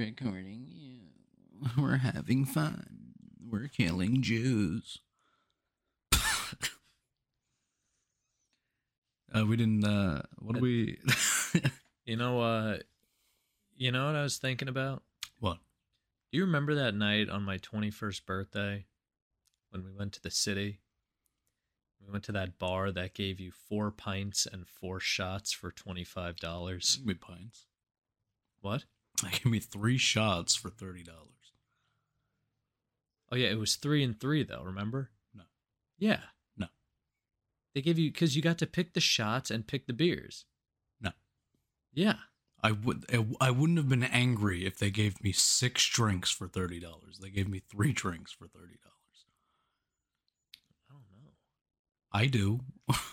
[0.00, 1.00] recording you.
[1.82, 3.12] We're having fun.
[3.38, 5.00] We're killing Jews.
[6.14, 6.18] uh,
[9.46, 9.84] we didn't.
[9.84, 10.98] Uh, what do we?
[12.06, 12.78] You know, uh,
[13.76, 15.04] you know what I was thinking about?
[15.38, 15.58] what?
[16.32, 18.86] Do you remember that night on my 21st birthday
[19.68, 20.80] when we went to the city?
[22.04, 26.96] We went to that bar that gave you four pints and four shots for $25.
[26.96, 27.66] Give me pints.
[28.60, 28.86] What?
[29.32, 31.26] Give me three shots for thirty dollars.
[33.32, 35.10] Oh, yeah, it was three and three, though, remember?
[35.34, 35.44] No.
[35.98, 36.18] Yeah.
[36.56, 36.66] No.
[37.74, 40.46] They gave you, because you got to pick the shots and pick the beers.
[41.00, 41.10] No.
[41.92, 42.14] Yeah.
[42.62, 43.06] I would.
[43.40, 47.18] I wouldn't have been angry if they gave me six drinks for thirty dollars.
[47.22, 49.24] They gave me three drinks for thirty dollars.
[50.90, 51.30] I don't know.
[52.12, 52.60] I do.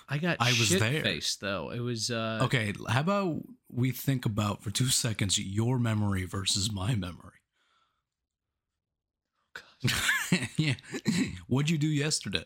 [0.09, 1.01] I got I was there.
[1.01, 1.69] faced, though.
[1.69, 6.71] It was, uh, Okay, how about we think about for two seconds your memory versus
[6.71, 7.33] my memory?
[10.57, 10.75] yeah.
[11.47, 12.45] What'd you do yesterday?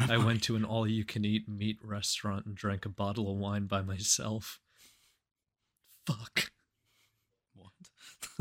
[0.00, 3.38] I went to an all you can eat meat restaurant and drank a bottle of
[3.38, 4.60] wine by myself.
[6.06, 6.50] Fuck.
[7.54, 7.72] What?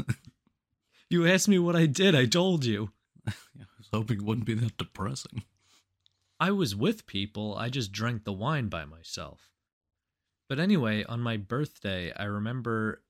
[1.13, 2.15] You asked me what I did.
[2.15, 2.89] I told you.
[3.27, 3.33] I
[3.77, 5.43] was hoping it wouldn't be that depressing.
[6.39, 7.55] I was with people.
[7.55, 9.52] I just drank the wine by myself.
[10.49, 13.01] But anyway, on my birthday, I remember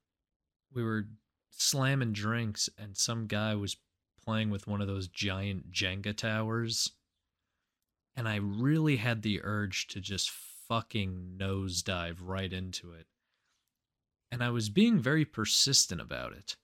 [0.73, 1.07] we were
[1.51, 3.77] slamming drinks and some guy was
[4.23, 6.91] playing with one of those giant Jenga towers.
[8.15, 13.07] And I really had the urge to just fucking nosedive right into it.
[14.31, 16.55] And I was being very persistent about it.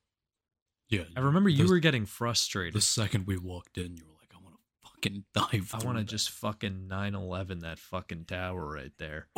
[0.89, 1.04] Yeah.
[1.16, 2.73] I remember you were getting frustrated.
[2.73, 5.76] The second we walked in, you were like, I want to fucking dive.
[5.80, 9.28] I want to just fucking 9 11 that fucking tower right there.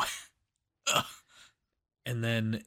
[2.05, 2.63] and then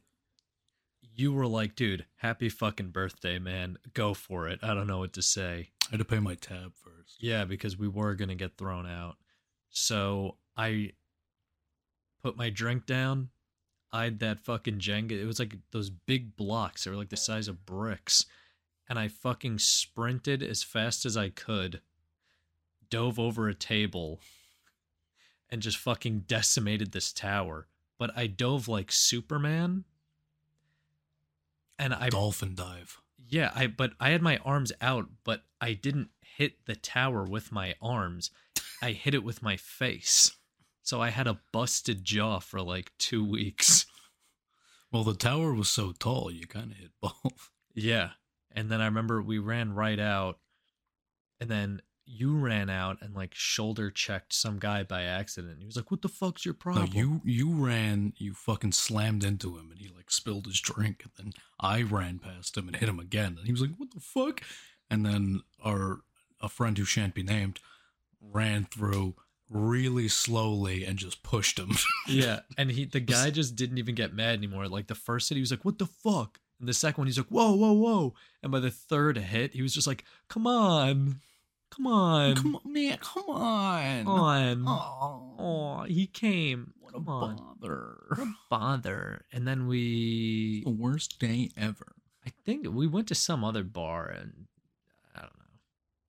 [1.17, 3.79] you were like, dude, happy fucking birthday, man.
[3.93, 4.59] Go for it.
[4.63, 5.71] I don't know what to say.
[5.87, 7.23] I had to pay my tab first.
[7.23, 9.17] Yeah, because we were going to get thrown out.
[9.71, 10.93] So I
[12.23, 13.31] put my drink down,
[13.93, 15.13] eyed that fucking Jenga.
[15.13, 16.85] It was like those big blocks.
[16.85, 18.27] They were like the size of bricks.
[18.89, 21.81] And I fucking sprinted as fast as I could,
[22.91, 24.21] dove over a table,
[25.49, 27.67] and just fucking decimated this tower.
[27.99, 29.85] But I dove like Superman.
[31.79, 33.01] And I Dolphin dive.
[33.29, 37.53] yeah, I but I had my arms out, but I didn't hit the tower with
[37.53, 38.31] my arms.
[38.83, 40.33] I hit it with my face.
[40.83, 43.87] So I had a busted jaw for like 2 weeks.
[44.93, 47.51] Well, the tower was so tall, you kind of hit both.
[47.75, 48.11] Yeah.
[48.53, 50.39] And then I remember we ran right out
[51.41, 55.59] and then you ran out and like shoulder checked some guy by accident.
[55.61, 59.25] He was like, "What the fuck's your No, problem?" you you ran, you fucking slammed
[59.25, 62.77] into him, and he like spilled his drink, and then I ran past him and
[62.77, 64.43] hit him again, and he was like, "What the fuck?"
[64.91, 66.01] And then our
[66.41, 67.59] a friend who shan't be named
[68.21, 69.15] ran through
[69.49, 71.73] really slowly and just pushed him.
[72.09, 74.69] Yeah, and he the guy just didn't even get mad anymore.
[74.69, 77.17] Like the first hit, he was like, "What the fuck?" And the second one, he's
[77.19, 81.21] like, "Whoa, whoa, whoa!" And by the third hit, he was just like, "Come on,
[81.75, 84.05] come on, come on, man, come on.
[84.05, 86.73] come on!" Oh, Oh, he came.
[86.81, 87.97] what a on, bother.
[88.09, 89.25] what a bother.
[89.33, 91.93] And then we, The worst day ever.
[92.27, 94.47] I think we went to some other bar, and
[95.15, 95.45] I don't know.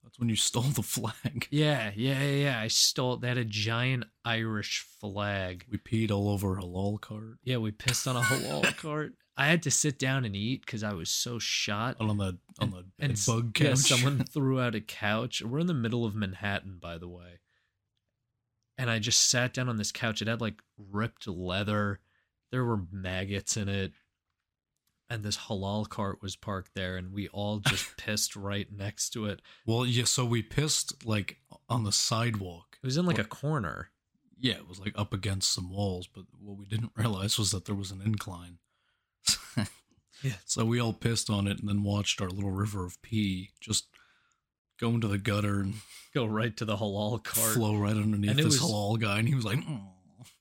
[0.04, 1.48] That's when you stole the flag.
[1.52, 2.44] Yeah, yeah, yeah.
[2.44, 2.60] yeah.
[2.60, 3.18] I stole.
[3.18, 5.66] They had a giant Irish flag.
[5.70, 7.40] We peed all over a halal cart.
[7.44, 9.14] Yeah, we pissed on a halal cart.
[9.38, 11.98] I had to sit down and eat because I was so shot.
[12.00, 13.66] on the on the and s- bug couch.
[13.68, 15.42] Yeah, someone threw out a couch.
[15.42, 17.40] We're in the middle of Manhattan, by the way.
[18.78, 20.22] And I just sat down on this couch.
[20.22, 22.00] It had like ripped leather.
[22.52, 23.92] There were maggots in it.
[25.10, 29.26] And this halal cart was parked there, and we all just pissed right next to
[29.28, 29.42] it.
[29.66, 30.06] well, yeah.
[30.06, 31.38] So we pissed like
[31.70, 32.78] on the sidewalk.
[32.82, 33.92] It was in like a corner.
[34.38, 36.08] Yeah, it was like up against some walls.
[36.08, 38.58] But what we didn't realize was that there was an incline.
[40.24, 40.34] Yeah.
[40.46, 43.86] So we all pissed on it and then watched our little river of pee just
[44.80, 45.76] go into the gutter and
[46.16, 47.54] Go right to the halal cart.
[47.56, 49.20] flow right underneath And this was- halal guy.
[49.20, 49.82] And he was like, "Oh,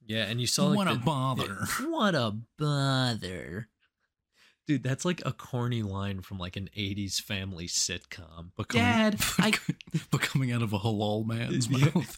[0.06, 1.66] Yeah, and you saw like what a the- bother.
[1.88, 3.69] What a bother.
[4.69, 8.52] Dude, that's like a corny line from like an 80s family sitcom.
[8.56, 9.52] But coming, Dad, I
[10.12, 11.90] but coming out of a halal man's Yeah.
[11.94, 12.16] mouth.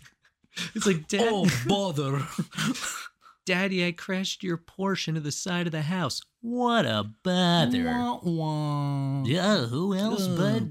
[0.74, 2.22] It's like dad Oh, bother.
[3.46, 6.20] Daddy, I crashed your Porsche into the side of the house.
[6.48, 7.84] What a bother.
[7.87, 9.25] Wah, wah.
[9.25, 10.38] Yeah, who else Ugh.
[10.38, 10.62] but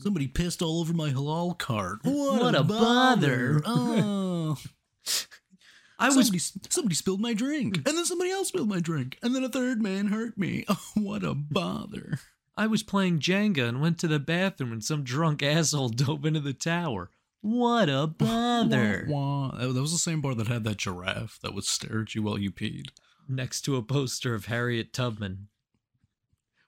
[0.00, 1.98] Somebody pissed all over my halal cart.
[2.04, 3.60] What a bother.
[3.64, 4.56] Oh.
[5.98, 6.38] I was somebody,
[6.70, 9.82] somebody spilled my drink, and then somebody else spilled my drink, and then a third
[9.82, 10.64] man hurt me.
[10.68, 12.20] Oh, what a bother!
[12.56, 16.38] I was playing Jenga and went to the bathroom and some drunk asshole dove into
[16.38, 17.10] the tower.
[17.40, 19.06] What a bother.
[19.08, 19.72] Wah, wah.
[19.72, 22.38] That was the same bar that had that giraffe that would stare at you while
[22.38, 22.90] you peed.
[23.32, 25.46] Next to a poster of Harriet Tubman.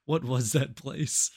[0.04, 1.30] What was that place?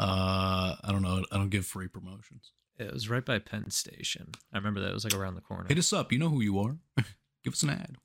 [0.00, 1.24] Uh, I don't know.
[1.30, 2.50] I don't give free promotions.
[2.76, 4.32] It was right by Penn Station.
[4.52, 4.90] I remember that.
[4.90, 5.66] It was like around the corner.
[5.68, 6.10] Hit us up.
[6.10, 6.76] You know who you are.
[7.44, 7.96] give us an ad.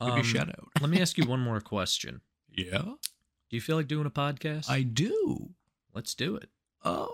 [0.00, 0.66] Give you a Um, shout out.
[0.80, 2.20] let me ask you one more question.
[2.50, 2.96] Yeah, Do
[3.56, 4.68] you feel like doing a podcast?
[4.68, 5.50] I do.
[5.94, 6.48] Let's do it.
[6.84, 7.12] Oh.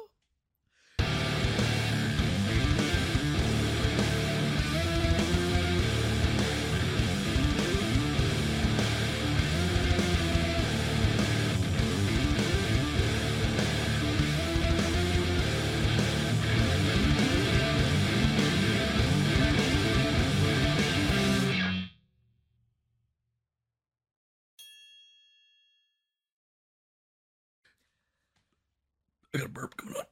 [29.55, 30.05] Burp coming on.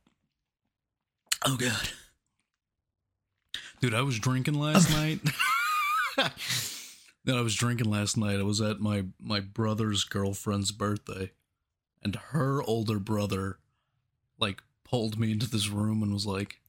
[1.44, 1.88] Oh god.
[3.80, 5.20] Dude, I was drinking last night.
[7.24, 8.38] Dude, I was drinking last night.
[8.38, 11.32] I was at my my brother's girlfriend's birthday,
[12.02, 13.58] and her older brother,
[14.38, 16.60] like, pulled me into this room and was like,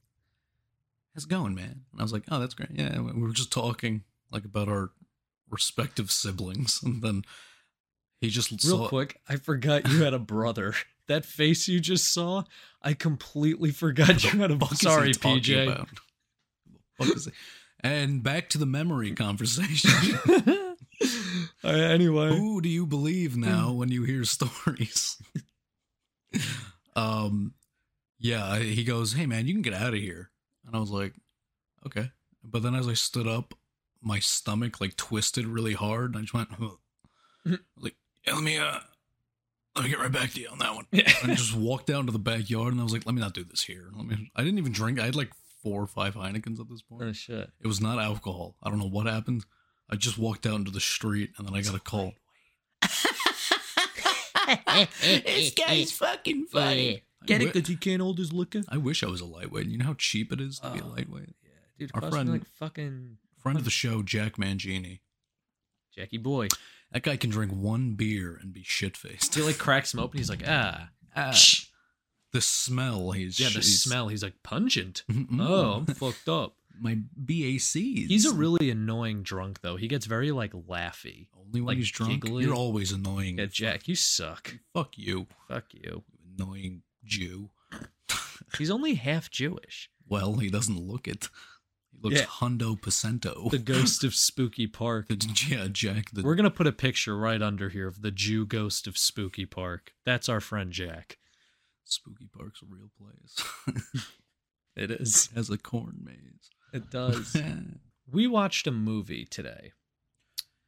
[1.14, 2.70] "How's it going, man?" And I was like, "Oh, that's great.
[2.72, 4.90] Yeah." We were just talking like about our
[5.48, 7.24] respective siblings, and then
[8.20, 10.74] he just Real saw, quick, I forgot you had a brother.
[11.08, 12.44] That face you just saw,
[12.82, 14.58] I completely forgot you had a.
[14.58, 15.62] fuck is he Sorry, PJ.
[15.70, 15.88] about?
[16.98, 17.32] The fuck is he-
[17.80, 20.18] And back to the memory conversation.
[21.62, 25.20] Uh, anyway, Who do you believe now when you hear stories?
[26.96, 27.54] um,
[28.18, 30.30] yeah, he goes, "Hey man, you can get out of here,"
[30.66, 31.14] and I was like,
[31.86, 32.10] "Okay,"
[32.42, 33.54] but then as I stood up,
[34.02, 36.76] my stomach like twisted really hard, and I just went, "Huh."
[37.78, 37.96] Like,
[38.26, 38.78] "Let me uh."
[39.76, 40.86] Let me get right back to you on that one.
[40.92, 41.12] Yeah.
[41.24, 43.42] I just walked down to the backyard and I was like, let me not do
[43.44, 43.90] this here.
[43.96, 45.00] Let me I didn't even drink.
[45.00, 45.30] I had like
[45.62, 47.02] four or five Heinekens at this point.
[47.02, 47.50] oh shit.
[47.60, 48.54] It was not alcohol.
[48.62, 49.44] I don't know what happened.
[49.90, 52.12] I just walked out into the street and then I got a call.
[55.02, 57.02] this guy's fucking funny.
[57.26, 57.46] Get it?
[57.46, 58.62] wi- Because he can't hold his liquor.
[58.68, 59.66] I wish I was a lightweight.
[59.66, 60.88] You know how cheap it is to be a Oh.
[60.88, 61.34] lightweight?
[61.42, 61.90] Yeah, dude.
[61.94, 65.00] Our cost friend- me like fucking Friend of the show, Jack Mangini.
[65.94, 66.48] Jackie boy.
[66.92, 69.34] That guy can drink one beer and be shit faced.
[69.34, 70.18] He like cracks him open.
[70.18, 71.32] He's like, ah, Ah,
[72.32, 73.10] the smell.
[73.12, 73.48] He's yeah.
[73.48, 74.08] The he's- smell.
[74.08, 75.02] He's like pungent.
[75.10, 75.38] Mm-mm.
[75.40, 76.56] Oh, I'm fucked up.
[76.80, 78.08] my BACs.
[78.08, 79.76] He's a really annoying drunk though.
[79.76, 81.28] He gets very like laughy.
[81.38, 82.22] only when like, he's drunk.
[82.22, 82.44] giggly.
[82.44, 83.38] You're always annoying.
[83.38, 84.54] Yeah, Jack, you suck.
[84.72, 85.80] Fuck you, Fuck you.
[85.84, 86.02] you
[86.38, 87.50] annoying Jew.
[88.58, 89.90] He's only half Jewish.
[90.08, 91.28] Well, he doesn't look it.
[92.04, 92.26] Looks Yeah.
[92.26, 93.50] hundo percento.
[93.50, 95.06] The ghost of Spooky Park.
[95.48, 96.10] yeah, Jack.
[96.12, 99.46] The, We're gonna put a picture right under here of the Jew ghost of Spooky
[99.46, 99.92] Park.
[100.04, 101.18] That's our friend Jack.
[101.84, 104.06] Spooky Park's a real place.
[104.76, 105.28] It is.
[105.36, 106.50] Has a corn maze.
[106.72, 107.36] It does.
[108.10, 109.70] we watched a movie today.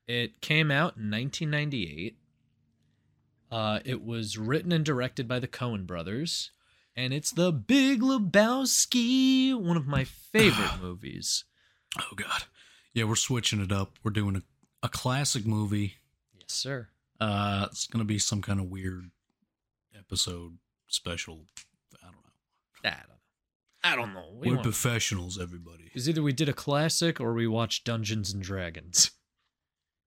[0.06, 2.16] It came out in 1998.
[3.50, 6.52] Uh, it was written and directed by the Coen brothers,
[6.96, 11.44] and it's The Big Lebowski, one of my favorite movies.
[11.98, 12.44] oh God.
[12.92, 13.98] Yeah, we're switching it up.
[14.02, 14.42] We're doing a,
[14.82, 15.96] a classic movie.
[16.34, 16.88] Yes, sir.
[17.20, 19.10] Uh, it's gonna be some kind of weird
[19.96, 20.56] episode
[20.86, 21.44] special.
[22.02, 22.90] I don't know.
[22.90, 23.14] I don't know.
[23.84, 24.38] I don't know.
[24.38, 25.90] What We're professionals, everybody.
[25.94, 29.10] Is either we did a classic or we watched Dungeons and Dragons.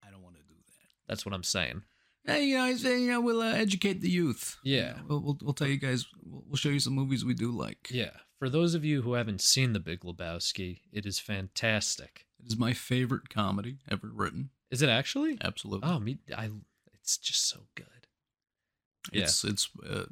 [0.05, 0.87] I don't want to do that.
[1.07, 1.83] That's what I'm saying.
[2.25, 4.57] Hey, you know, I say, you know, we'll uh, educate the youth.
[4.63, 4.89] Yeah.
[4.89, 6.05] You know, we'll, we'll we'll tell you guys.
[6.23, 7.87] We'll, we'll show you some movies we do like.
[7.91, 8.11] Yeah.
[8.37, 12.25] For those of you who haven't seen The Big Lebowski, it is fantastic.
[12.39, 14.51] It is my favorite comedy ever written.
[14.71, 15.37] Is it actually?
[15.41, 15.89] Absolutely.
[15.89, 16.19] Oh, me.
[16.35, 16.49] I.
[16.93, 17.85] It's just so good.
[19.11, 19.23] yeah.
[19.23, 20.05] It's it's uh,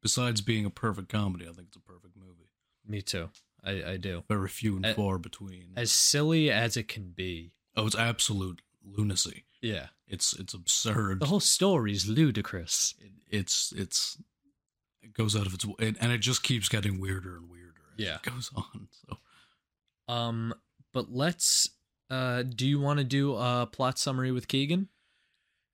[0.00, 2.48] besides being a perfect comedy, I think it's a perfect movie.
[2.86, 3.28] Me too.
[3.62, 4.22] I, I do.
[4.28, 5.72] Very few and Uh, far between.
[5.76, 7.52] As silly as it can be.
[7.76, 9.44] oh, it's absolute lunacy.
[9.60, 9.86] Yeah.
[10.06, 11.20] It's it's absurd.
[11.20, 12.94] The whole story is ludicrous.
[12.98, 14.16] it, it's it's
[15.02, 17.74] it goes out of its way, and it just keeps getting weirder and weirder.
[17.98, 18.16] As Yeah.
[18.16, 18.88] it goes on.
[19.06, 19.18] So
[20.12, 20.54] Um,
[20.92, 21.68] but let's.
[22.10, 24.88] Uh, do you want to do a plot summary with Keegan?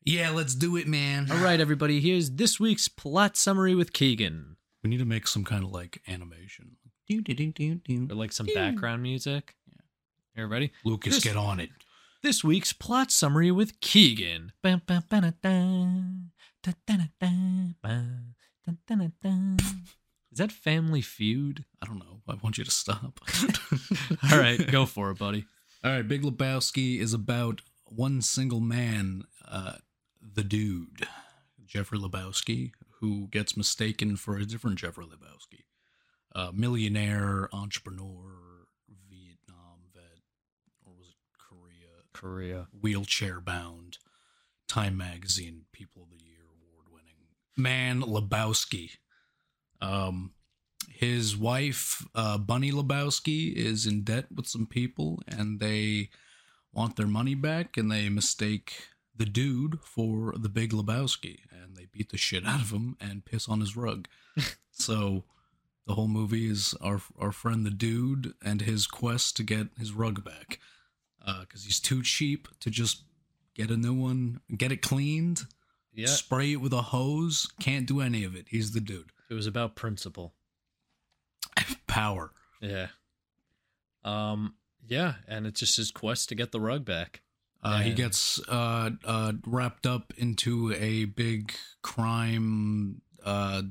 [0.04, 1.30] yeah, let's do it, man.
[1.30, 2.00] All right, everybody.
[2.00, 4.56] Here's this week's plot summary with Keegan.
[4.82, 6.76] we need to make some kind of like animation.
[7.08, 8.08] Do, do, do, do, do.
[8.10, 9.54] Or like some background music.
[9.68, 10.42] Yeah.
[10.42, 10.72] Everybody.
[10.84, 11.70] Lucas, This- get on it.
[12.24, 14.52] This week's plot summary with Keegan.
[20.32, 21.66] Is that Family Feud?
[21.82, 22.22] I don't know.
[22.26, 23.20] I want you to stop.
[24.32, 25.44] All right, go for it, buddy.
[25.84, 29.74] All right, Big Lebowski is about one single man, uh,
[30.22, 31.06] the dude,
[31.66, 35.64] Jeffrey Lebowski, who gets mistaken for a different Jeffrey Lebowski,
[36.34, 38.64] a millionaire entrepreneur,
[39.10, 40.22] Vietnam vet,
[40.86, 41.16] or was it
[42.14, 42.68] Korea?
[42.80, 43.98] Wheelchair bound
[44.68, 47.14] Time Magazine People of the Year award winning
[47.56, 48.92] man Lebowski.
[49.80, 50.32] Um,
[50.88, 56.08] his wife, uh, Bunny Lebowski, is in debt with some people and they
[56.72, 61.86] want their money back and they mistake the dude for the big Lebowski and they
[61.92, 64.08] beat the shit out of him and piss on his rug.
[64.70, 65.24] so
[65.86, 69.92] the whole movie is our our friend the dude and his quest to get his
[69.92, 70.58] rug back
[71.40, 73.02] because he's too cheap to just
[73.54, 75.42] get a new one, get it cleaned,
[75.94, 76.06] Yeah.
[76.06, 77.48] spray it with a hose.
[77.60, 78.46] Can't do any of it.
[78.50, 79.12] He's the dude.
[79.30, 80.34] It was about principle.
[81.86, 82.32] Power.
[82.60, 82.88] Yeah.
[84.04, 84.54] Um.
[84.86, 87.22] Yeah, and it's just his quest to get the rug back.
[87.62, 93.62] Uh, he gets uh, uh, wrapped up into a big crime uh,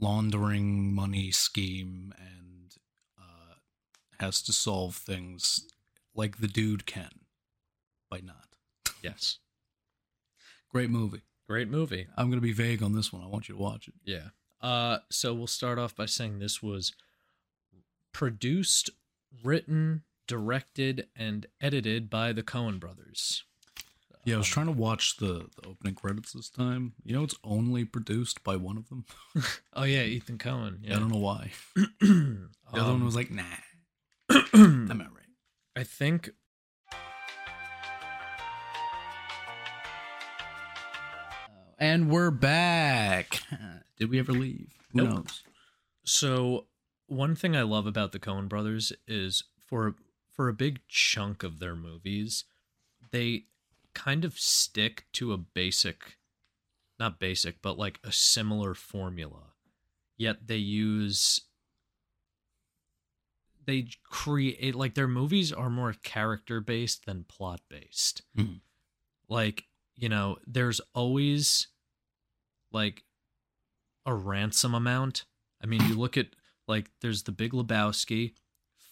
[0.00, 2.74] laundering money scheme and
[3.16, 3.54] uh,
[4.18, 5.68] has to solve things
[6.14, 7.10] like the dude can
[8.10, 8.56] by not.
[9.02, 9.38] Yes.
[10.70, 11.22] Great movie.
[11.48, 12.06] Great movie.
[12.16, 13.22] I'm going to be vague on this one.
[13.22, 13.94] I want you to watch it.
[14.04, 14.28] Yeah.
[14.60, 14.98] Uh.
[15.10, 16.92] So we'll start off by saying this was
[18.12, 18.90] produced,
[19.42, 23.44] written, directed, and edited by the Coen brothers.
[24.24, 26.92] Yeah, I was Um, trying to watch the, the opening credits this time.
[27.04, 29.04] You know, it's only produced by one of them.
[29.74, 30.86] Oh yeah, Ethan Coen.
[30.88, 31.50] I don't know why.
[31.74, 31.88] the
[32.72, 33.42] The other one was like, nah,
[34.30, 34.44] Um,
[34.90, 35.21] I'm not right.
[35.76, 36.30] I think
[41.78, 43.40] And we're back.
[43.98, 44.72] Did we ever leave?
[44.92, 45.08] Who Nope.
[45.10, 45.42] knows?
[46.04, 46.66] so.
[47.08, 49.96] One thing I love about the Coen brothers is for
[50.30, 52.44] for a big chunk of their movies,
[53.10, 53.46] they
[53.92, 56.16] kind of stick to a basic,
[56.98, 59.52] not basic, but like a similar formula.
[60.16, 61.42] Yet they use
[63.64, 68.22] they create like their movies are more character based than plot based.
[68.36, 68.60] Mhm.
[69.28, 69.64] Like,
[69.94, 71.68] you know, there's always
[72.72, 73.04] like
[74.06, 75.24] a ransom amount.
[75.62, 76.34] I mean, you look at
[76.66, 78.34] like there's the Big Lebowski,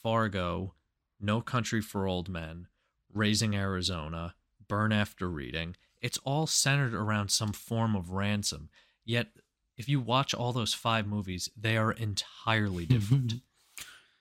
[0.03, 0.75] Fargo,
[1.19, 2.69] No Country for Old Men,
[3.13, 4.35] Raising Arizona,
[4.69, 5.77] Burn After Reading.
[6.01, 8.71] It's all centered around some form of ransom.
[9.05, 9.29] Yet
[9.77, 13.35] if you watch all those five movies, they are entirely different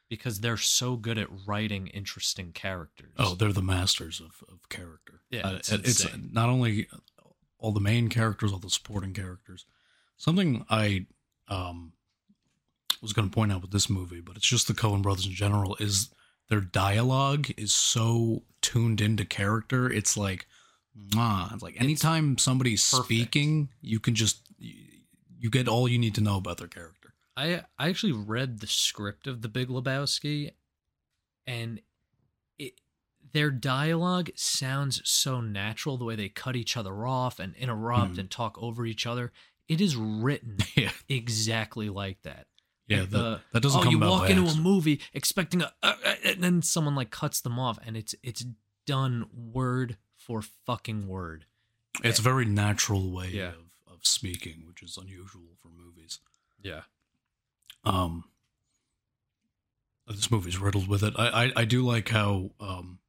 [0.10, 3.14] because they're so good at writing interesting characters.
[3.18, 5.22] Oh, they're the masters of, of character.
[5.30, 6.88] Yeah, Uh, it's it's not only
[7.60, 9.66] all the main characters, all the supporting characters.
[10.18, 11.06] Something I
[11.48, 11.94] um
[13.02, 15.32] was going to point out with this movie, but it's just the Coen brothers in
[15.32, 16.10] general is
[16.50, 19.92] their dialogue is so tuned into character.
[19.92, 20.48] It's like.
[21.54, 23.06] It's like anytime somebody's perfect.
[23.06, 26.99] speaking, you can just you get all you need to know about their character.
[27.40, 30.52] I I actually read the script of The Big Lebowski,
[31.48, 31.82] and
[32.58, 32.74] it
[33.34, 35.98] their dialogue sounds so natural.
[35.98, 38.20] The way they cut each other off and interrupt Mhm.
[38.20, 39.32] and talk over each other,
[39.68, 42.48] it is written yeah, exactly like that.
[42.88, 43.02] yeah.
[43.02, 44.60] Like that, that doesn't oh, you walk into accident.
[44.66, 48.16] a movie expecting a, uh, uh, and then someone like cuts them off, and it's
[48.24, 48.46] it's
[48.86, 51.46] done word for fucking word.
[52.04, 53.50] It's a very natural way Yeah.
[53.50, 56.20] of, of speaking, which is unusual for movies.
[56.62, 56.82] Yeah,
[57.84, 58.26] Um,
[60.08, 61.14] this movie's riddled with it.
[61.18, 63.00] I, I, I do like how um,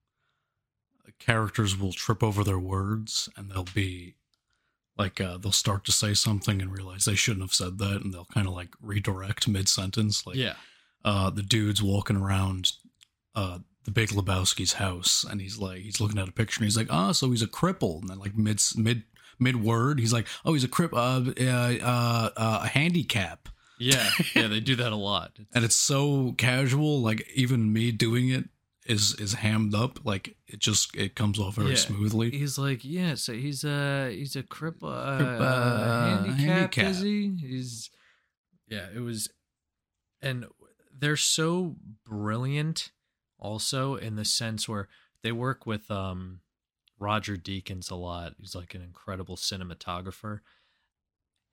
[1.19, 4.17] characters will trip over their words and they'll be
[5.01, 8.13] like uh, they'll start to say something and realize they shouldn't have said that, and
[8.13, 10.27] they'll kind of like redirect mid sentence.
[10.27, 10.55] Like yeah,
[11.05, 12.73] uh, the dude's walking around
[13.35, 16.77] uh, the Big Lebowski's house, and he's like, he's looking at a picture, and he's
[16.77, 19.05] like, ah, so he's a cripple, and then like mid mid
[19.39, 23.49] mid word, he's like, oh, he's a crip, uh, uh, uh, uh, a handicap,
[23.81, 24.47] yeah, yeah.
[24.47, 25.33] They do that a lot.
[25.55, 28.49] And it's so casual, like even me doing it
[28.87, 31.77] is is hammed up, like it just it comes off very Yeah.
[31.77, 32.31] smoothly.
[32.31, 36.41] He's like, yeah, so he's a he's a cripple, uh, Crip- uh, handicapped,
[36.75, 36.87] handicap.
[36.91, 37.37] is he?
[37.41, 37.91] He's
[38.69, 39.29] yeah, it was,
[40.23, 40.47] and
[40.97, 42.91] they're so brilliant,
[43.39, 44.89] also in the sense where
[45.23, 46.41] they work with um
[46.99, 48.35] Roger Deakins a lot.
[48.39, 50.41] He's like an incredible cinematographer.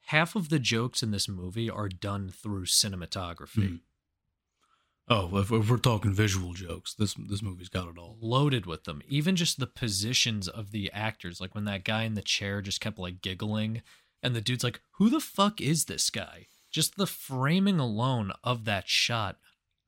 [0.07, 3.69] Half of the jokes in this movie are done through cinematography.
[3.69, 3.79] Mhm.
[5.09, 8.17] Oh, if, if we're talking visual jokes, this this movie's got it all.
[8.21, 9.01] loaded with them.
[9.07, 12.81] Even just the positions of the actors, like when that guy in the chair just
[12.81, 13.81] kept like giggling,
[14.21, 18.65] and the dude's like, "Who the fuck is this guy?" Just the framing alone of
[18.65, 19.37] that shot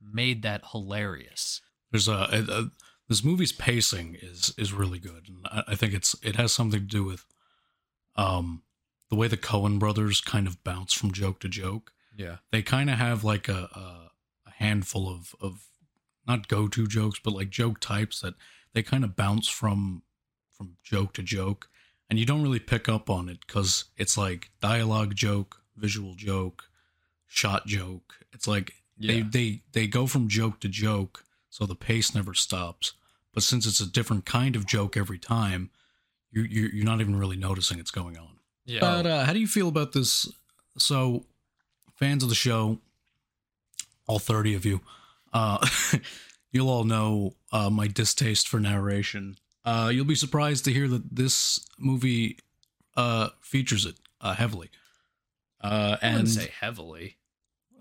[0.00, 1.60] made that hilarious.
[1.90, 2.70] There's a, a, a
[3.08, 6.80] this movie's pacing is is really good, and I, I think it's it has something
[6.80, 7.24] to do with
[8.16, 8.62] um
[9.10, 11.92] the way the Coen brothers kind of bounce from joke to joke.
[12.16, 12.36] Yeah.
[12.52, 14.10] They kind of have like a, a
[14.46, 15.66] a handful of of
[16.26, 18.34] not go to jokes, but like joke types that
[18.72, 20.02] they kind of bounce from
[20.50, 21.68] from joke to joke,
[22.08, 26.64] and you don't really pick up on it because it's like dialogue joke, visual joke,
[27.26, 28.14] shot joke.
[28.32, 32.92] It's like they they they go from joke to joke, so the pace never stops.
[33.32, 35.70] But since it's a different kind of joke every time,
[36.30, 38.39] you you you're not even really noticing it's going on.
[38.70, 38.80] Yeah.
[38.80, 40.30] But uh, how do you feel about this?
[40.78, 41.24] So,
[41.96, 42.78] fans of the show,
[44.06, 44.80] all thirty of you,
[45.32, 45.66] uh,
[46.52, 49.36] you'll all know uh, my distaste for narration.
[49.64, 52.38] Uh, you'll be surprised to hear that this movie
[52.96, 54.70] uh, features it uh, heavily,
[55.62, 57.16] uh, I and wouldn't say heavily.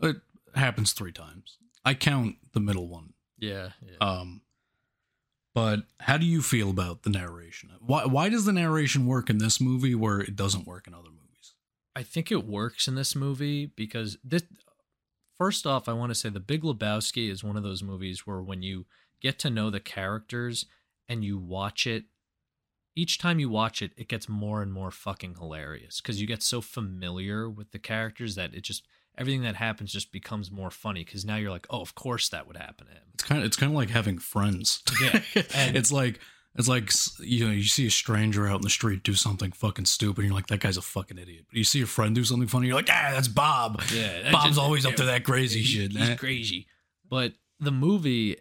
[0.01, 0.17] it
[0.55, 1.57] happens three times.
[1.85, 3.13] I count the middle one.
[3.37, 3.69] Yeah.
[3.85, 3.97] yeah.
[4.01, 4.41] Um,
[5.59, 7.71] but how do you feel about the narration?
[7.81, 11.09] Why why does the narration work in this movie where it doesn't work in other
[11.09, 11.53] movies?
[11.97, 14.43] I think it works in this movie because this.
[15.37, 18.41] First off, I want to say The Big Lebowski is one of those movies where
[18.41, 18.85] when you
[19.21, 20.65] get to know the characters
[21.09, 22.05] and you watch it,
[22.95, 26.43] each time you watch it, it gets more and more fucking hilarious because you get
[26.43, 28.83] so familiar with the characters that it just
[29.19, 32.47] everything that happens just becomes more funny because now you're like, oh, of course that
[32.47, 33.01] would happen to him.
[33.13, 34.81] It's kind of it's kind of like having friends.
[35.01, 35.21] Yeah,
[35.53, 36.19] and- it's like
[36.55, 39.85] it's like you know you see a stranger out in the street do something fucking
[39.85, 41.45] stupid, and you're like that guy's a fucking idiot.
[41.49, 43.81] But you see a friend do something funny, you're like ah that's Bob.
[43.93, 45.91] Yeah, Bob's just- always up to that crazy shit.
[45.91, 46.65] He's crazy.
[47.07, 48.37] But the movie,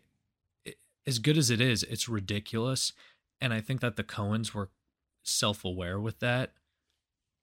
[1.06, 2.92] as good as it is, it's ridiculous.
[3.40, 4.70] And I think that the Coens were
[5.22, 6.52] self aware with that.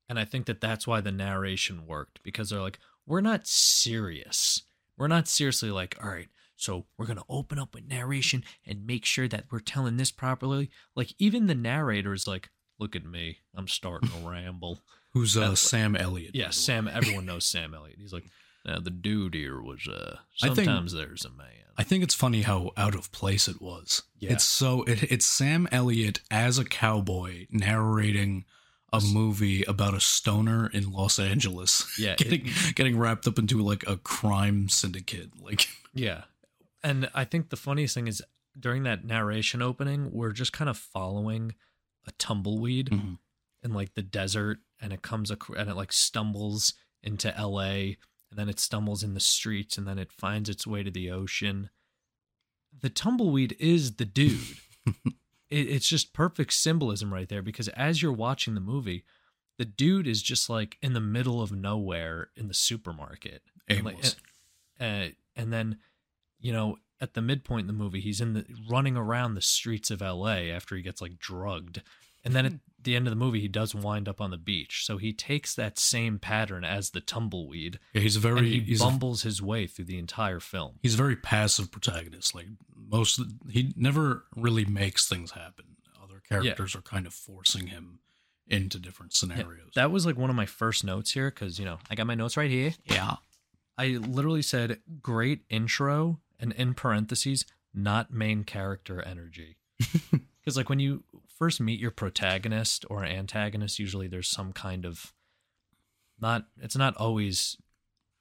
[0.08, 4.62] And I think that that's why the narration worked because they're like, we're not serious.
[4.98, 8.86] We're not seriously like, all right, so we're going to open up with narration and
[8.88, 10.70] make sure that we're telling this properly.
[10.96, 13.40] Like, even the narrator is like, look at me.
[13.56, 14.80] I'm starting to ramble.
[15.14, 16.32] Who's uh, Sam Elliott?
[16.34, 16.50] Yeah.
[16.50, 16.88] Sam.
[16.88, 18.00] Everyone knows Sam Elliott.
[18.00, 18.26] He's like,
[18.66, 19.88] now the dude here was.
[19.88, 21.48] uh I think- there's a man.
[21.78, 24.04] I think it's funny how out of place it was.
[24.18, 24.32] Yeah.
[24.32, 28.46] It's so it, it's Sam Elliott as a cowboy narrating
[29.04, 31.98] a movie about a stoner in Los Angeles.
[32.00, 35.32] Yeah, it- getting getting wrapped up into like a crime syndicate.
[35.42, 36.24] Like yeah,
[36.84, 38.22] and I think the funniest thing is
[38.60, 41.56] during that narration opening, we're just kind of following
[42.08, 43.18] a tumbleweed Mhm.
[43.64, 47.98] in like the desert, and it comes ac- and it like stumbles into L.A.
[48.32, 51.12] and then it stumbles in the streets, and then it finds its way to the
[51.12, 51.70] ocean.
[52.82, 54.40] The tumbleweed is the dude.
[55.56, 59.06] it, it's just perfect symbolism right there because as you're watching the movie,
[59.58, 63.42] the dude is just like in the middle of nowhere in the supermarket.
[63.68, 64.16] And, like, aimless.
[64.80, 65.78] uh, and then,
[66.40, 69.90] you know, at the midpoint in the movie, he's in the running around the streets
[69.90, 70.52] of L.A.
[70.52, 71.82] after he gets like drugged,
[72.26, 72.58] and then at hmm.
[72.82, 74.84] the end of the movie, he does wind up on the beach.
[74.86, 78.60] So he takes that same pattern as the tumbleweed, yeah, he's a and very he
[78.62, 80.80] he's a, bumbles his way through the entire film.
[80.82, 82.34] he's a very passive protagonist.
[82.34, 85.66] Like most, he never really makes things happen.
[86.04, 88.00] Other characters are kind of forcing him
[88.48, 89.72] into different Yeah, scenarios.
[89.76, 92.16] that was like one of my first notes here because you know I got my
[92.16, 92.74] notes right here.
[92.86, 93.16] yeah,
[93.78, 99.58] I literally said great intro and in parentheses not main character energy.
[100.46, 101.04] Because like when you
[101.38, 105.14] first meet your protagonist or antagonist, usually there's some kind of
[106.20, 107.58] not it's not always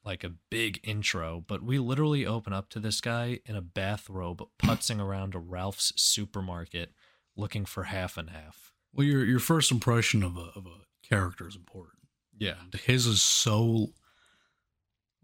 [0.04, 4.42] like a big intro, but we literally open up to this guy in a bathrobe
[4.62, 6.90] putzing around a Ralph's supermarket
[7.36, 8.72] looking for half and half.
[8.92, 12.02] well, your your first impression of a of a character is important.
[12.36, 12.54] Yeah.
[12.60, 13.92] And his is so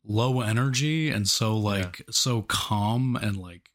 [0.04, 3.68] low energy and so like so calm and like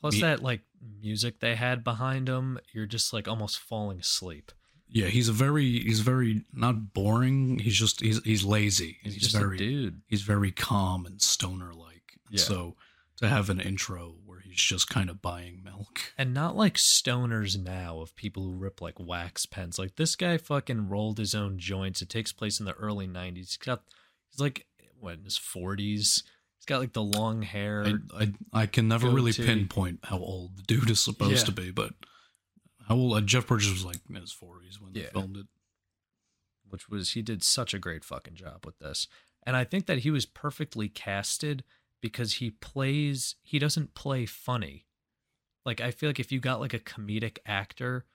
[0.00, 4.52] Plus Me- that like music they had behind him, you're just like almost falling asleep.
[4.88, 9.22] yeah he's a very he's very not boring he's just he's he's lazy He's, he's,
[9.24, 10.02] just very a dude.
[10.08, 12.40] he's very calm and stoner like Yeah.
[12.42, 12.76] so
[13.18, 17.62] to have an intro where he's just kind of buying milk And not like stoners
[17.62, 19.78] now of people who rip like wax pens.
[19.78, 22.00] Like this guy fucking rolled his own joints.
[22.02, 23.36] It takes place in the early '90s.
[23.36, 23.82] He's got,
[24.30, 24.66] he's like
[24.98, 26.22] what in his 40s.
[26.70, 27.84] Got like the long hair.
[28.14, 31.44] I, I I can never really pinpoint how old the dude is supposed Yeah.
[31.46, 31.94] to be but
[32.88, 35.46] how old uh, Jeff Bridges was like in his 40s when they filmed it
[36.68, 39.08] which was he did such a great fucking job with this.
[39.44, 41.64] And I think that he was perfectly casted
[42.00, 44.86] because he plays he doesn't play funny.
[45.66, 48.06] Like I feel like if you got like a comedic actor,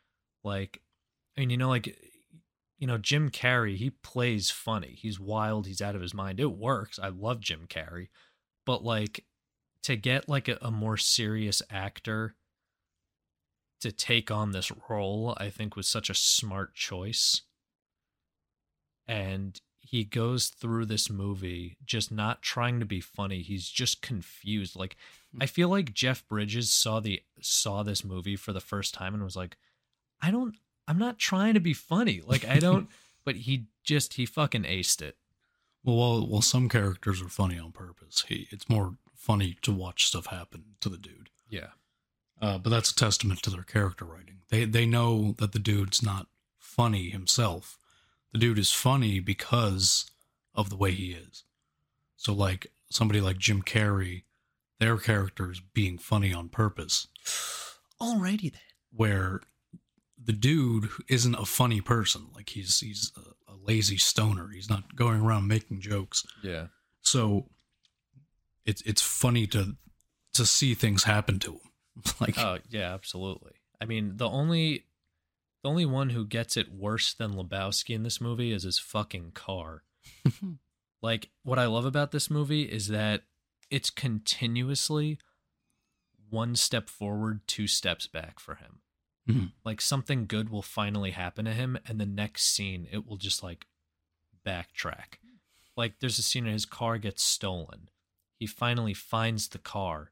[0.45, 0.81] like
[1.35, 1.93] I mean, you know, like
[2.77, 4.95] you know, Jim Carrey, he plays funny.
[4.97, 6.39] He's wild, he's out of his mind.
[6.39, 6.97] It works.
[6.97, 8.07] I love Jim Carrey.
[8.65, 9.25] But like
[9.83, 12.35] to get like a, a more serious actor
[13.81, 17.43] to take on this role, I think was such a smart choice.
[19.07, 23.41] And he goes through this movie just not trying to be funny.
[23.41, 24.75] He's just confused.
[24.75, 24.95] Like
[25.31, 25.43] hmm.
[25.43, 29.23] I feel like Jeff Bridges saw the saw this movie for the first time and
[29.23, 29.57] was like,
[30.21, 30.55] I don't
[30.87, 32.21] I'm not trying to be funny.
[32.25, 32.89] Like I don't
[33.25, 35.17] but he just he fucking aced it.
[35.85, 40.07] Well, while, while some characters are funny on purpose, he it's more funny to watch
[40.07, 41.29] stuff happen to the dude.
[41.49, 41.67] Yeah.
[42.41, 44.39] Uh, but that's a testament to their character writing.
[44.49, 47.77] They they know that the dude's not funny himself.
[48.33, 50.09] The dude is funny because
[50.53, 51.43] of the way he is.
[52.17, 54.23] So like somebody like Jim Carrey,
[54.79, 57.07] their characters being funny on purpose,
[58.01, 58.61] Alrighty then.
[58.93, 59.41] where
[60.21, 62.27] the dude isn't a funny person.
[62.33, 63.11] Like he's he's
[63.65, 64.49] lazy stoner.
[64.49, 66.25] He's not going around making jokes.
[66.43, 66.67] Yeah.
[67.01, 67.49] So
[68.65, 69.75] it's it's funny to
[70.33, 71.59] to see things happen to him.
[72.19, 73.53] like Oh yeah, absolutely.
[73.79, 74.85] I mean, the only
[75.63, 79.31] the only one who gets it worse than Lebowski in this movie is his fucking
[79.31, 79.83] car.
[81.01, 83.23] like what I love about this movie is that
[83.69, 85.17] it's continuously
[86.29, 88.79] one step forward, two steps back for him.
[89.27, 89.51] Mhm.
[89.63, 93.41] Like something good will finally happen to him and the next scene it will just
[93.41, 93.65] like
[94.45, 95.17] backtrack.
[95.75, 97.89] Like there's a scene where his car gets stolen.
[98.37, 100.11] He finally finds the car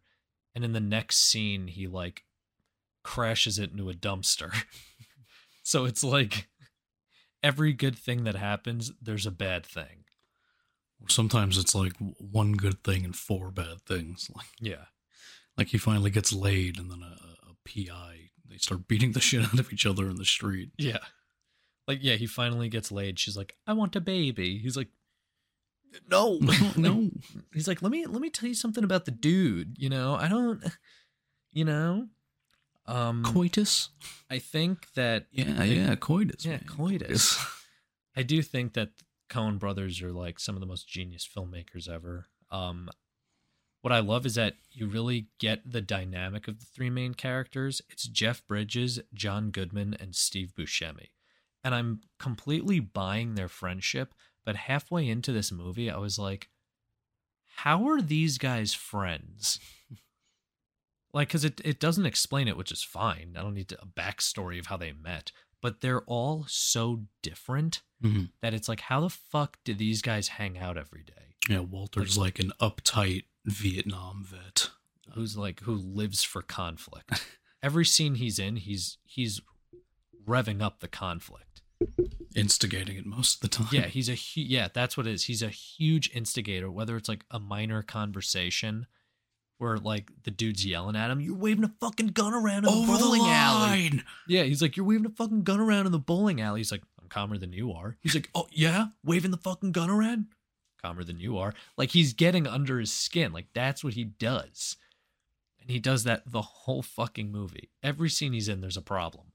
[0.56, 2.24] and in the next scene he like
[3.04, 4.52] crashes it into a dumpster.
[5.64, 6.48] so it's like
[7.44, 10.06] every good thing that happens there's a bad thing.
[11.10, 14.30] sometimes it's like one good thing and four bad things.
[14.36, 14.86] Like Yeah.
[15.58, 18.23] like he finally gets laid and then a, a PI
[18.54, 20.72] they start beating the shit out of each other in the street.
[20.78, 21.00] Yeah.
[21.88, 23.20] Like yeah, he finally gets laid.
[23.20, 24.88] She's like, "I want a baby." He's like,
[26.10, 26.40] "No."
[26.78, 27.10] no.
[27.54, 30.16] He's like, "Let me let me tell you something about the dude, you know?
[30.16, 30.64] I don't
[31.52, 32.08] you know,
[32.86, 33.90] um Coitus?
[34.30, 36.46] I think that Yeah, yeah, coitus.
[36.46, 36.66] Yeah, man.
[36.68, 37.38] coitus.
[38.16, 38.90] I do think that
[39.30, 42.28] Coen brothers are like some of the most genius filmmakers ever.
[42.52, 42.90] Um,
[43.84, 47.82] what I love is that you really get the dynamic of the three main characters.
[47.90, 51.10] It's Jeff Bridges, John Goodman, and Steve Buscemi.
[51.64, 54.14] And I'm completely buying their friendship,
[54.46, 56.50] but halfway into this movie, I was like,
[57.58, 59.60] how are these guys friends?
[61.14, 63.36] like, because it, it doesn't explain it, which is fine.
[63.38, 67.82] I don't need to, a backstory of how they met, but they're all so different
[68.04, 68.32] Mhm.
[68.42, 71.36] that it's like, how the fuck do these guys hang out every day?
[71.50, 74.70] Yeah, Walter's like an uptight Vietnam vet.
[75.14, 77.26] Who's like who lives for conflict?
[77.64, 79.42] Every scene he's in, he's he's
[80.26, 81.62] revving up the conflict.
[82.36, 83.68] Instigating it most of the time.
[83.72, 85.26] Yeah, he's a hu- yeah, that's what it is.
[85.26, 86.72] He's a huge instigator.
[86.72, 88.88] Whether it's like a minor conversation
[89.60, 92.70] where like the dude's yelling at him, "You're waving a fucking gun around in the
[92.72, 94.04] Over the bowling alley." line.
[94.28, 96.84] Yeah, he's like, "You're waving a fucking gun around in the bowling alley." He's like,
[97.02, 100.28] "I'm calmer than you are." He's like, "Oh yeah, waving the fucking gun around."
[100.84, 101.54] Calmer than you are.
[101.78, 103.32] Like he's getting under his skin.
[103.32, 104.76] Like that's what he does,
[105.62, 107.70] and he does that the whole fucking movie.
[107.82, 109.28] Every scene he's in, there's a problem,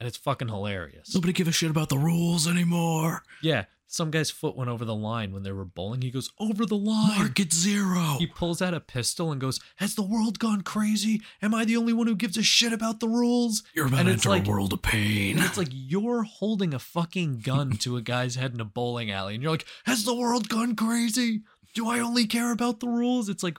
[0.00, 1.14] and it's fucking hilarious.
[1.14, 3.22] Nobody give a shit about the rules anymore.
[3.40, 6.00] Yeah, some guy's foot went over the line when they were bowling.
[6.00, 7.18] He goes over the line.
[7.18, 8.16] Market zero.
[8.20, 11.22] He pulls out a pistol and goes, "Has the world gone crazy?
[11.42, 14.06] Am I the only one who gives a shit about the rules?" You're about and
[14.08, 15.36] to enter like- a world of pain.
[15.36, 19.10] And it's like you're holding a fucking gun to a guy's head in a bowling
[19.10, 21.42] alley, and you're like, "Has the world gone crazy?
[21.74, 23.58] Do I only care about the rules?" It's like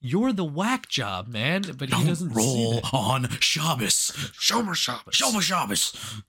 [0.00, 1.62] you're the whack job, man.
[1.76, 4.12] But he Don't doesn't see roll on Shabbos.
[4.38, 5.16] Shomer Shabbos.
[5.16, 6.22] Shomer Shabbos.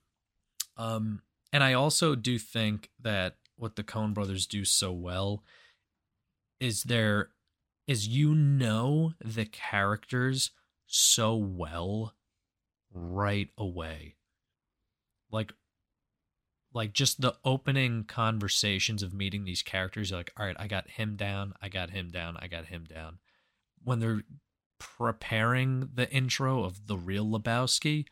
[0.76, 1.22] Um,
[1.58, 5.44] and I also do think that what the Coen brothers do so well
[6.60, 7.30] is there
[7.88, 10.52] is you know the characters
[10.86, 12.14] so well
[12.94, 14.18] right away.
[15.32, 15.52] Like
[16.76, 21.16] like just the opening conversations of meeting these characters, like, all right, I got him
[21.16, 23.18] down, I got him down, I got him down.
[23.84, 24.22] When they're
[24.78, 28.06] preparing the intro of the real Lebowski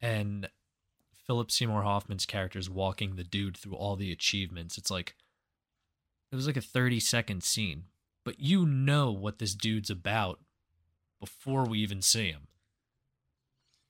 [0.00, 0.48] and
[1.26, 4.78] Philip Seymour Hoffman's character is walking the dude through all the achievements.
[4.78, 5.14] It's like
[6.32, 7.84] it was like a 30 second scene,
[8.24, 10.40] but you know what this dude's about
[11.20, 12.48] before we even see him.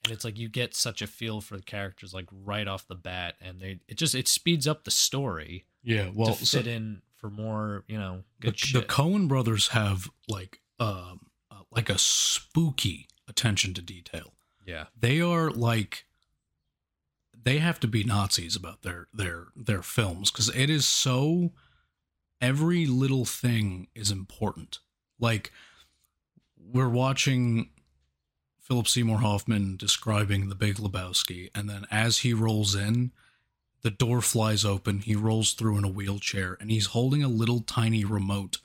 [0.05, 2.95] And it's like you get such a feel for the characters like right off the
[2.95, 7.03] bat and they it just it speeds up the story Yeah, well, to so in
[7.17, 8.89] for more, you know, the, good the shit.
[8.89, 14.33] Coen brothers have like um uh, like a spooky attention to detail.
[14.65, 14.85] yeah.
[14.99, 16.06] They are like
[17.47, 21.53] they have to be Nazis about their their their films because it is so
[22.41, 24.81] every little thing is important.
[25.21, 25.53] Like
[26.59, 27.71] we're watching
[28.59, 33.13] Philip Seymour Hoffman describing the Big Lebowski, and then as he rolls in,
[33.83, 34.99] the door flies open.
[34.99, 38.59] He rolls through in a wheelchair, and he's holding a little tiny remote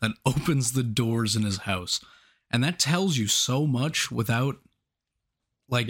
[0.00, 1.98] that opens the doors in his house,
[2.52, 4.58] and that tells you so much without,
[5.68, 5.88] like,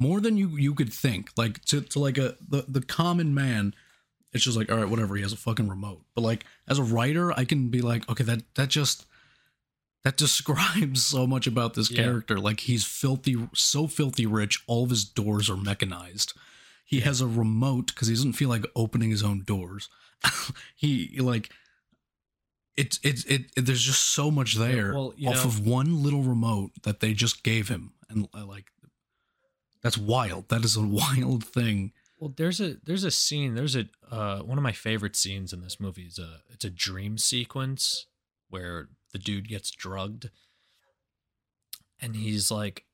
[0.00, 1.30] more than you you could think.
[1.36, 3.74] Like to, to like a the, the common man,
[4.32, 5.14] it's just like all right, whatever.
[5.14, 6.02] He has a fucking remote.
[6.16, 9.06] But like as a writer, I can be like, okay, that that just
[10.02, 12.02] that describes so much about this Yeah.
[12.04, 12.38] character.
[12.38, 14.64] Like he's filthy, so filthy rich.
[14.66, 16.32] All of his doors are mechanized.
[16.84, 19.88] He has a remote because he doesn't feel like opening his own doors.
[20.74, 21.50] he like.
[22.76, 23.66] It's it's it, it.
[23.66, 27.42] There's just so much there well, off know- of one little remote that they just
[27.42, 28.66] gave him, and uh, like
[29.82, 30.48] that's wild.
[30.48, 31.92] That is a wild thing.
[32.18, 33.54] Well, there's a there's a scene.
[33.54, 36.70] There's a uh, one of my favorite scenes in this movie is a it's a
[36.70, 38.06] dream sequence
[38.48, 40.28] where the dude gets drugged,
[42.00, 42.84] and he's like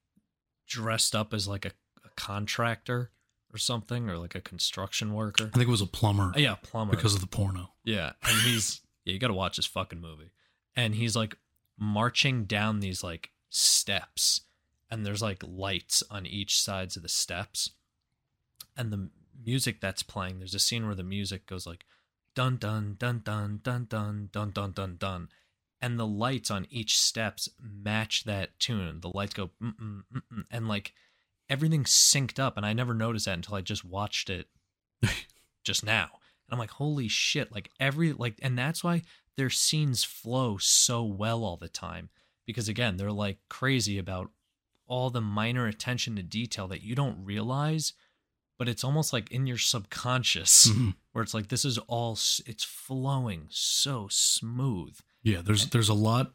[0.66, 1.72] dressed up as like a,
[2.04, 3.10] a contractor
[3.52, 5.44] or something, or like a construction worker.
[5.52, 6.94] I think it was a plumber Uh, yeah, plumber.
[6.94, 7.72] because of the porno.
[7.84, 10.30] Yeah, and he's yeah, you got to watch this fucking movie.
[10.76, 11.36] And he's like
[11.78, 14.42] marching down these like steps,
[14.90, 17.70] and there's like lights on each sides of the steps.
[18.76, 19.10] And the
[19.44, 21.84] music that's playing, there's a scene where the music goes like
[22.34, 25.28] dun dun dun dun dun dun dun dun dun dun,
[25.80, 29.00] and the lights on each steps match that tune.
[29.00, 30.92] The lights go mm mm mm mm, and like
[31.48, 34.48] everything's synced up, and I never noticed that until I just watched it
[35.64, 36.10] just now.
[36.48, 37.52] And I'm like, holy shit!
[37.52, 39.02] Like every like, and that's why
[39.36, 42.10] their scenes flow so well all the time
[42.46, 44.30] because again, they're like crazy about
[44.86, 47.92] all the minor attention to detail that you don't realize,
[48.58, 50.94] but it's almost like in your subconscious Mhm.
[51.12, 52.12] where it's like this is all
[52.46, 54.98] it's flowing so smooth.
[55.22, 56.34] Yeah, there's there's a lot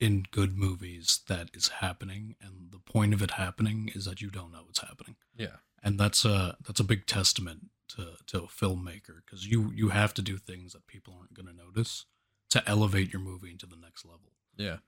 [0.00, 4.30] in good movies that is happening, and the point of it happening is that you
[4.30, 5.56] don't know what's happening, Yeah.
[5.82, 10.12] and that's a that's a big testament to to a filmmaker because you you have
[10.14, 12.06] to do things that people aren't going to notice
[12.50, 14.32] to elevate your movie into the next level.
[14.56, 14.78] Yeah.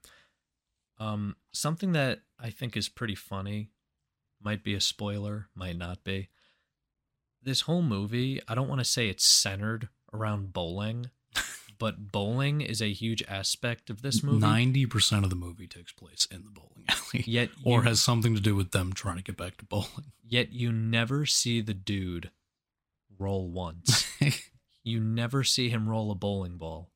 [0.99, 3.69] Um, something that I think is pretty funny,
[4.41, 6.29] might be a spoiler, might not be.
[7.41, 11.11] This whole movie, I don't want to say it's centered around bowling,
[11.79, 14.39] but bowling is a huge aspect of this movie.
[14.39, 18.35] Ninety percent of the movie takes place in the bowling alley, Yet or has something
[18.35, 20.11] to do with them trying to get back to bowling.
[20.23, 22.31] yet you never see the dude
[23.19, 24.07] roll once.
[24.83, 26.91] you never see him roll a bowling ball.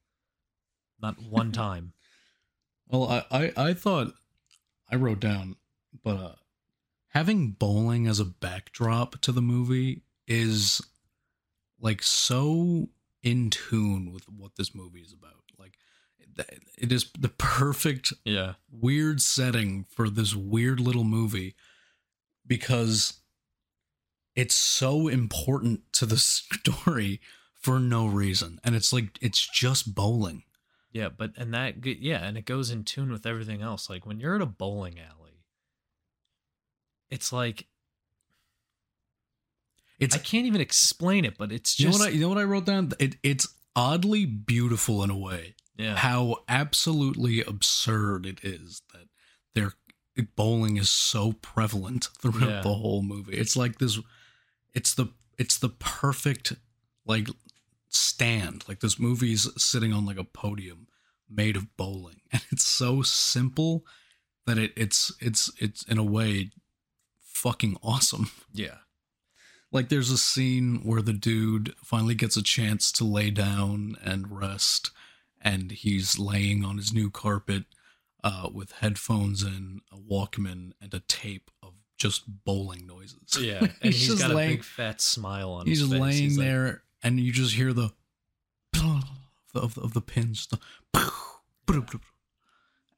[1.02, 1.94] Not one time.
[2.92, 4.14] Well, I, I, I thought
[4.92, 5.56] I wrote down,
[6.04, 6.36] but uh,
[7.10, 10.82] having bowling as a backdrop to the movie is
[11.80, 12.90] like so
[13.24, 15.44] in tune with what this movie is about.
[15.58, 15.76] Like,
[16.78, 18.54] it is the perfect Yeah.
[18.70, 21.56] weird setting for this weird little movie
[22.46, 23.22] because
[24.36, 27.22] it's so important to the story
[27.54, 30.44] for no reason, and it's like it's just bowling.
[30.94, 33.90] Yeah, but and that yeah, and it goes in tune with everything else.
[33.90, 35.44] Like when you're at a bowling alley,
[37.10, 37.68] it's like
[40.00, 42.30] It's I can't even explain it, but it's You know just what I you know
[42.30, 42.92] what I wrote down?
[43.00, 45.56] It it's oddly beautiful in a way.
[45.78, 49.08] yeah, How absolutely absurd it is that
[49.56, 49.74] their
[50.36, 52.62] bowling is so prevalent throughout Yeah.
[52.62, 53.38] the whole movie.
[53.38, 53.98] It's like this
[54.74, 56.54] it's the it's the perfect
[57.06, 57.28] like
[57.92, 58.64] stand.
[58.68, 60.88] Like this movie's sitting on like a podium
[61.30, 62.22] made of bowling.
[62.34, 63.86] And it's so simple
[64.46, 66.52] that it it's it's it's in a way
[67.22, 68.30] fucking awesome.
[68.54, 68.78] yeah,
[69.72, 74.32] Like there's a scene where the dude finally gets a chance to lay down and
[74.32, 74.92] rest,
[75.42, 77.64] and he's laying on his new carpet
[78.24, 83.38] uh, with headphones in, a Walkman, and a tape of just bowling noises.
[83.40, 83.60] yeah.
[83.82, 86.00] And he's just got laying, a big fat smile on he's his face.
[86.00, 87.92] laying He's there, and you just hear the
[89.54, 90.60] of the, of the pins, the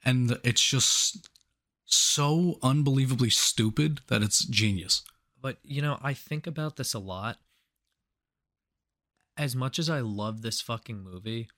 [0.06, 1.30] and it's just
[1.86, 5.04] so unbelievably stupid that it's genius.
[5.42, 7.38] But you know, I think about this a lot.
[9.36, 11.50] As much as I love this fucking movie,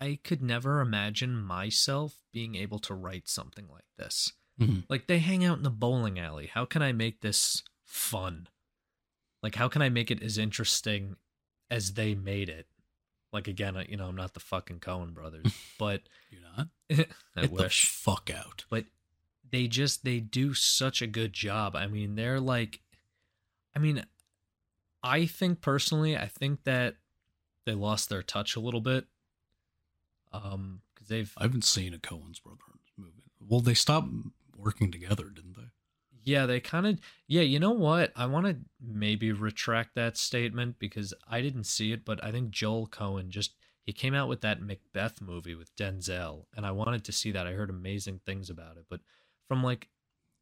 [0.00, 4.32] I could never imagine myself being able to write something like this.
[4.60, 4.84] Mhm.
[4.88, 6.46] Like they hang out in the bowling alley.
[6.46, 8.48] How can I make this fun?
[9.42, 11.16] Like how can I make it as interesting
[11.70, 12.66] as they made it?
[13.32, 15.46] Like again, I- you know, I'm not the fucking Coen brothers,
[15.78, 16.68] but You're not.
[17.36, 18.64] I Get wish the fuck out.
[18.70, 18.84] but
[19.50, 21.76] they just they do such a good job.
[21.76, 22.80] I mean, they're like
[23.74, 24.04] I mean,
[25.02, 26.96] I think personally, I think that
[27.64, 29.06] they lost their touch a little bit.
[30.32, 32.58] Um cuz they've I haven't seen a Coen's brother
[32.96, 33.22] movie.
[33.40, 34.08] Well, they stopped
[34.56, 35.65] working together, didn't they?
[36.26, 36.98] Yeah, they kind of.
[37.28, 38.12] Yeah, you know what?
[38.16, 42.50] I want to maybe retract that statement because I didn't see it, but I think
[42.50, 47.04] Joel Coen just he came out with that Macbeth movie with Denzel, and I wanted
[47.04, 47.46] to see that.
[47.46, 49.00] I heard amazing things about it, but
[49.48, 49.88] from like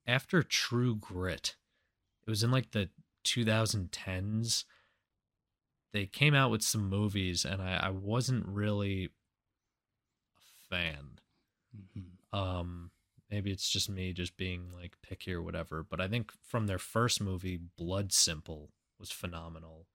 [0.07, 1.57] after True Grit,
[2.27, 2.91] it was in like the
[3.25, 4.65] 2010s.
[5.93, 11.19] They came out with some movies, and I, I wasn't really a fan.
[11.77, 12.39] Mhm.
[12.39, 12.91] Um,
[13.35, 16.79] maybe it's just me just being like picky or whatever, but I think from their
[16.79, 18.71] first movie, Blood Simple
[19.01, 19.87] was phenomenal,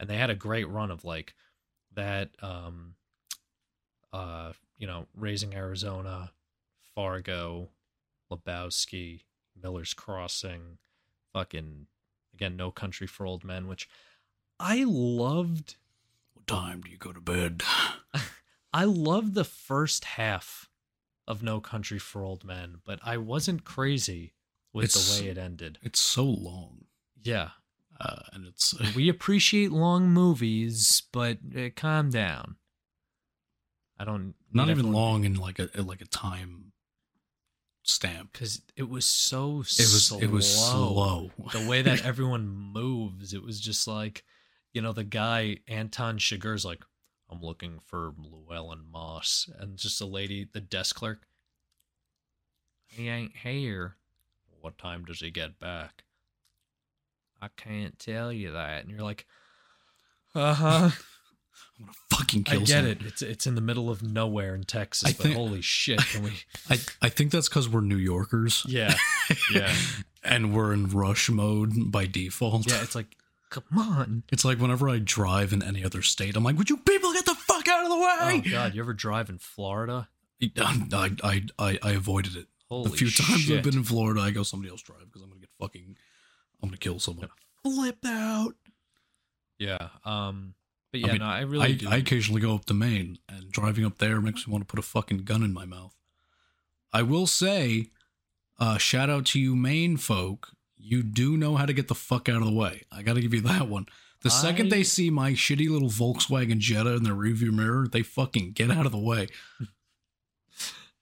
[0.00, 1.34] and they had a great run of like
[1.94, 2.30] that.
[2.40, 2.94] Um,
[4.14, 6.32] uh, you know, Raising Arizona,
[6.94, 7.68] Fargo,
[8.32, 9.24] Lebowski,
[9.62, 10.78] Miller's Crossing,
[11.34, 11.88] fucking
[12.32, 13.90] again, No Country for Old Men, which
[14.58, 15.76] I loved.
[16.32, 17.62] What time do you go to bed?
[18.72, 20.70] I loved the first half
[21.28, 24.34] of No Country for Old Men, but I wasn't crazy
[24.72, 25.78] with It's- the way it ended.
[25.82, 26.84] It's so long,
[27.22, 27.50] Yeah.
[28.00, 32.56] uh, and it's We appreciate long movies, but uh, calm down.
[33.98, 36.72] I don't not even long in like a like a time
[37.82, 38.32] stamp.
[38.32, 41.30] because it was so It was it was slow.
[41.52, 44.24] the way that everyone moves, it was just like,
[44.74, 46.84] you know, the guy Anton Chigurh's like,
[47.30, 51.22] I'm looking for Llewellyn Moss, and just a lady, the desk clerk.
[52.86, 53.96] He ain't here.
[54.60, 56.04] What time does he get back?
[57.42, 59.26] I can't tell you that, and you're like,
[60.34, 60.90] uh huh.
[61.78, 62.56] I'm gonna fucking kill.
[62.62, 62.90] I get someone.
[62.92, 63.02] it.
[63.04, 66.22] It's it's in the middle of nowhere in Texas, I but think- holy shit, can
[66.22, 66.30] we?
[66.70, 68.64] I I think that's because we're New Yorkers.
[68.68, 68.94] Yeah,
[69.52, 69.74] yeah,
[70.24, 72.70] and we're in rush mode by default.
[72.70, 72.82] yeah.
[72.82, 73.16] It's like,
[73.50, 74.22] come on.
[74.30, 77.24] It's like whenever I drive in any other state, I'm like, "Would you people get
[77.24, 78.42] the fuck out of the way?
[78.46, 78.50] Oh?
[78.50, 80.08] God, you ever drive in Florida?
[80.58, 82.46] I, I I I avoided it.
[82.68, 83.50] Holy the few times.
[83.50, 85.96] I've been in Florida, I go somebody else drive because I'm gonna get fucking,
[86.62, 87.28] I'm gonna kill someone.
[87.62, 88.54] Flip out.
[89.58, 89.88] Yeah.
[90.04, 90.54] Um.
[90.92, 91.94] But I yeah, mean, no, I really I.
[91.94, 94.78] I occasionally go up to Maine, and driving up there makes me want to put
[94.78, 95.94] a fucking gun in my mouth.
[96.92, 97.90] I will say,
[98.58, 100.52] uh, shout out to you, Maine folk.
[100.78, 102.82] You do know how to get the fuck out of the way.
[102.92, 103.86] I got to give you that one.
[104.22, 108.02] The second I- they see my shitty little Volkswagen Jetta in their rearview mirror, they
[108.02, 109.28] fucking get out of the way.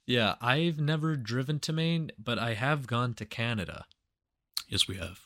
[0.06, 3.87] yeah, I've never driven to Maine, but I have gone to Canada.
[4.68, 5.20] Yes, we have.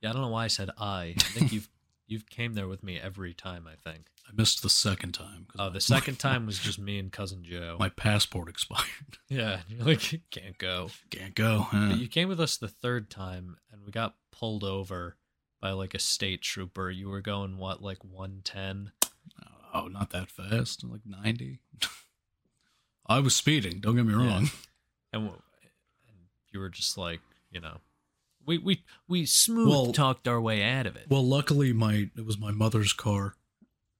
[0.00, 1.14] Yeah, I don't know why I said I.
[1.16, 1.68] I think you've
[2.08, 3.68] you've came there with me every time.
[3.70, 4.06] I think.
[4.28, 5.46] I missed the second time.
[5.58, 7.76] Oh, the second time was just me and cousin Joe.
[7.78, 8.84] my passport expired.
[9.28, 10.90] yeah, you're like can't go.
[11.10, 11.60] Can't go.
[11.70, 11.88] huh?
[11.90, 15.16] But you came with us the third time, and we got pulled over
[15.60, 16.90] by like a state trooper.
[16.90, 18.90] You were going what, like one ten?
[19.74, 20.82] Oh, not that fast.
[20.82, 21.60] Like 90.
[23.06, 23.80] I was speeding.
[23.80, 24.18] Don't get me Yeah.
[24.18, 24.50] wrong.
[25.12, 25.42] and, w-
[26.08, 26.16] and
[26.50, 27.76] you were just like, you know,
[28.48, 31.06] we we we smooth Well- talked our way out of it.
[31.08, 33.34] Well, luckily, my it was my mother's car,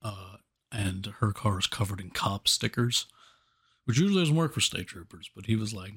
[0.02, 0.38] uh,
[0.72, 3.06] and her car is covered in cop stickers,
[3.84, 5.30] which usually doesn't work for state troopers.
[5.36, 5.92] But he was like,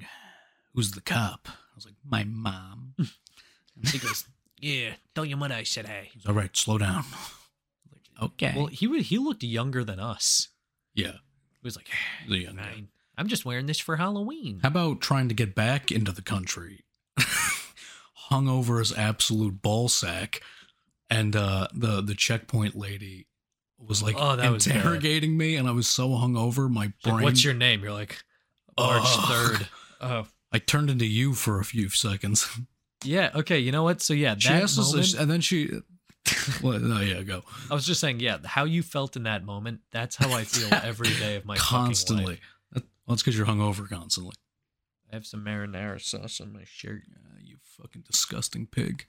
[0.74, 2.94] "Who's the cop?" I was like, "My mom."
[3.90, 4.26] He goes,
[4.58, 6.10] Yeah, tell your mother I said hey.
[6.12, 7.04] He's, All right, slow down.
[7.90, 8.52] Like, okay.
[8.54, 10.48] well, he wa- he looked younger than us.
[10.94, 11.12] yeah.
[11.54, 11.88] He was like,
[12.28, 12.58] The young
[13.16, 14.60] I'm just wearing this for Halloween.
[14.62, 16.84] How about trying to get back into the country,
[18.28, 20.40] hung over as absolute ball sack,
[21.10, 23.26] and uh, the the checkpoint lady
[23.78, 27.22] was like Oh, that was interrogating me, and I was so hungover, my Like, brain.
[27.22, 27.82] What's your name?
[27.82, 28.22] You're like,
[28.78, 29.28] March Ugh.
[29.28, 29.68] third.
[30.04, 32.58] Oh, I turned into you for a few seconds.
[33.04, 33.30] yeah.
[33.36, 33.60] Okay.
[33.60, 34.02] You know what?
[34.02, 35.70] So yeah, she that moment, and then she.
[36.62, 39.80] well, no, yeah, go I was just saying, yeah, how you felt in that moment.
[39.92, 42.40] That's how I feel every day of my constantly.
[42.72, 44.34] That, well, it's because you're hungover constantly.
[45.12, 47.02] I have some marinara sauce on my shirt.
[47.08, 49.06] Yeah, you fucking disgusting pig.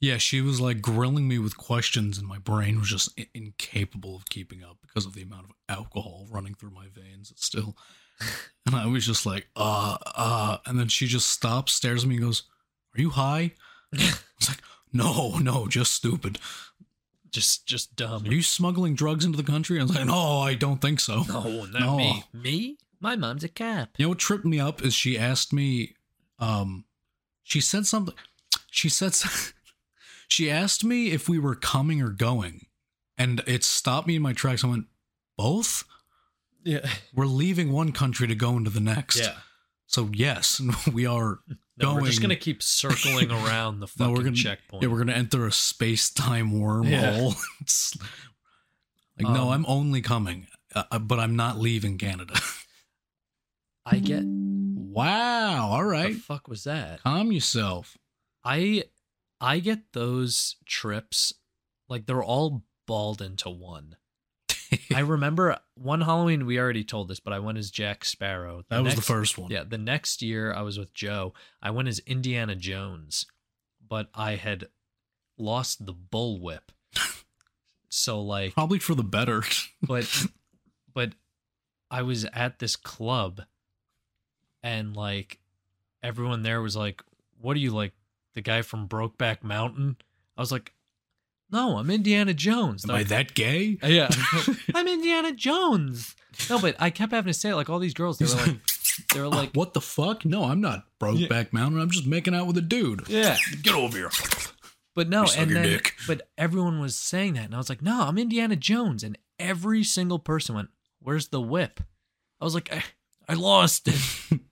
[0.00, 4.16] Yeah, she was like grilling me with questions, and my brain was just i- incapable
[4.16, 7.32] of keeping up because of the amount of alcohol running through my veins.
[7.36, 7.76] Still,
[8.66, 12.14] and I was just like, uh, uh, and then she just stops, stares at me,
[12.16, 12.44] and goes,
[12.96, 13.52] "Are you high?"
[13.92, 14.62] I was like,
[14.92, 16.38] "No, no, just stupid."
[17.30, 18.24] Just, just dumb.
[18.24, 19.78] Are you smuggling drugs into the country?
[19.78, 21.96] I was like, "No, I don't think so." No, not No.
[21.98, 22.24] me.
[22.32, 22.78] Me?
[23.00, 23.90] My mom's a cop.
[23.96, 25.94] You know what tripped me up is she asked me,
[26.38, 26.84] um,
[27.44, 28.14] she said something.
[28.70, 29.14] She said,
[30.28, 32.66] she asked me if we were coming or going,
[33.16, 34.64] and it stopped me in my tracks.
[34.64, 34.86] I went,
[35.36, 35.84] both.
[36.64, 36.88] Yeah.
[37.14, 39.20] We're leaving one country to go into the next.
[39.20, 39.36] Yeah.
[39.86, 40.60] So yes,
[40.92, 41.38] we are.
[41.80, 44.82] No, we're just Going- gonna keep circling around the No, fucking we're gonna- checkpoint.
[44.82, 46.90] Yeah, we're gonna enter a space time wormhole.
[46.90, 47.30] Yeah.
[47.60, 47.96] it's
[49.18, 52.34] like no, Um, I'm only coming, uh, but I'm not leaving Canada.
[53.90, 54.24] I get.
[54.24, 55.68] wow.
[55.70, 57.02] All The fuck was that?
[57.02, 57.96] calm yourself.
[58.44, 58.84] I
[59.40, 61.32] I get those trips
[61.88, 63.96] like they're all balled into one.
[64.94, 68.64] I remember one Halloween we already told this, but I went as Jack Sparrow.
[68.68, 69.50] that was the first one.
[69.50, 71.32] Yeah, the next year I was with Joe.
[71.62, 73.24] I went as Indiana Jones,
[73.86, 74.68] but I had
[75.38, 76.68] lost the bullwhip.
[77.90, 79.42] So like Probably for the better.
[79.82, 80.26] but
[80.92, 81.12] but
[81.90, 83.40] I was at this club
[84.62, 85.38] and like
[86.02, 87.02] everyone there was like,
[87.40, 87.92] What are you like
[88.34, 89.96] the guy from Brokeback Mountain?
[90.36, 90.72] I was like,
[91.50, 92.84] No, I'm Indiana Jones.
[92.88, 93.78] Am I that gay?
[93.84, 94.08] yeah.
[94.74, 96.14] I'm Indiana Jones.
[96.48, 98.56] No, but I kept having to say it like all these girls, they were like
[99.12, 100.24] they were uh, like what the fuck?
[100.24, 101.80] No, I'm not Brokeback Mountain.
[101.80, 103.08] I'm just making out with a dude.
[103.08, 103.36] Yeah.
[103.62, 104.10] Get over here.
[104.98, 105.94] But no, and then dick.
[106.08, 109.84] but everyone was saying that, and I was like, no, I'm Indiana Jones, and every
[109.84, 111.78] single person went, "Where's the whip?"
[112.40, 112.82] I was like, I,
[113.28, 114.40] I lost it,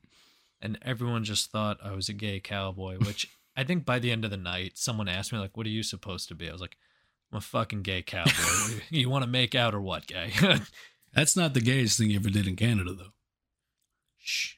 [0.61, 2.99] and everyone just thought I was a gay cowboy.
[2.99, 5.71] Which I think by the end of the night, someone asked me like, "What are
[5.71, 6.77] you supposed to be?" I was like,
[7.33, 8.31] "I'm a fucking gay cowboy.
[8.91, 10.33] You, want to make out or what, gay?"
[11.15, 13.13] That's not the gayest thing you ever did in Canada, though.
[14.19, 14.55] Shh,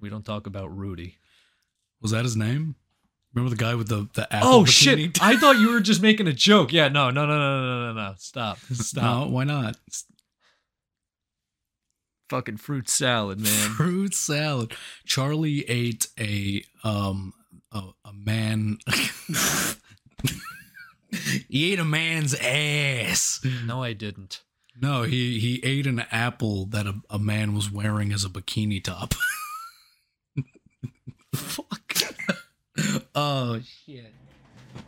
[0.00, 1.16] we don't talk about Rudy.
[2.00, 2.76] Was that his name?
[3.34, 5.22] Remember the guy with the the apple Oh shit!
[5.22, 6.72] I thought you were just making a joke.
[6.72, 8.14] Yeah, no, no, no, no, no, no, no.
[8.18, 9.02] Stop, stop.
[9.02, 9.76] No, why not?
[12.30, 13.70] Fucking fruit salad, man.
[13.76, 14.72] Fruit salad.
[15.04, 17.34] Charlie ate a um
[17.72, 18.78] a, a man.
[21.48, 23.44] he ate a man's ass.
[23.66, 24.42] No, I didn't.
[24.80, 28.82] No, he he ate an apple that a, a man was wearing as a bikini
[28.82, 29.14] top.
[31.34, 31.96] Fuck.
[33.16, 34.14] oh shit.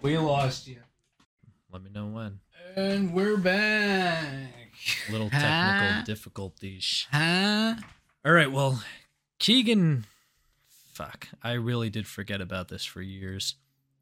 [0.00, 0.78] We lost you.
[1.72, 2.38] Let me know when.
[2.76, 4.61] And we're back.
[5.10, 7.06] Little technical difficulties.
[7.10, 7.74] Huh?
[8.24, 8.82] All right, well,
[9.38, 10.06] Keegan.
[10.92, 13.56] Fuck, I really did forget about this for years.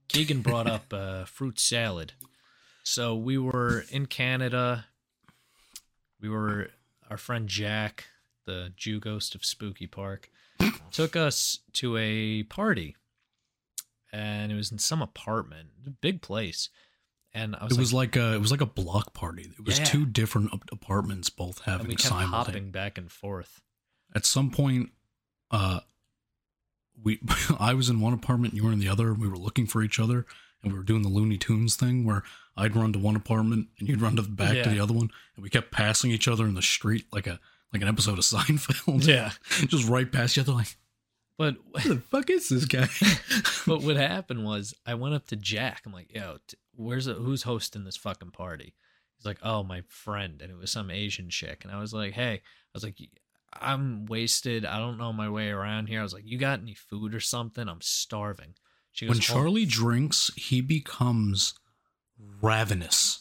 [0.08, 2.12] Keegan brought up uh, fruit salad.
[2.82, 4.86] So we were in Canada.
[6.20, 6.70] We were
[7.08, 8.06] our friend Jack,
[8.46, 10.30] the Jew ghost of Spooky Park,
[10.92, 12.96] took us to a party,
[14.12, 16.68] and it was in some apartment, big place.
[17.32, 19.52] And I was It was like a it was like a block party.
[19.58, 19.84] It was Yeah.
[19.84, 22.46] two different apartments both and having we kept simultaneous.
[22.46, 23.60] hopping back and forth.
[24.14, 24.90] At some point,
[25.52, 25.80] uh,
[27.02, 27.20] we
[27.60, 29.10] I was in one apartment, you were in the other.
[29.10, 30.26] And we were looking for each other,
[30.62, 32.22] and we were doing the Looney Tunes thing where
[32.56, 35.10] I'd run to one apartment and you'd run to the back to the other one,
[35.36, 37.38] and we kept passing each other in the street like a
[37.72, 39.06] like an episode of Seinfeld.
[39.06, 39.30] Yeah,
[39.68, 40.52] just right past each other.
[40.52, 40.76] Like,
[41.38, 42.88] but who the fuck is this guy?
[43.66, 45.82] but what happened was I went up to Jack.
[45.86, 48.74] I'm like, yo, t- where's the, who's hosting this fucking party?
[49.16, 51.64] He's like, oh, my friend, and it was some Asian chick.
[51.64, 52.40] And I was like, hey, I
[52.72, 52.96] was like,
[53.52, 54.64] I'm wasted.
[54.64, 56.00] I don't know my way around here.
[56.00, 57.68] I was like, you got any food or something?
[57.68, 58.54] I'm starving.
[58.92, 61.54] She goes, when "Oh." Charlie drinks, he becomes
[62.40, 63.20] ravenous.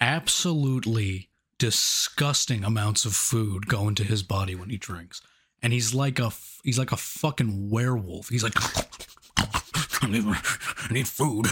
[0.00, 5.20] Absolutely disgusting amounts of food go into his body when he drinks,
[5.60, 6.30] and he's like a
[6.62, 8.28] he's like a fucking werewolf.
[8.28, 8.54] He's like,
[10.00, 11.46] I need, I need food.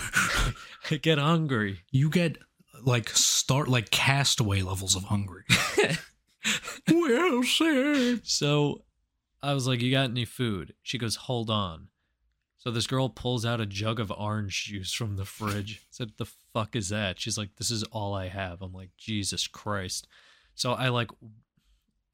[0.91, 1.81] I get hungry.
[1.91, 2.39] You get
[2.83, 5.45] like start like castaway levels of hungry.
[6.93, 8.21] well said.
[8.25, 8.85] So
[9.43, 10.75] I was like, You got any food?
[10.83, 11.89] She goes, Hold on.
[12.59, 15.83] So this girl pulls out a jug of orange juice from the fridge.
[15.83, 17.21] I said, The fuck is that?
[17.21, 18.63] She's like, This is all I have.
[18.63, 20.07] I'm like, Jesus Christ.
[20.55, 21.11] So I like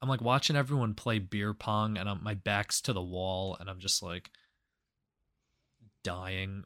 [0.01, 3.69] I'm like watching everyone play beer pong and I'm, my back's to the wall and
[3.69, 4.31] I'm just like
[6.03, 6.63] dying.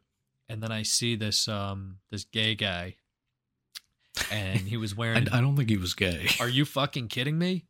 [0.50, 2.96] And then I see this um this gay guy
[4.32, 6.28] and he was I, wearing I don't think he was gay.
[6.40, 7.66] Are you fucking kidding me?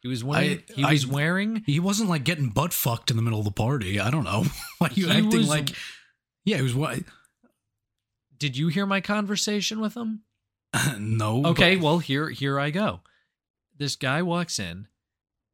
[0.00, 3.22] He was wearing he I- was wearing He wasn't like getting butt fucked in the
[3.22, 4.00] middle of the party.
[4.00, 4.44] I don't know.
[4.78, 5.70] Why are you acting was- like?
[6.44, 7.00] Yeah, he was what?
[8.38, 10.22] Did you hear my conversation with him?
[10.98, 11.44] no.
[11.46, 13.00] Okay, well here here I go.
[13.76, 14.88] This guy walks in.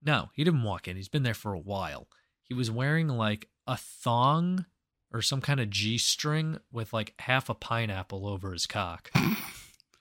[0.03, 0.97] No, he didn't walk in.
[0.97, 2.07] He's been there for a while.
[2.43, 4.67] He was wearing like a thong
[5.17, 9.11] or some kind of G string with like half a pineapple over his cock.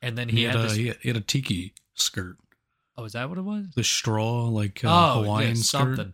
[0.01, 0.75] And then He, he, had, had, a this.
[0.75, 2.37] he had, he had a tiki skirt,
[2.95, 3.65] oh, is that what it was?
[3.75, 6.07] the straw like uh, oh, Hawaiian yeah, skirt.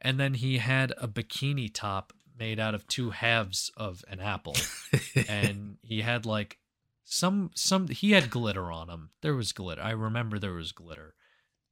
[0.00, 4.54] And then he had a bikini top made out of two halves of an apple.
[5.28, 6.58] and he had like
[7.04, 9.10] some some he had glitter on him.
[9.22, 9.82] There was glitter.
[9.82, 11.14] I remember there was glitter.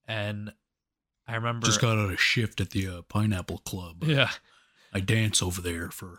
[0.09, 0.53] And
[1.29, 4.03] I remember Just got out of shift at the uh, Pineapple Club.
[4.03, 4.31] Yeah.
[4.93, 6.19] I dance over there for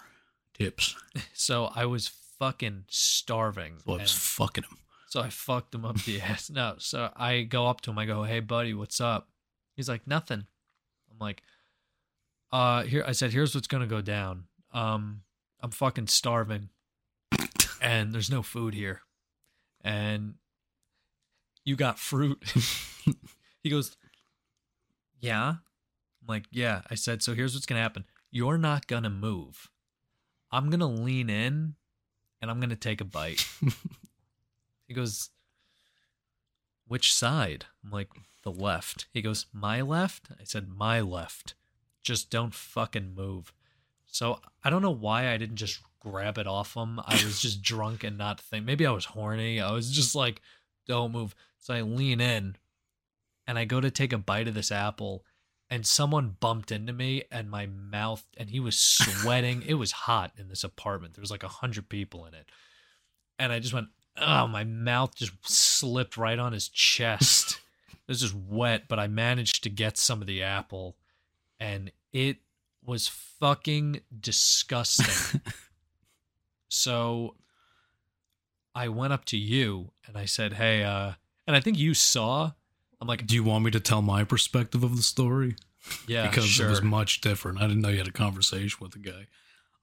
[0.53, 0.95] tips.
[1.33, 2.07] So I was
[2.39, 3.77] fucking starving.
[3.85, 4.77] So I was and- fucking him.
[5.07, 6.49] So I fucked him up the ass.
[6.49, 7.97] No, so I go up to him.
[7.97, 9.27] I go, "Hey, buddy, what's up?"
[9.75, 10.45] He's like, "Nothing."
[11.11, 11.43] I'm like,
[12.51, 14.45] "Uh, here." I said, "Here's what's gonna go down.
[14.71, 15.23] Um,
[15.59, 16.69] I'm fucking starving.
[17.81, 19.01] and there's no food here.
[19.83, 20.35] And
[21.65, 22.41] you got fruit.
[23.63, 23.95] he goes,
[25.19, 25.49] Yeah.
[25.49, 26.81] I'm like, Yeah.
[26.89, 28.05] I said, So here's what's going to happen.
[28.31, 29.69] You're not going to move.
[30.51, 31.75] I'm going to lean in
[32.41, 33.47] and I'm going to take a bite.
[34.87, 35.29] he goes,
[36.87, 37.65] Which side?
[37.83, 38.09] I'm like,
[38.43, 39.07] The left.
[39.13, 40.29] He goes, My left?
[40.39, 41.55] I said, My left.
[42.03, 43.53] Just don't fucking move.
[44.05, 46.99] So I don't know why I didn't just grab it off him.
[47.05, 48.65] I was just drunk and not think.
[48.65, 49.61] Maybe I was horny.
[49.61, 50.41] I was just like,
[50.87, 51.35] don't move.
[51.59, 52.55] So I lean in
[53.47, 55.23] and I go to take a bite of this apple
[55.71, 59.63] and someone bumped into me and my mouth and he was sweating.
[59.65, 61.13] it was hot in this apartment.
[61.13, 62.49] There was like a hundred people in it.
[63.39, 67.61] And I just went, oh, my mouth just slipped right on his chest.
[67.89, 70.97] it was just wet, but I managed to get some of the apple
[71.57, 72.39] and it
[72.83, 75.41] was fucking disgusting.
[76.67, 77.35] so
[78.75, 81.13] I went up to you and I said, "Hey, uh,"
[81.45, 82.51] and I think you saw.
[83.01, 85.55] I'm like, Do you want me to tell my perspective of the story?
[86.07, 86.67] yeah, because sure.
[86.67, 87.57] it was much different.
[87.59, 89.27] I didn't know you had a conversation with the guy.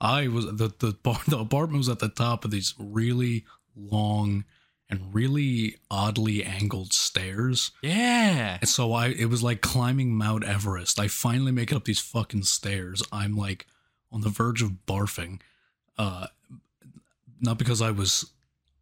[0.01, 3.45] I was the the bar, the apartment was at the top of these really
[3.77, 4.45] long
[4.89, 7.73] and really oddly angled stairs.
[7.83, 11.01] yeah, And so I it was like climbing Mount Everest.
[11.01, 13.03] I finally make it up these fucking stairs.
[13.13, 13.67] I'm like
[14.13, 15.41] on the verge of barfing.
[15.99, 16.29] Uh
[17.41, 18.31] not because I was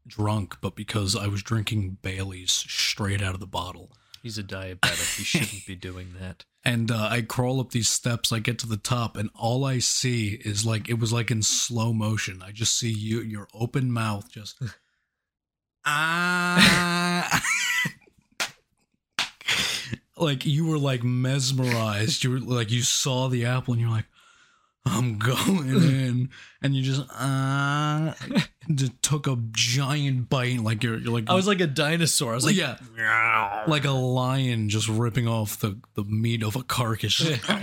[0.07, 3.91] drunk, but because I was drinking Bailey's straight out of the bottle.
[4.27, 5.19] He's a diabetic.
[5.19, 6.45] He shouldn't be doing that.
[6.67, 8.33] And uh, I crawl up these steps.
[8.33, 11.45] I get to the top, and all I see is like it was like in
[11.45, 12.43] slow motion.
[12.45, 14.61] I just see you, your open mouth, just
[15.87, 17.41] ah,
[20.17, 22.25] like you were like mesmerized.
[22.25, 24.07] You were like you saw the apple, and you're like,
[24.85, 28.17] I'm going in, and you just ah,
[28.75, 32.33] just took a giant bite, like you're you're like I was like a dinosaur.
[32.33, 36.63] I was like, yeah, like a lion just ripping off the, the meat of a
[36.63, 37.21] carcass.
[37.49, 37.59] well,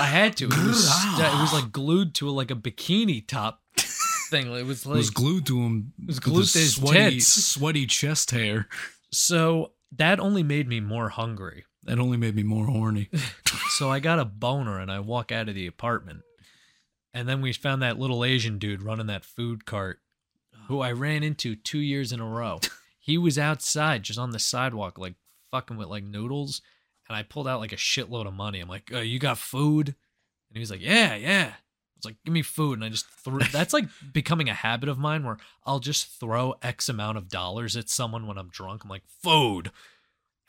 [0.00, 0.44] I had to.
[0.46, 0.88] It was,
[1.18, 4.52] it was like glued to like a bikini top thing.
[4.54, 5.92] It was It like was glued to him.
[6.00, 7.44] It was glued to his sweaty, tits.
[7.44, 8.68] sweaty chest hair.
[9.10, 9.72] so.
[9.96, 11.64] That only made me more hungry.
[11.82, 13.08] That only made me more horny.
[13.70, 16.20] So I got a boner and I walk out of the apartment.
[17.12, 19.98] And then we found that little Asian dude running that food cart
[20.68, 22.60] who I ran into two years in a row.
[23.02, 25.14] He was outside just on the sidewalk, like
[25.50, 26.60] fucking with like noodles.
[27.08, 28.60] And I pulled out like a shitload of money.
[28.60, 29.88] I'm like, uh, you got food?
[29.88, 31.46] And he was like, yeah, yeah.
[31.54, 32.74] I was like, give me food.
[32.74, 36.54] And I just threw that's like becoming a habit of mine where I'll just throw
[36.62, 38.84] X amount of dollars at someone when I'm drunk.
[38.84, 39.70] I'm like, food.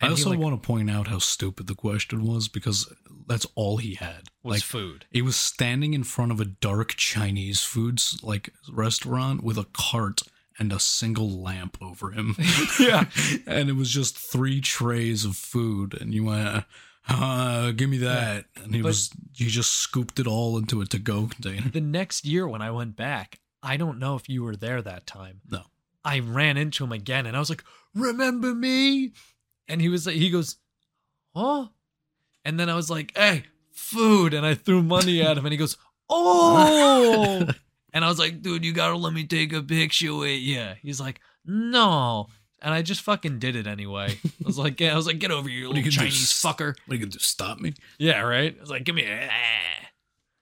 [0.01, 2.91] I And he, also like, want to point out how stupid the question was because
[3.27, 4.23] that's all he had.
[4.43, 5.05] was like food.
[5.11, 10.21] he was standing in front of a dark Chinese foods like restaurant with a cart
[10.59, 12.35] and a single lamp over him.
[12.79, 13.05] Yeah.
[13.47, 16.65] and it was just three trays of food, and you went,
[17.07, 20.85] uh, "Give me that," and he But- was he just scooped it all into a
[20.85, 21.69] to-go container.
[21.69, 25.05] the next year when I went back, I don't know if you were there that
[25.07, 25.41] time.
[25.49, 25.63] No.
[26.03, 29.13] I ran into him again and I was like, "Remember me?"
[29.71, 30.57] And he was like he goes,
[31.35, 31.67] "Huh?"
[32.43, 35.57] And then I was like, "Hey, food." And I threw money at him and he
[35.57, 35.77] goes,
[36.09, 37.47] "Oh."
[37.93, 40.73] and I was like, "Dude, you got to let me take a picture with you."
[40.81, 42.27] He's like, "No."
[42.63, 44.19] And I just fucking did it anyway.
[44.23, 46.31] I was like, yeah, I was like, get over here, you you little do, Chinese
[46.31, 46.75] fucker.
[46.85, 47.17] What are you gonna do?
[47.17, 47.73] Stop me?
[47.97, 48.55] Yeah, right.
[48.55, 49.87] I was like, give me a ah.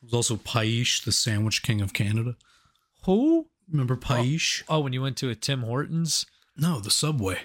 [0.02, 2.36] It was also Paish, the sandwich king of Canada.
[3.04, 3.48] who?
[3.72, 4.64] Remember oh, Paish?
[4.68, 6.26] Oh, when you went to a Tim Hortons.
[6.58, 7.40] No, the Subway.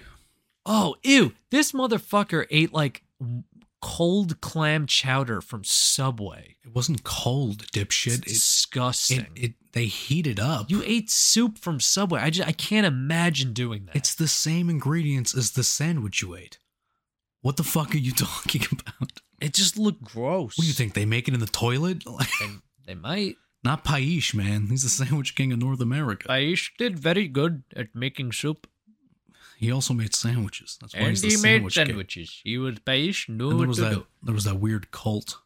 [0.66, 1.32] Oh, ew.
[1.50, 3.02] This motherfucker ate like
[3.82, 6.56] cold clam chowder from Subway.
[6.64, 8.18] It wasn't cold, It's dipshit.
[8.18, 9.20] It, disgusting.
[9.20, 10.70] it, it they heat it up.
[10.70, 12.20] you ate soup from Subway.
[12.20, 13.96] I just I can't imagine doing that.
[13.96, 16.58] It's the same ingredients as the sandwich you ate.
[17.42, 19.20] What the fuck are you talking about?
[19.40, 20.56] it just looked gross.
[20.56, 20.94] What do you think?
[20.94, 22.04] They make it in the toilet?
[22.40, 23.36] And they might.
[23.62, 24.66] Not Paish, man.
[24.68, 26.28] He's the sandwich king of North America.
[26.28, 28.66] Aish did very good at making soup.
[29.64, 30.76] He also made sandwiches.
[30.80, 31.86] That's why And he's the he made sandwich king.
[31.86, 32.40] sandwiches.
[32.44, 32.78] He was
[33.28, 34.06] knew And there was that do.
[34.22, 35.38] there was that weird cult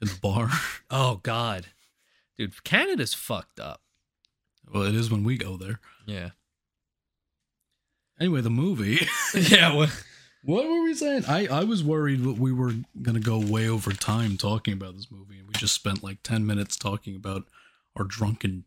[0.00, 0.50] in the bar.
[0.90, 1.66] Oh God.
[2.38, 3.82] Dude, Canada's fucked up.
[4.72, 5.80] well, it is when we go there.
[6.06, 6.30] Yeah.
[8.20, 9.06] Anyway, the movie.
[9.34, 9.74] yeah.
[9.74, 9.88] Well,
[10.44, 11.24] what were we saying?
[11.26, 15.10] I I was worried that we were gonna go way over time talking about this
[15.10, 17.44] movie, and we just spent like ten minutes talking about
[17.96, 18.64] our drunken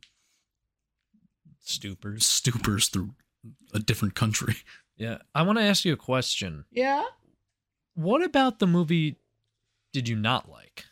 [1.66, 2.22] stupors.
[2.24, 3.12] stupors through
[3.74, 4.56] a different country.
[5.00, 5.20] Yeah.
[5.36, 6.66] I want to ask you a question.
[6.72, 7.04] Yeah.
[7.94, 9.18] What about the movie
[9.94, 10.86] did you not like?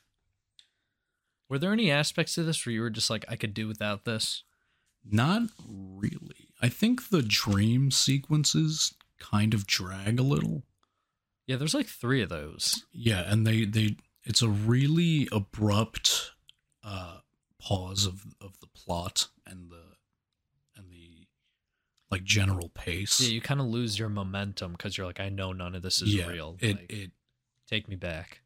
[1.50, 4.06] Were there any aspects of this where you were just like, I could do without
[4.06, 4.44] this?
[5.04, 6.50] Not really.
[6.62, 10.64] I think the dream sequences kind of drag a little.
[11.48, 12.86] Yeah, there's like three of those.
[12.92, 16.32] Yeah, and they they it's a really abrupt
[16.84, 17.18] uh
[17.62, 19.95] pause of of the plot and the and the
[22.16, 23.20] like general pace.
[23.22, 26.02] Yeah, you kind of lose your momentum because you're like, I know none of this
[26.02, 26.58] is Yeah, real.
[26.62, 27.12] It Like, it
[27.70, 28.42] take me back.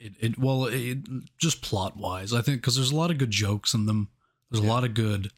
[0.00, 0.98] it, it well it
[1.38, 4.08] just plot wise i think because there's a lot of good jokes in them
[4.50, 5.30] there's a lot of good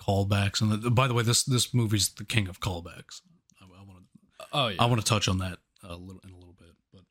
[0.00, 3.20] callbacks and the, by the way this this movie's the king of callbacks
[3.60, 4.00] i, I want
[4.38, 4.76] to Oh yeah.
[4.82, 7.02] i want to touch on that a little in a little bit but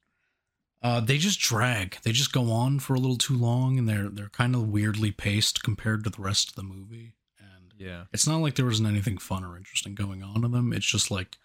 [0.84, 4.10] uh they just drag they just go on for a little too long and they're
[4.10, 7.14] they're kind of weirdly paced compared to the rest of the movie
[7.82, 8.04] yeah.
[8.14, 10.72] it's not like there wasn't anything fun or interesting going on in them.
[10.74, 11.38] It's just like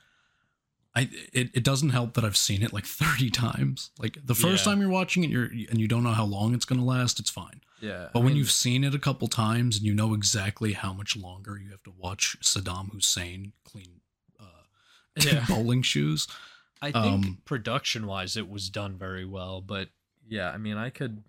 [0.94, 3.90] I it, it doesn't help that I've seen it like 30 times.
[3.98, 4.72] Like the first Yeah.
[4.72, 7.20] time you're watching it you're and you don't know how long it's going to last,
[7.20, 7.60] it's fine.
[7.80, 8.08] Yeah.
[8.12, 11.58] But when you've seen it a couple times and you know exactly how much longer
[11.62, 14.00] you have to watch Saddam Hussein clean
[14.40, 14.44] uh
[15.22, 15.44] Yeah.
[15.48, 16.26] bowling shoes.
[16.82, 19.88] I think um, production wise it was done very well, but
[20.28, 21.22] yeah, I mean I could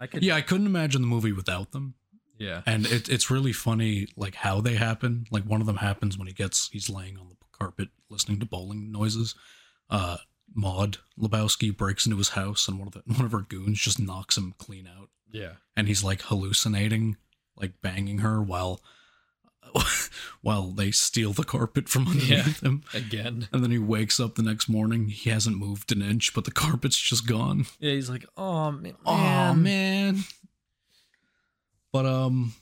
[0.00, 1.94] I could Yeah, I couldn't imagine the movie without them.
[2.38, 2.62] Yeah.
[2.66, 5.26] And it, it's really funny, like how they happen.
[5.30, 8.46] Like one of them happens when he gets he's laying on the carpet listening to
[8.46, 9.34] bowling noises.
[9.90, 10.16] Uh,
[10.54, 13.98] Maud Lebowski breaks into his house, and one of the one of her goons just
[14.00, 15.52] knocks him clean out, Yeah.
[15.76, 17.16] and he's like hallucinating,
[17.56, 18.80] like banging her while
[20.42, 22.82] while they steal the carpet from underneath him.
[22.92, 23.48] Again.
[23.52, 25.08] And then he wakes up the next morning.
[25.08, 27.66] He hasn't moved an inch, but the carpet's just gone.
[27.80, 30.20] Yeah, he's like, "Oh man." Oh man.
[31.94, 32.54] But um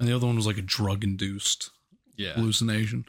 [0.00, 1.70] and the other one was like a drug induced
[2.16, 2.32] Yeah.
[2.32, 3.04] hallucination.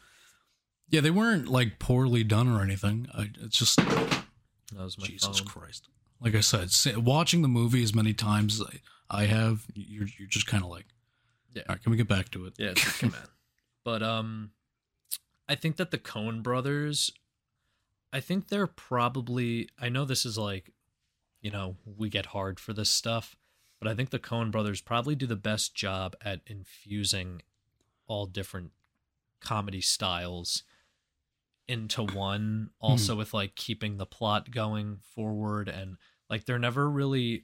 [0.89, 3.07] Yeah, they weren't like poorly done or anything.
[3.13, 4.23] I it's just That
[4.77, 5.47] was my Jesus phone.
[5.47, 5.89] Christ.
[6.21, 8.67] Like I said, watching the movie as many times as
[9.09, 10.85] I, I have, you're you're just kind of like,
[11.53, 11.63] Yeah.
[11.67, 12.53] all right, can we get back to it?
[12.59, 13.27] Yeah, come on.
[13.83, 14.51] But um
[15.49, 17.11] I think that the Coen brothers
[18.13, 20.69] I think they're probably I know this is like
[21.41, 23.35] you know, we get hard for this stuff,
[23.83, 27.41] but I think the Coen brothers probably do the best job at infusing
[28.07, 28.71] all different
[29.41, 30.63] comedy styles
[31.67, 32.85] into one hmm.
[32.85, 35.97] also with like keeping the plot going forward and
[36.29, 37.43] like they're never really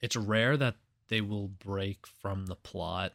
[0.00, 0.74] it's rare that
[1.06, 3.12] they will break from the plot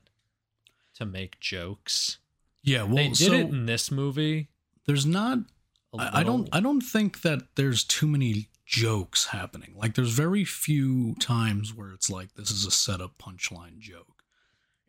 [0.95, 2.19] to make jokes.
[2.63, 4.47] Yeah, well, they did so it in this movie.
[4.85, 5.39] there's not
[5.97, 6.47] I, I don't.
[6.53, 9.73] I don't think that there's too many jokes happening.
[9.75, 14.23] Like there's very few times where it's like this is a setup punchline joke.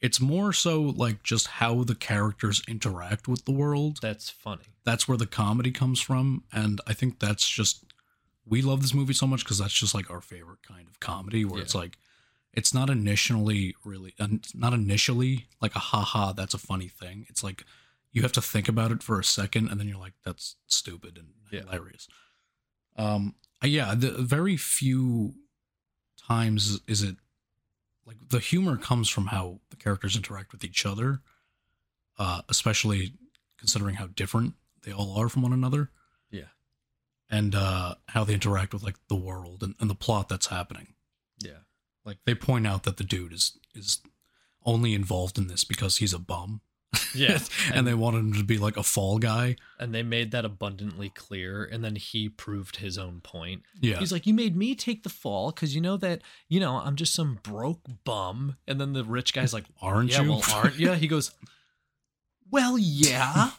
[0.01, 3.99] It's more so like just how the characters interact with the world.
[4.01, 4.65] That's funny.
[4.85, 7.85] That's where the comedy comes from and I think that's just
[8.47, 11.45] we love this movie so much cuz that's just like our favorite kind of comedy
[11.45, 11.99] where it's like
[12.53, 17.27] it's not initially really uh, not initially like a haha that's a funny thing.
[17.29, 17.65] It's like
[18.13, 21.17] you have to think about it for a second and then you're like that's stupid
[21.19, 21.61] and Yeah.
[21.61, 22.09] hilarious
[22.97, 25.35] um uh, yeah the very few
[26.29, 27.17] times is it
[28.07, 31.21] like the humor comes from how the characters interact with each other
[32.19, 33.15] uh especially
[33.59, 34.55] considering how different
[34.85, 35.91] they all are from one another
[36.31, 36.51] Yeah.
[37.31, 40.95] and uh how they interact with like the world and, and the plot that's happening
[41.39, 41.63] Yeah.
[42.05, 44.01] like they point out that the dude is is
[44.65, 46.61] only involved in this because he's a bum
[47.15, 47.39] Yeah.
[47.75, 49.57] and they wanted him to be like a fall guy.
[49.79, 51.65] And they made that abundantly clear.
[51.65, 53.63] And then he proved his own point.
[53.81, 56.77] Yeah, He's like, You made me take the fall because you know that, you know,
[56.77, 58.57] I'm just some broke bum.
[58.69, 60.31] And then the rich guy's like, aren't Yeah, you?
[60.31, 60.93] well, aren't you?
[60.93, 61.33] He goes,
[62.51, 63.51] Well, yeah,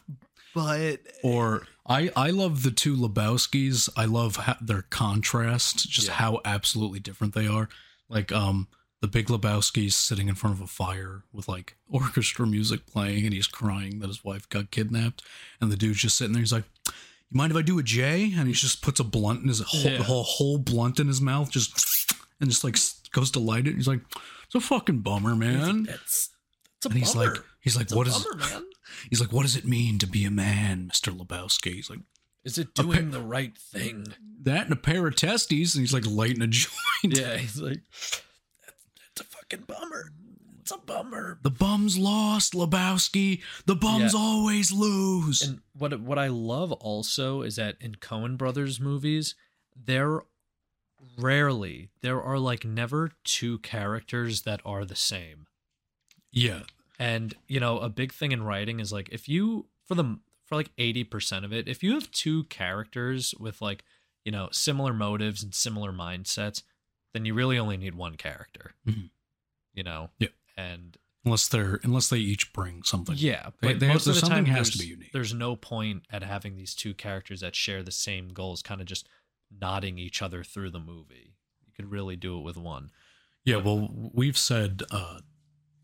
[0.54, 3.88] but or I I love the two Lebowskis.
[3.96, 6.14] I love ha- their contrast, just Yeah.
[6.14, 7.68] how absolutely different they are.
[8.08, 8.68] Like um
[9.04, 13.34] the Big Lebowski's sitting in front of a fire with like orchestra music playing, and
[13.34, 15.22] he's crying that his wife got kidnapped,
[15.60, 16.40] and the dude's just sitting there.
[16.42, 16.64] He's like.
[17.30, 18.32] You mind if I do a J?
[18.36, 20.02] And he just puts a blunt in his whole, Yeah.
[20.04, 22.76] whole, whole blunt in his mouth, just and just like
[23.12, 23.74] goes to light it.
[23.74, 24.02] He's like,
[24.46, 26.30] "It's a fucking bummer, man." That's,
[26.82, 27.32] that's a And he's bummer.
[27.34, 28.24] like, he's like, It's a what is?
[28.24, 28.62] bummer.
[29.10, 31.72] He's like, what does it mean to be a man, Mister Lebowski?
[31.74, 32.00] He's like,
[32.44, 34.06] Is it doing pa- the right thing?
[34.42, 36.70] that and a pair of testes, and he's like lighting a joint.
[37.02, 38.22] Yeah, he's like, it's
[39.56, 40.12] fucking bummer.
[40.60, 41.38] It's a bummer.
[41.42, 43.42] The bums lost, Lebowski.
[43.66, 44.18] The bums Yeah.
[44.18, 45.42] always lose.
[45.42, 49.34] And what what I love also is that in Coen Brothers movies,
[49.76, 50.22] there
[51.18, 55.46] rarely there are like never two characters that are the same.
[56.32, 56.62] yeah,
[56.98, 60.56] And you know, a big thing in writing is like if you for the for
[60.56, 63.84] like 80% of it, if you have two characters with like,
[64.24, 66.62] you know, similar motives and similar mindsets,
[67.12, 68.74] then you really only need one character.
[68.86, 69.10] Mhm.
[69.74, 70.10] You know?
[70.18, 70.28] Yeah.
[70.56, 73.16] And unless they're unless they each bring something.
[73.18, 75.12] Yeah, They- but they have- most of the time has to be unique.
[75.12, 78.86] There's no point at having these two characters that share the same goals, kind of
[78.86, 79.08] just
[79.50, 81.34] nodding each other through the movie.
[81.66, 82.90] You could really do it with one.
[83.44, 85.20] Yeah, well, we've said uh,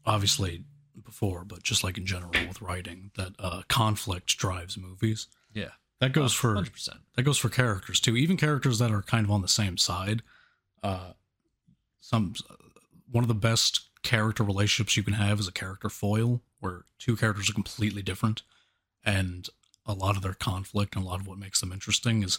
[0.06, 0.64] obviously
[1.04, 5.26] before, but just like in general with writing, that uh, conflict drives movies.
[5.52, 5.70] Yeah,
[6.00, 7.00] That goes for hundred percent.
[7.16, 8.16] that goes for characters too.
[8.16, 10.22] Even characters that are kind of on the same side.
[10.82, 11.12] Uh,
[12.00, 12.34] some
[13.10, 17.16] one of the best character relationships you can have is a character foil, where two
[17.16, 18.42] characters are completely different,
[19.04, 19.48] and
[19.86, 22.38] a lot of their conflict and a lot of what makes them interesting is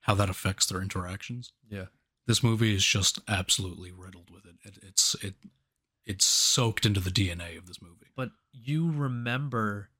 [0.00, 1.52] how that affects their interactions.
[1.68, 1.86] Yeah,
[2.26, 4.56] This movie is just absolutely riddled with it.
[4.64, 5.34] it it's it
[6.04, 8.10] it's soaked into the DNA of this movie.
[8.16, 9.90] but you remember,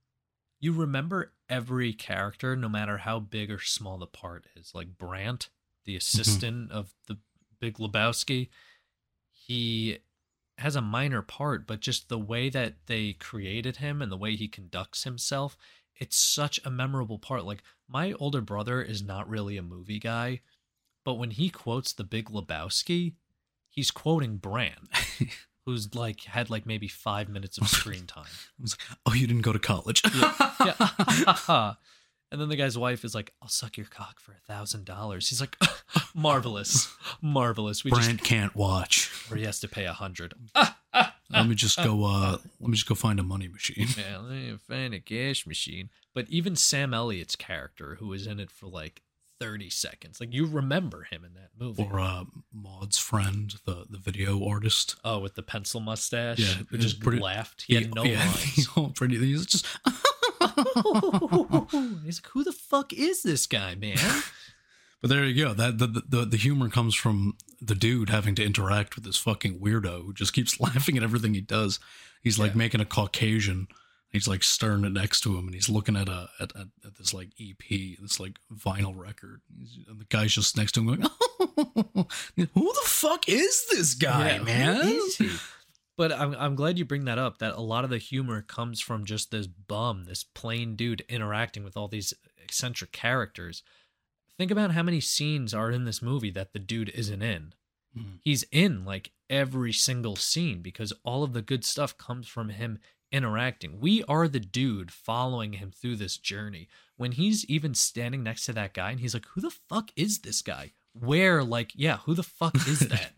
[0.59, 4.73] you remember every character, no matter how big or small the part is.
[4.75, 5.49] Like Brandt,
[5.85, 5.97] the mm-hmm.
[5.97, 7.19] assistant of the
[7.59, 8.49] Big Lebowski,
[9.31, 9.99] he
[10.63, 14.35] has a minor part, but just the way that they created him and the way
[14.35, 15.57] he conducts himself,
[15.97, 17.43] it's such a memorable part.
[17.43, 20.39] Like my older brother is not really a movie guy,
[21.03, 23.13] but when he quotes the Big Lebowski,
[23.67, 24.89] he's quoting Brandt,
[25.65, 28.23] who's like had like maybe five minutes of screen time.
[28.59, 30.01] I was like, oh, you didn't go to college.
[30.05, 31.73] yeah.
[32.33, 35.29] and then the guy's wife is like, "I'll suck your cock for a thousand dollars."
[35.29, 35.55] He's like,
[36.15, 36.91] "Marvelous,
[37.21, 39.22] marvelous." We Brandt just can't watch.
[39.33, 40.33] Or he has to pay a hundred.
[41.29, 42.05] Let me just go.
[42.05, 43.87] Uh, let me just go find a money machine.
[43.97, 45.89] Yeah, let me find a cash machine.
[46.13, 49.01] But even Sam Elliott's character, who was in it for like
[49.39, 51.81] thirty seconds, like you remember him in that movie.
[51.91, 54.95] Or uh, Maud's friend, the the video artist.
[55.03, 57.63] oh, with the pencil mustache, Yeah, who just pretty- laughed.
[57.63, 58.67] He had no yeah, lines.
[58.75, 59.17] he pretty.
[59.17, 59.65] He's just.
[62.03, 63.97] He's like, "Who the fuck is this guy, man?"
[65.03, 65.53] But there you go.
[65.53, 69.59] That the, the the humor comes from the dude having to interact with this fucking
[69.59, 71.79] weirdo who just keeps laughing at everything he does.
[72.21, 72.57] He's like Yeah.
[72.59, 73.67] making a Caucasian.
[74.09, 76.95] He's like staring it next to him, and he's looking at a at, at, at
[76.97, 79.41] this like EP, this like vinyl record.
[79.89, 81.01] And the guy's just next to him, going,
[82.53, 84.99] "Who the fuck is this guy, Yeah, man?"
[85.97, 87.37] But I'm I'm glad you bring that up.
[87.39, 91.63] That a lot of the humor comes from just this bum, this plain dude interacting
[91.63, 93.61] with all these eccentric characters.
[94.37, 97.53] Think about how many scenes are in this movie that the dude isn't in.
[97.97, 98.19] Mhm.
[98.21, 102.79] He's in like every single scene because all of the good stuff comes from him
[103.11, 103.79] interacting.
[103.79, 106.67] We are the dude following him through this journey.
[106.97, 110.19] When he's even standing next to that guy and he's like, "Who the fuck is
[110.19, 113.13] this guy?" Where like, yeah, who the fuck is that?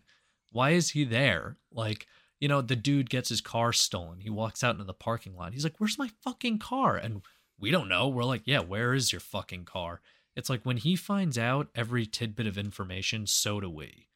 [0.52, 1.56] Why is he there?
[1.72, 2.06] Like,
[2.40, 4.20] you know, the dude gets his car stolen.
[4.20, 5.54] He walks out into the parking lot.
[5.54, 7.22] He's like, "Where's my fucking car?" And
[7.58, 8.08] we don't know.
[8.08, 10.02] We're like, "Yeah, where is your fucking car?"
[10.36, 14.08] It's like when he finds out every tidbit of information, so do we.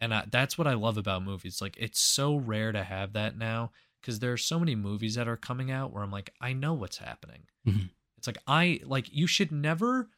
[0.00, 1.60] And I, that's what I love about movies.
[1.60, 5.28] Like, it's so rare to have that now because there are so many movies that
[5.28, 7.42] are coming out where I'm like, I know what's happening.
[7.68, 7.90] Mhm.
[8.18, 10.08] It's like, I, like, you should never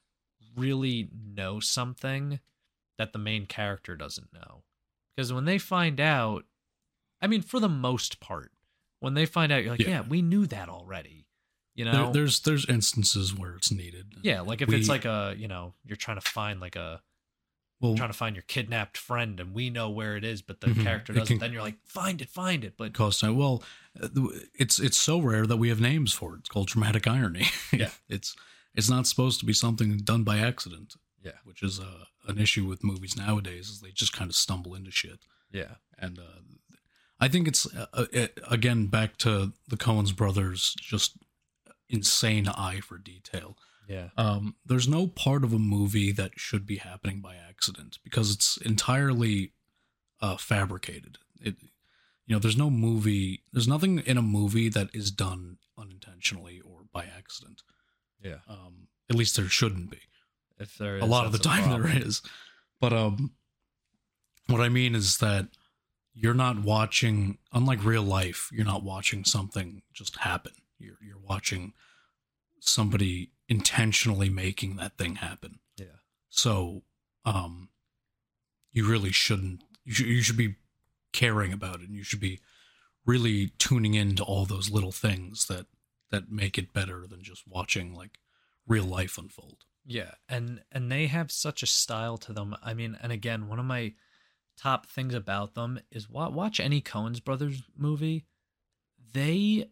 [0.56, 2.38] really know something
[2.96, 4.62] that the main character doesn't know.
[5.16, 6.44] Because when they find out,
[7.20, 8.52] I mean, for the most part,
[9.00, 9.88] when they find out, you're like, Yeah.
[9.88, 11.23] yeah, we knew that already.
[11.74, 14.14] You know, There, there's there's instances where it's needed.
[14.22, 17.02] yeah, like if We- it's like a, you know, you're trying to find like a,
[17.80, 20.68] well, trying to find your kidnapped friend and we know where it is, but the
[20.68, 20.82] Mhm.
[20.84, 22.74] character doesn't, can- then you're like, find it, find it.
[22.78, 23.36] But cost time.
[23.36, 23.62] Well,
[24.00, 24.08] uh,
[24.54, 26.40] it's it's so rare that we have names for it.
[26.40, 27.46] It's called dramatic irony.
[27.72, 27.90] Yeah.
[28.08, 28.36] it's
[28.74, 30.94] it's not supposed to be something done by accident.
[31.22, 31.38] Yeah.
[31.44, 33.68] which is uh, an issue with movies nowadays.
[33.68, 35.20] Is they just kind of stumble into shit.
[35.50, 36.40] yeah, And uh,
[37.18, 41.16] I think it's uh, uh, it, again back to the Coens brothers, just
[41.94, 43.56] insane eye for detail.
[43.88, 48.32] yeah, Um, there's no part of a movie that should be happening by accident because
[48.32, 49.52] it's entirely
[50.20, 51.18] uh, fabricated.
[51.40, 51.56] It,
[52.26, 56.80] you know, there's no movie, there's nothing in a movie that is done unintentionally or
[56.92, 57.62] by accident.
[58.22, 58.38] yeah.
[58.48, 60.00] Um, at least there shouldn't be.
[60.58, 62.22] If there is a lot of the time there is.
[62.80, 63.32] but um,
[64.46, 65.48] what I mean is that
[66.14, 70.52] you're not watching, unlike real life, you're not watching something just happen.
[70.84, 71.72] You're you're watching
[72.60, 75.58] somebody intentionally making that thing happen.
[75.76, 75.86] Yeah,
[76.30, 76.82] So,
[77.24, 77.68] um,
[78.72, 79.62] you really shouldn't.
[79.84, 80.56] You should you should be
[81.12, 82.40] caring about it, and you should be
[83.06, 85.66] really tuning into all those little things that
[86.10, 88.18] that make it better than just watching like
[88.66, 89.64] real life unfold.
[89.84, 92.56] yeah, and and they have such a style to them.
[92.62, 93.92] I mean, and again, one of my
[94.56, 98.24] top things about them is wa- watch any Coen's brothers movie.
[99.12, 99.70] They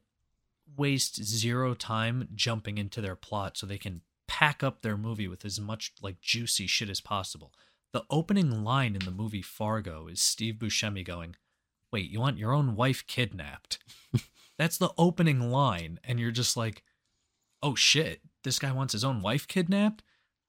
[0.76, 5.44] waste zero time jumping into their plot so they can pack up their movie with
[5.44, 7.52] as much like juicy shit as possible.
[7.92, 11.36] The opening line in the movie Fargo is Steve Buscemi going,
[11.92, 13.78] "Wait, you want your own wife kidnapped?"
[14.58, 16.82] That's the opening line, and you're just like,
[17.62, 20.02] "Oh shit, this guy wants his own wife kidnapped."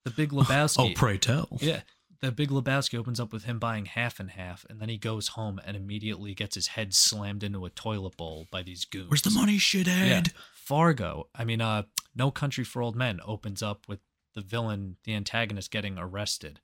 [0.04, 0.92] The Big oh, Lebowski.
[0.92, 1.48] Oh, pray tell.
[1.60, 1.80] Yeah.
[2.24, 5.28] The Big Lebowski opens up with him buying half and half, and then he goes
[5.28, 9.10] home and immediately gets his head slammed into a toilet bowl by these goons.
[9.10, 10.08] Where's the money, shithead?
[10.08, 10.22] Yeah.
[10.54, 11.28] Fargo.
[11.34, 11.82] I mean, uh,
[12.16, 13.98] No Country for Old Men opens up with
[14.32, 16.60] the villain, the antagonist, getting arrested.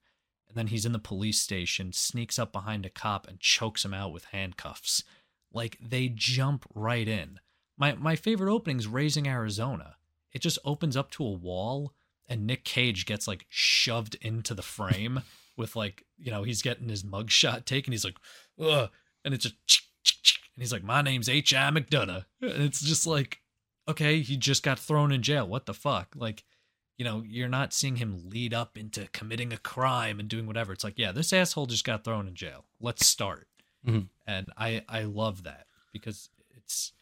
[0.48, 3.92] And then he's in the police station, sneaks up behind a cop, and chokes him
[3.92, 5.04] out with handcuffs.
[5.52, 7.38] Like, they jump right in.
[7.76, 9.96] My, my favorite opening is Raising Arizona.
[10.32, 11.92] It just opens up to a wall,
[12.26, 15.20] and Nick Cage gets, like, shoved into the frame
[15.61, 17.92] with, like, you know, he's getting his mugshot taken.
[17.92, 18.16] He's like,
[18.61, 18.90] ugh.
[19.24, 19.82] And it's just,
[20.56, 21.70] and he's like, my name's H.I.
[21.70, 22.24] McDunnough.
[22.40, 23.38] And it's just like,
[23.88, 25.46] okay, he just got thrown in jail.
[25.46, 26.08] What the fuck?
[26.16, 26.42] Like,
[26.98, 30.72] you know, you're not seeing him lead up into committing a crime and doing whatever.
[30.72, 32.66] It's like, yeah, this asshole just got thrown in jail.
[32.80, 33.48] Let's start.
[33.86, 34.08] Mhm.
[34.26, 36.92] And I I love that because it's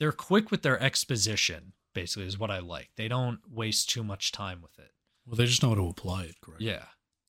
[0.00, 1.72] they're quick with their exposition.
[1.94, 2.90] Basically, is what I like.
[2.96, 4.90] They don't waste too much time with it.
[5.24, 6.60] Well, they just know how to apply it, correct?
[6.60, 6.84] Yeah,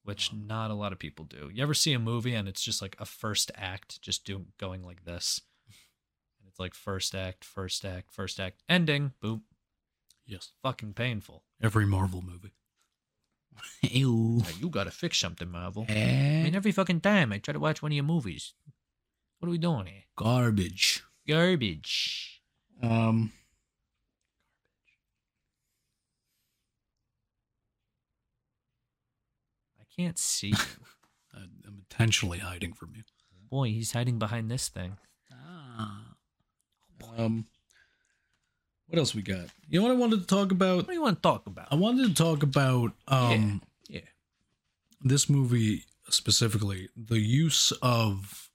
[0.08, 1.50] which not a lot of people do.
[1.54, 4.82] You ever see a movie and it's just like a first act, just doing going
[4.84, 5.42] like this,
[6.40, 9.42] and it's like first act, first act, first act, ending, boop,
[10.26, 10.52] Yes.
[10.64, 11.44] fucking painful.
[11.62, 12.54] Every Marvel movie.
[13.82, 14.40] Ew.
[14.44, 15.86] Now, you gotta fix something, Marvel.
[15.90, 18.54] I Eh, mean, every fucking time I try to watch one of your movies,
[19.40, 20.04] what are we doing here?
[20.16, 21.04] garbage.
[21.28, 22.42] Garbage.
[22.82, 23.34] Um.
[29.98, 30.48] Can't see.
[30.50, 30.56] you.
[31.34, 33.04] I- I'm intentionally hiding from you.
[33.50, 34.98] Boy, he's hiding behind this thing.
[35.32, 36.16] Ah.
[37.18, 37.48] Um.
[38.88, 39.48] What else we got?
[39.68, 40.78] You know what I wanted to talk about?
[40.78, 41.68] What do you want to talk about?
[41.72, 44.00] I wanted to talk about um yeah.
[45.02, 48.50] this movie specifically the use of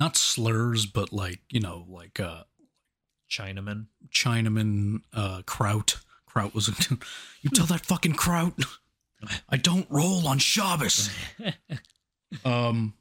[0.00, 2.44] not slurs but like you know like uh
[3.30, 3.86] Chinaman.
[4.10, 6.72] Chinaman uh kraut kraut was a,
[7.42, 8.54] you tell that fucking kraut
[9.48, 11.10] I don't roll on Shabbos
[12.44, 12.94] um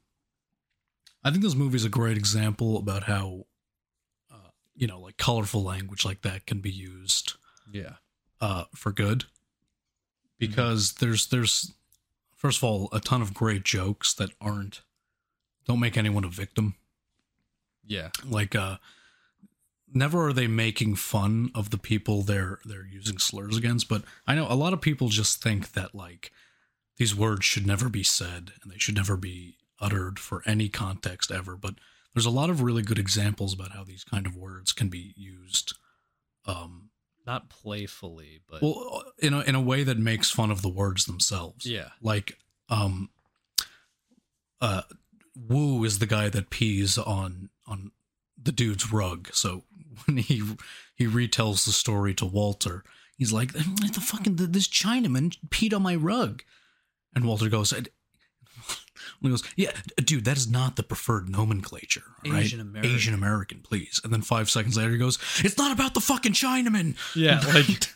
[1.24, 3.46] I think this movie is a great example about how
[4.32, 7.34] uh you know like colorful language like that can be used
[7.72, 7.94] Yeah.
[8.40, 9.26] uh, for good
[10.38, 11.74] because there's there's
[12.36, 14.82] first of all a ton of great jokes that aren't
[15.66, 16.76] don't make anyone a victim
[17.86, 18.10] Yeah.
[18.28, 18.78] like uh
[19.94, 24.36] never are they making fun of the people they're they're using slurs against but i
[24.36, 26.32] know a lot of people just think that like
[26.98, 31.32] these words should never be said and they should never be uttered for any context
[31.32, 31.76] ever but
[32.14, 35.14] there's a lot of really good examples about how these kind of words can be
[35.16, 35.76] used
[36.46, 36.90] um
[37.26, 41.06] Not playfully, but well in a in a way that makes fun of the words
[41.06, 41.90] themselves yeah.
[42.02, 42.38] like
[42.70, 43.10] um
[44.60, 44.84] uh
[45.36, 47.92] Woo is the guy that pees on on
[48.44, 49.30] the dude's rug.
[49.34, 49.64] So
[50.06, 50.42] when he
[50.96, 52.84] he retells the story to Walter,
[53.18, 56.44] he's like, "The fucking this Chinaman peed on my rug,"
[57.16, 57.86] and Walter goes, "I-
[59.22, 62.04] he goes, yeah, dude, that is not the preferred nomenclature.
[62.26, 62.44] right?
[62.44, 62.92] Asian American.
[62.96, 66.34] Asian American, please." And then five seconds later, he goes, "It's not about the fucking
[66.34, 67.94] Chinaman." Yeah, like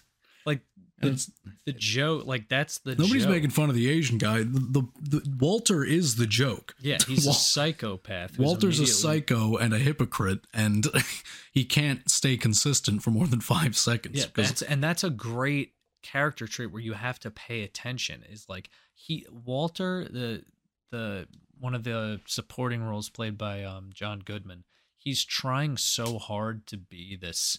[1.02, 1.32] And the, it's-
[1.66, 3.32] the joke like that's the Nobody's joke.
[3.32, 4.40] making fun of the Asian guy.
[4.40, 6.76] The, the, the Walter is the joke.
[6.80, 8.38] Yeah, he's a psychopath.
[8.38, 10.86] Walter's a psycho and a hypocrite, and
[11.52, 14.18] he can't stay consistent for more than five seconds.
[14.20, 15.74] Yeah, that's and that's a great
[16.04, 18.24] character trait where you have to pay attention.
[18.30, 20.44] Is like he Walter the
[20.92, 21.28] the
[21.60, 24.64] one of the supporting roles played by um John Goodman.
[24.98, 27.58] He's trying so hard to be this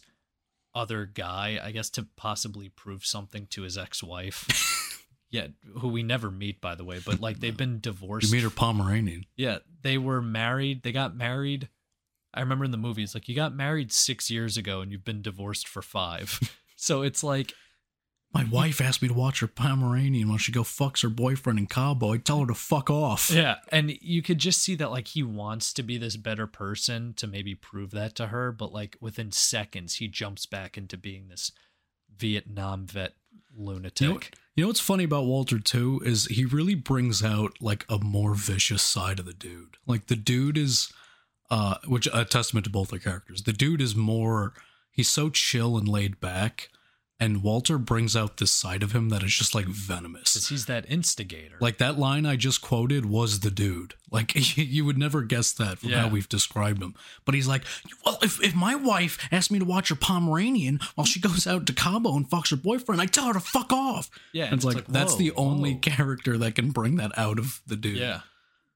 [0.77, 5.07] other guy, I guess, to possibly prove something to his ex-wife.
[5.31, 5.49] yeah,
[5.81, 8.29] who we never meet, by the way, but like they've been divorced.
[8.29, 9.24] you meet her Pomeranian.
[9.37, 10.83] Yeah, they were married.
[10.83, 11.68] They got married.
[12.35, 15.22] I remember in the movies, like you got married six years ago and you've been
[15.22, 16.39] divorced for five.
[16.77, 17.55] so it's like,
[18.37, 21.66] My wife asked me to watch her Pomeranian while she go fucks her boyfriend in
[21.66, 22.16] Cabo.
[22.18, 23.30] Tell her to fuck off.
[23.30, 27.14] yeah, and you could just see that like he wants to be this better person
[27.14, 31.28] to maybe prove that to her, but like within seconds he jumps back into being
[31.28, 31.51] this
[32.18, 33.14] Vietnam vet
[33.57, 34.01] lunatic.
[34.01, 34.20] You know,
[34.55, 38.34] you know what's funny about Walter too is he really brings out like a more
[38.34, 39.76] vicious side of the dude.
[39.87, 40.93] Like the dude is,
[41.51, 43.45] uh, which a testament to both the characters.
[43.45, 44.53] The dude is more.
[44.91, 46.70] He's so chill and laid back,
[47.18, 50.34] and Walter brings out this side of him that is just like venomous.
[50.34, 51.56] Because he's that instigator.
[51.60, 53.94] Like that line I just quoted was the dude.
[54.10, 56.94] Like you would never guess that from how we've described him.
[57.24, 57.62] But he's like,
[58.04, 61.66] well, if, if my wife asks me to watch her Pomeranian while she goes out
[61.66, 64.10] to Cabo and fucks her boyfriend, I tell her to fuck off.
[64.32, 65.80] yeah, And it's, like, that's whoa, the only whoa.
[65.80, 67.96] character that can bring that out of the dude.
[67.96, 68.20] Yeah.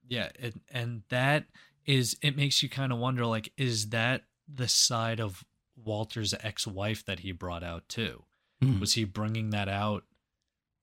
[0.09, 0.30] Yeah.
[0.38, 1.45] It, and that
[1.84, 5.45] is, it makes you kind of wonder like, is that the side of
[5.76, 8.24] Walter's ex-wife that he brought out too.
[8.63, 8.81] Hmm.
[8.81, 10.05] Was he bringing that out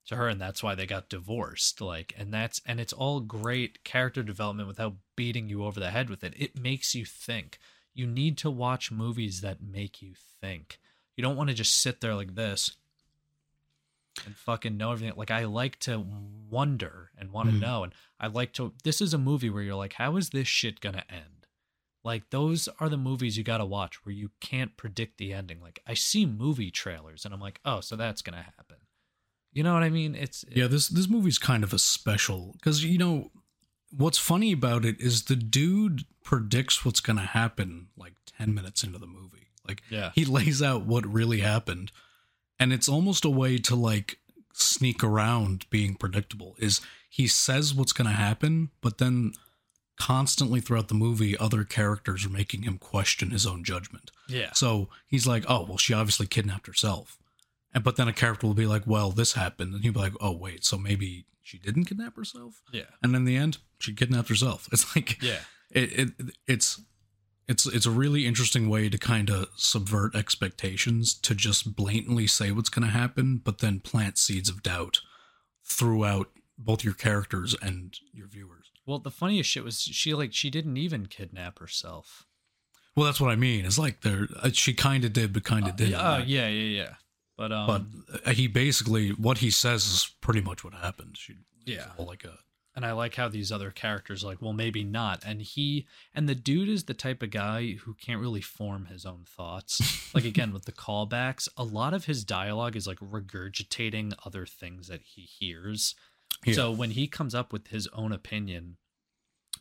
[0.07, 3.83] to her and that's why they got divorced like and that's and it's all great
[3.83, 6.33] character development without beating you over the head with it.
[6.37, 7.59] It makes you think.
[7.93, 10.79] You need to watch movies that make you think.
[11.15, 12.77] You don't want to just sit there like this
[14.25, 15.15] and fucking know everything.
[15.17, 16.03] Like I like to
[16.49, 17.61] wonder and want to Mhm.
[17.61, 18.73] know, and I like to.
[18.83, 21.36] This is a movie where you're like, how is this shit gonna end?
[22.07, 25.59] Like those are the movies you gotta watch where you can't predict the ending.
[25.61, 28.77] Like I see movie trailers and I'm like, oh, so that's gonna happen.
[29.51, 30.15] You know what I mean?
[30.15, 33.31] It's Yeah, this this movie's kind of a special because you know
[33.91, 38.99] what's funny about it is the dude predicts what's gonna happen like ten minutes into
[38.99, 39.49] the movie.
[39.67, 41.91] Like yeah, he lays out what really happened,
[42.57, 44.19] and it's almost a way to like
[44.53, 46.55] sneak around being predictable.
[46.57, 46.79] Is
[47.09, 49.33] he says what's gonna happen, but then
[49.97, 54.11] constantly throughout the movie, other characters are making him question his own judgment.
[54.27, 57.17] yeah, So he's like, "Oh, well, she obviously kidnapped herself,"
[57.73, 60.13] and but then a character will be like, "Well, this happened," and he'll be like,
[60.21, 64.29] "Oh, wait, so maybe she didn't kidnap herself?" yeah, And in the end, she kidnapped
[64.29, 64.67] herself.
[64.71, 65.39] It's like, yeah,
[65.71, 66.09] it, it
[66.47, 66.79] it's
[67.47, 72.51] it's it's a really interesting way to kind of subvert expectations to just blatantly say
[72.51, 74.99] what's going to happen, but then plant seeds of doubt
[75.65, 78.71] throughout both your characters and your viewers.
[78.87, 82.25] Well, the funniest shit was she like she didn't even kidnap herself.
[82.95, 83.65] Well, that's what I mean.
[83.65, 85.93] It's like there, uh, she kind of did, but kind of didn't.
[85.95, 86.93] Uh, yeah, yeah, yeah.
[87.37, 87.67] But um,
[88.07, 91.15] but uh, he basically what he says is pretty much what happened.
[91.17, 91.35] She,
[91.65, 91.91] Yeah.
[91.99, 92.39] like a
[92.75, 95.23] and I like how these other characters are like, well, maybe not.
[95.25, 99.05] And he and the dude is the type of guy who can't really form his
[99.05, 100.11] own thoughts.
[100.15, 104.87] like again with the callbacks, a lot of his dialogue is like regurgitating other things
[104.87, 105.95] that he hears.
[106.45, 106.53] Yeah.
[106.53, 108.77] So when he comes up with his own opinion,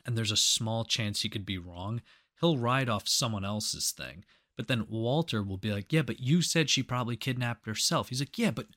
[0.05, 2.03] and there's a small chance he could be wrong,
[2.41, 4.24] he'll ride off someone else's thing.
[4.57, 8.20] But then Walter will be like, "Yeah, but you said she probably kidnapped herself." He's
[8.20, 8.68] like, "Yeah, but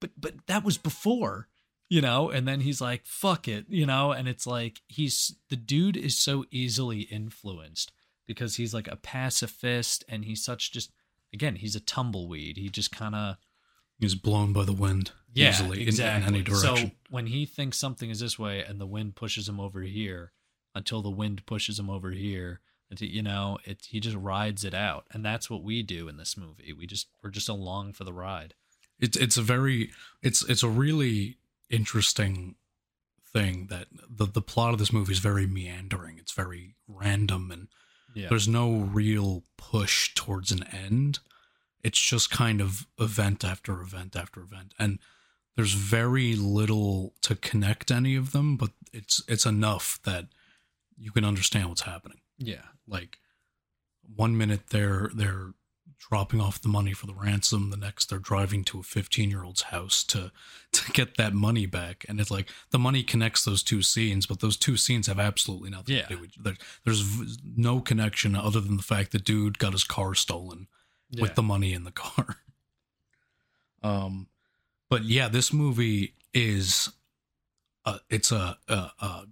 [0.00, 1.48] but but that was before."
[1.88, 5.56] You know, and then he's like, "Fuck it," you know, and it's like he's the
[5.56, 7.92] dude is so easily influenced
[8.26, 10.90] because he's like a pacifist and he's such just
[11.32, 12.56] again, he's a tumbleweed.
[12.56, 13.36] He just kind of
[13.98, 16.28] he's blown by the wind yeah, easily in- exactly.
[16.28, 16.76] in, any direction.
[16.76, 20.32] So when he thinks something is this way and the wind pushes him over here
[20.74, 24.74] until the wind pushes him over here, until, you know, it he just rides it
[24.74, 26.72] out, and that's what we do in this movie.
[26.72, 28.54] We just we're just along for the ride.
[29.00, 29.90] it's it's a very
[30.22, 31.38] it's it's a really
[31.68, 32.54] interesting
[33.32, 36.18] thing that the the plot of this movie is very meandering.
[36.18, 37.68] It's very random and
[38.14, 41.18] Yeah, there's no real push towards an end.
[41.82, 44.74] It's just kind of event after event after event.
[44.78, 44.98] And
[45.56, 50.26] there's very little to connect any of them, but it's it's enough that
[50.98, 52.20] you can understand what's happening.
[52.38, 53.18] yeah, Like
[54.14, 55.52] one minute they're they're
[55.98, 60.04] dropping off the money for the ransom, the next they're driving to a 15-year-old's house
[60.04, 60.30] to
[60.72, 62.04] to get that money back.
[62.08, 65.70] And it's like the money connects those two scenes, but those two scenes have absolutely
[65.70, 66.02] nothing Yeah.
[66.06, 69.84] to do with there, there's no connection other than the fact that dude got his
[69.84, 70.68] car stolen
[71.10, 71.22] yeah.
[71.22, 72.36] with the money in the car.
[73.82, 74.26] Um,
[74.90, 76.90] but yeah, this movie is,
[77.84, 79.26] uh, it's a, a, a, a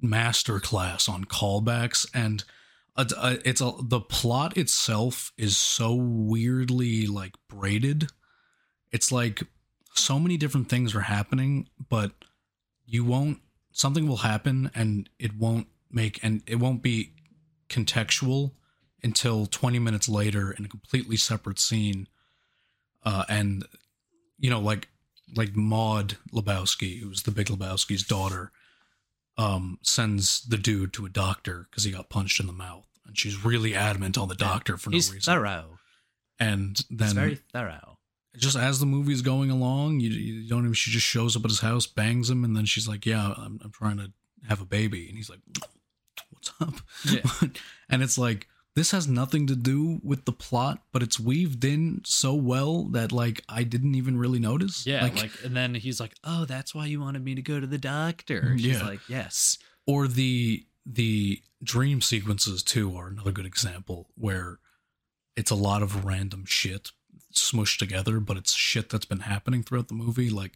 [0.00, 2.44] master class on callbacks and
[2.98, 8.08] it's a, it's a the plot itself is so weirdly like braided.
[8.90, 9.42] It's like
[9.94, 12.12] so many different things are happening, but
[12.84, 13.38] you won't.
[13.70, 17.12] Something will happen and it won't make and it won't be
[17.68, 18.52] contextual
[19.02, 22.08] until 20 minutes later in a completely separate scene
[23.04, 23.64] uh and
[24.38, 24.88] you know like
[25.36, 28.50] like maude lebowski who's the big lebowski's daughter
[29.36, 33.16] um sends the dude to a doctor because he got punched in the mouth and
[33.18, 35.78] she's really adamant on the doctor for no He's reason thorough.
[36.40, 37.98] and He's then very thorough.
[38.36, 41.50] just as the movie's going along you, you don't even she just shows up at
[41.50, 44.12] his house bangs him and then she's like yeah i'm, I'm trying to
[44.48, 45.40] have a baby and he's like
[46.30, 46.74] what's up
[47.04, 47.48] Yeah.
[47.88, 52.00] and it's like this has nothing to do with the plot but it's weaved in
[52.04, 55.98] so well that like i didn't even really notice Yeah, like, like and then he's
[56.00, 58.86] like, "Oh, that's why you wanted me to go to the doctor." Mm, She's Yeah.
[58.86, 64.58] like, "Yes." or the the dream sequences too are another good example where
[65.36, 66.90] it's a lot of random shit
[67.34, 70.52] smushed together but it's shit that's been happening throughout the movie like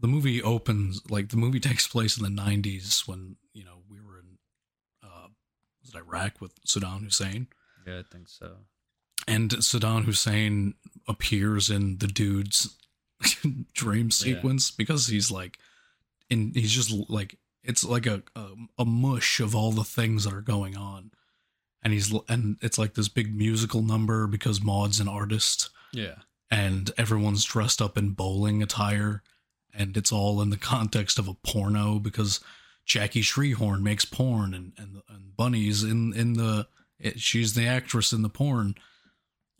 [0.00, 3.97] the movie opens like the movie takes place in the 90s when you know we
[5.88, 7.48] was it iraq with saddam hussein?
[7.86, 8.56] Yeah, I think so.
[9.26, 10.74] and saddam hussein
[11.08, 12.76] appears in the dude's
[13.74, 15.58] dream sequence because he's like
[16.30, 18.46] in he's just like it's like a, a
[18.78, 21.10] a mush of all the things that are going on.
[21.82, 25.70] And he's and it's like this big musical number because Maude's an artist.
[25.92, 26.16] Yeah.
[26.50, 29.22] and everyone's dressed up in bowling attire.
[29.72, 32.40] And it's all in the context of a porno because
[32.88, 36.66] Jackie Treehorn makes porn and and, and Bunny's in in the
[36.98, 38.74] it, she's the actress in the porn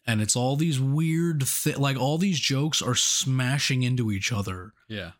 [0.06, 4.72] and it's all these weird thi- like all these jokes are smashing into each other
[4.88, 5.12] Yeah.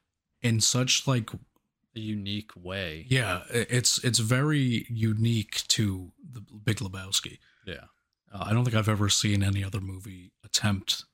[0.43, 3.07] in such like A unique way.
[3.09, 7.85] yeah it's it's very unique to the Big Lebowski Yeah.
[8.33, 11.05] uh, I don't think I've ever seen any other movie attempt,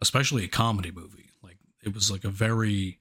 [0.00, 1.30] especially a comedy movie.
[1.42, 3.00] Like it was like a very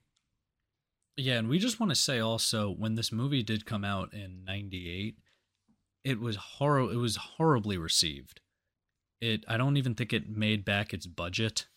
[1.17, 4.43] Yeah, and we just want to say also when this movie did come out in
[4.45, 5.15] 98,
[6.03, 8.41] it was horror it was horribly received.
[9.21, 11.67] It I don't even think it made back its budget.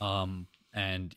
[0.00, 1.14] Um and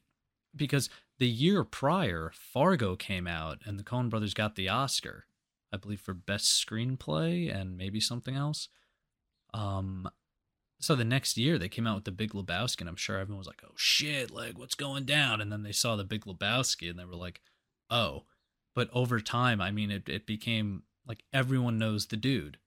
[0.56, 0.90] because
[1.20, 5.26] the year prior Fargo came out and the Coen brothers got the Oscar,
[5.72, 8.68] I believe for best screenplay and maybe something else.
[9.54, 10.10] Um
[10.80, 13.40] so the next year they came out with the Big Lebowski, and I'm sure everyone
[13.40, 16.90] was like, "Oh shit, like what's going down?" And then they saw the Big Lebowski,
[16.90, 17.42] and they were like,
[17.90, 18.24] "Oh."
[18.74, 22.58] But over time, I mean, it it became like everyone knows the dude.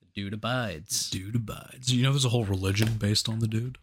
[0.00, 1.10] The dude abides.
[1.10, 1.92] dude abides.
[1.92, 3.78] You know, there's a whole religion based on the dude.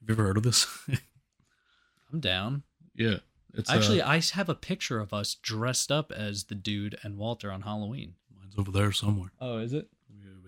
[0.00, 0.66] Have you ever heard of this?
[2.12, 2.62] I'm down.
[2.94, 3.16] yeah,
[3.52, 7.16] it's uh, Actually, I have a picture of us dressed up as the dude and
[7.16, 8.14] Walter on Halloween.
[8.38, 9.32] mine's over there somewhere.
[9.40, 9.88] Oh, is it?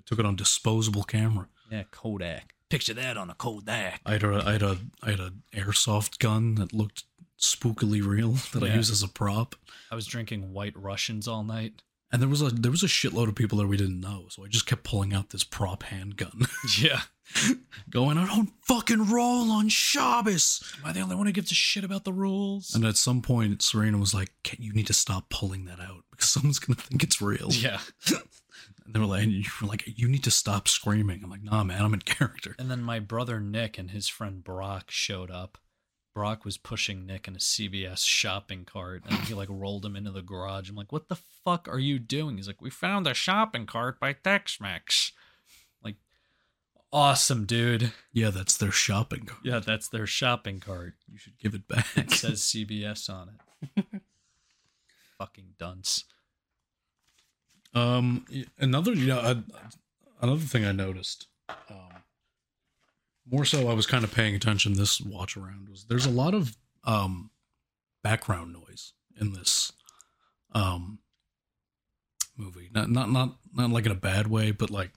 [0.09, 1.49] Took it on disposable camera.
[1.71, 2.55] Yeah, Kodak.
[2.71, 4.01] Picture that on a Kodak.
[4.07, 7.05] I had a, I had a, I had an airsoft gun that looked
[7.39, 8.77] spookily real that I Yeah.
[8.77, 9.55] used as a prop.
[9.91, 11.83] I was drinking White Russians all night.
[12.11, 14.43] And there was a there was a shitload of people that we didn't know, so
[14.43, 16.47] I just kept pulling out this prop handgun,
[16.81, 17.03] Yeah.
[17.91, 21.55] going, "I don't fucking roll on Shabbos." Am I the only one who gives a
[21.55, 22.75] shit about the rules?
[22.75, 26.29] And at some point, Serena was like, "You need to stop pulling that out because
[26.31, 27.81] someone's gonna think it's real." yeah.
[28.89, 31.63] And they were like, you were like, "You need to stop screaming." I'm like, "Nah,
[31.63, 35.59] man, I'm in character." And then my brother Nick and his friend Brock showed up.
[36.15, 40.11] Brock was pushing Nick in a CVS shopping cart and he like rolled him into
[40.11, 40.69] the garage.
[40.69, 42.39] I'm like, what the fuck are you doing?
[42.39, 45.13] He's like, we found a shopping cart by Tex-Mex.
[45.85, 45.95] Like,
[46.93, 47.93] awesome, dude.
[48.13, 49.43] Yeah, that's their shopping cart.
[49.45, 50.95] Yeah, that's their shopping cart.
[51.09, 51.87] You should give it back.
[51.95, 53.39] It says CVS on
[53.77, 53.85] it.
[55.19, 56.03] Fucking dunce.
[57.79, 58.25] Um,
[58.59, 59.35] another, you know, uh,
[60.21, 62.03] another thing I noticed, um,
[63.31, 66.35] more so, I was kind of paying attention this watch around was there's a lot
[66.35, 67.31] of um
[68.03, 69.73] background noise in this
[70.55, 71.01] um
[72.37, 72.71] movie.
[72.73, 74.93] Not not not not like in a bad way, but like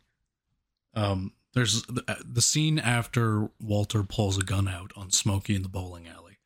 [0.95, 5.63] um there's the, uh, the scene after Walter pulls a gun out on Smokey in
[5.63, 6.37] the bowling alley.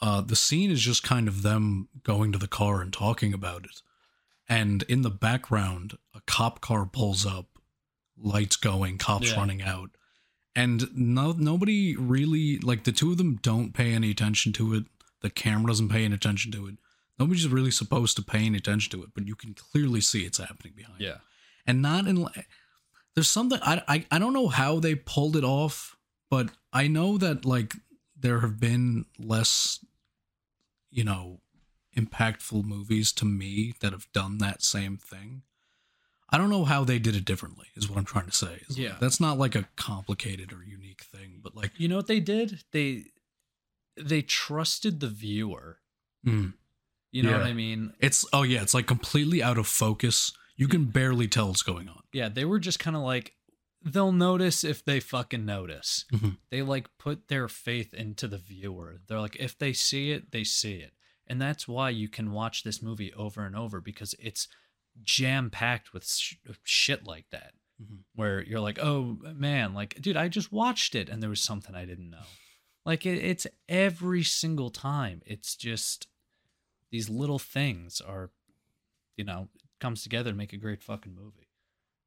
[0.00, 3.64] Uh, the scene is just kind of them going to the car and talking about
[3.64, 3.82] it
[4.48, 7.46] and in the background a cop car pulls up
[8.16, 9.36] lights going cops Yeah.
[9.36, 9.90] running out
[10.56, 14.84] and no nobody really like the two of them don't pay any attention to it
[15.20, 16.74] the camera doesn't pay any attention to it
[17.18, 20.38] nobody's really supposed to pay any attention to it but you can clearly see it's
[20.38, 21.06] happening behind you.
[21.08, 21.16] Yeah.
[21.66, 22.26] and not in
[23.14, 25.96] there's something I, I i don't know how they pulled it off
[26.30, 27.74] but i know that like
[28.18, 29.84] there have been less
[30.90, 31.40] you know
[31.96, 35.42] impactful movies to me that have done that same thing.
[36.30, 38.62] I don't know how they did it differently, is what I'm trying to say.
[38.68, 38.96] Like, Yeah.
[39.00, 42.64] that's not like a complicated or unique thing, but like, You know what they did?
[42.72, 43.06] They
[43.96, 45.80] they trusted the viewer.
[46.24, 46.52] mm,
[47.10, 47.94] You know what I mean?
[47.98, 50.32] it's, oh yeah, it's like completely out of focus.
[50.56, 52.02] You can barely tell what's going on.
[52.12, 53.34] Yeah, they were just kind of like
[53.82, 56.04] they'll notice if they fucking notice.
[56.12, 56.36] Mhm.
[56.50, 59.00] They like put their faith into the viewer.
[59.06, 60.92] They're like if they see it, they see it.
[61.28, 64.48] And that's why you can watch this movie over and over because it's
[65.02, 67.52] jam packed with sh- shit like that.
[67.80, 67.98] Mhm.
[68.14, 71.74] Where you're like, "Oh man, like dude, I just watched it and there was something
[71.74, 72.24] I didn't know."
[72.84, 75.22] Like it, it's every single time.
[75.26, 76.08] It's just
[76.90, 78.30] these little things are
[79.16, 79.48] you know,
[79.80, 81.48] comes together to make a great fucking movie.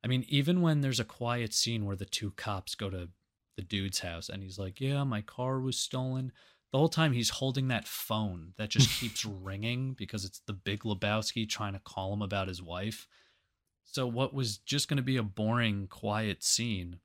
[0.04, 3.10] I mean, even when there's a quiet scene where the two cops go to
[3.58, 6.32] the dude's house and he's like, "Yeah, my car was stolen."
[6.72, 10.82] The whole time he's holding that phone that just keeps ringing because it's the big
[10.82, 13.08] Lebowski trying to call him about his wife.
[13.84, 17.00] So what was just going to be a boring quiet scene,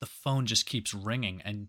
[0.00, 1.68] the phone just keeps ringing and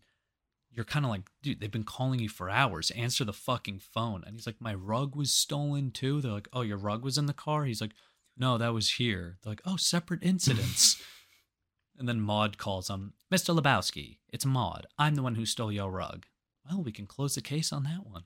[0.71, 2.91] you're kind of like, dude, they've been calling you for hours.
[2.91, 4.23] Answer the fucking phone.
[4.23, 6.21] And he's like, my rug was stolen too.
[6.21, 7.65] They're like, oh, your rug was in the car.
[7.65, 7.93] He's like,
[8.37, 9.37] no, that was here.
[9.41, 11.01] They're like, oh, separate incidents.
[11.97, 13.59] and then Maude calls him, Mr.
[13.59, 14.85] Lebowski, it's Maude.
[14.97, 16.25] I'm the one who stole your rug.
[16.67, 18.23] Well, we can close the case on that one.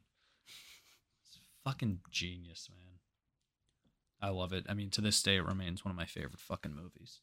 [1.25, 2.99] It's fucking genius, man.
[4.21, 4.65] I love it.
[4.69, 7.19] I mean, to this day, it remains one of my favorite fucking movies.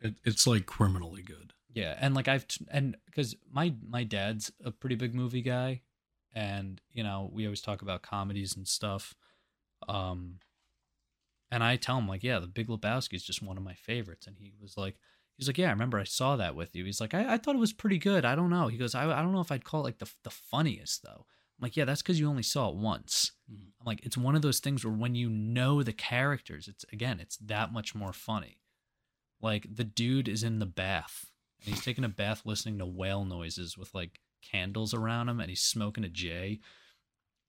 [0.00, 1.52] It, it's like criminally good.
[1.72, 5.82] Yeah, and like I've t- and because my my dad's a pretty big movie guy,
[6.32, 9.14] and you know we always talk about comedies and stuff.
[9.88, 10.38] Um,
[11.50, 14.26] and I tell him like, yeah, The Big Lebowski is just one of my favorites,
[14.26, 14.96] and he was like,
[15.38, 16.84] he's like, yeah, I remember I saw that with you.
[16.84, 18.24] He's like, I, I thought it was pretty good.
[18.24, 18.68] I don't know.
[18.68, 21.26] He goes, I I don't know if I'd call it like the the funniest though.
[21.58, 23.32] I'm like, yeah, that's because you only saw it once.
[23.50, 23.68] Mhm.
[23.80, 27.20] I'm like, it's one of those things where when you know the characters, it's again,
[27.20, 28.60] it's that much more funny.
[29.40, 31.26] Like the dude is in the bath
[31.60, 35.48] and he's taking a bath listening to whale noises with like candles around him and
[35.48, 36.60] he's smoking a J.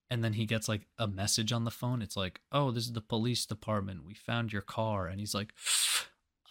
[0.09, 2.01] And then he gets like a message on the phone.
[2.01, 4.05] It's like, oh, this is the police department.
[4.05, 5.07] We found your car.
[5.07, 5.51] And he's like,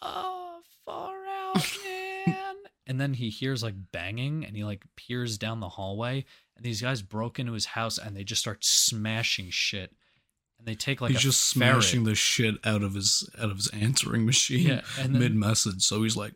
[0.02, 1.23] oh, far
[1.54, 2.36] man.
[2.86, 6.24] and then he hears like banging and he like peers down the hallway.
[6.56, 9.92] And these guys broke into his house and they just start smashing shit.
[10.58, 11.74] And they take like he's just ferret.
[11.82, 15.34] smashing the shit out of his out of his answering machine Yeah, and then- mid
[15.34, 15.82] message.
[15.82, 16.34] So he's like,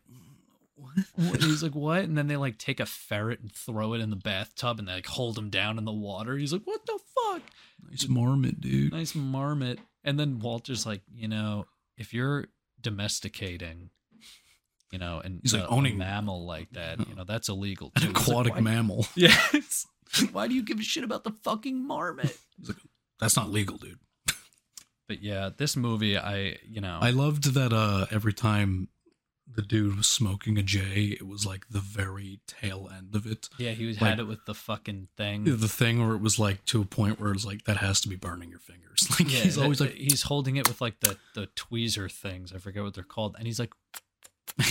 [0.74, 2.02] "What?" What- he's like, what?
[2.02, 4.94] And then they like take a ferret and throw it in the bathtub and they
[4.94, 6.36] like hold him down in the water.
[6.36, 7.42] He's like, what the fuck?
[7.88, 8.92] Nice marmot, dude.
[8.92, 9.78] Nice marmot.
[10.02, 11.66] And then Walter's like, you know,
[11.96, 12.46] if you're
[12.80, 13.90] domesticating,
[14.90, 17.92] you know, and He's like, a, a owning- mammal like that, you know, that's illegal.
[17.96, 18.08] An too.
[18.08, 19.06] Like, aquatic why- mammal.
[19.16, 19.36] Yeah.
[20.32, 22.36] why do you give a shit about the fucking marmot?
[22.58, 22.78] He's like,
[23.20, 23.98] That's not legal, dude.
[25.08, 28.88] But yeah, this movie, I, you know, I loved that uh every time
[29.50, 33.48] the dude was smoking a J, it was like the very tail end of it.
[33.58, 35.44] yeah, he was like- had it with the fucking thing.
[35.44, 38.08] The thing where it was like to a point where it's like that has to
[38.08, 38.84] be burning your fingers.
[39.18, 42.52] Like Yeah, he's that- always like he's holding it with like the the tweezer things.
[42.52, 43.72] I forget what they're called, and he's like,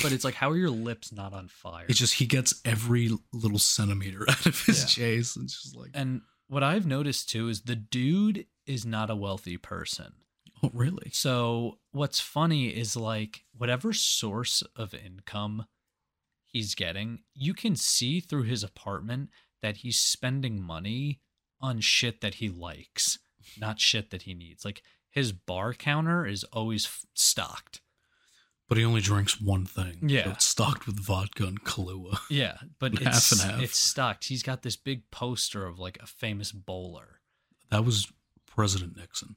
[0.04, 1.86] but it's like, how are your lips not on fire?
[1.88, 5.06] it's just he gets every little centimeter out of his Yeah.
[5.06, 5.38] J's.
[5.42, 9.58] It's just like and what I've noticed too is the dude is not a wealthy
[9.58, 10.14] person.
[10.64, 11.10] Oh really?
[11.14, 15.66] So what's funny is like whatever source of income
[16.46, 19.30] he's getting, you can see through his apartment
[19.62, 21.20] that he's spending money
[21.62, 23.20] on shit that he likes,
[23.60, 24.64] not shit that he needs.
[24.66, 27.82] Like his bar counter is always f- stocked.
[28.68, 30.00] But he only drinks one thing.
[30.10, 30.26] Yeah.
[30.26, 32.18] So it's stocked with vodka and Kahlua.
[32.30, 33.62] Yeah, but Half it's and half.
[33.62, 34.26] it's stocked.
[34.26, 37.22] He's got this big poster of like a famous bowler.
[37.72, 38.12] That was
[38.46, 39.36] President Nixon,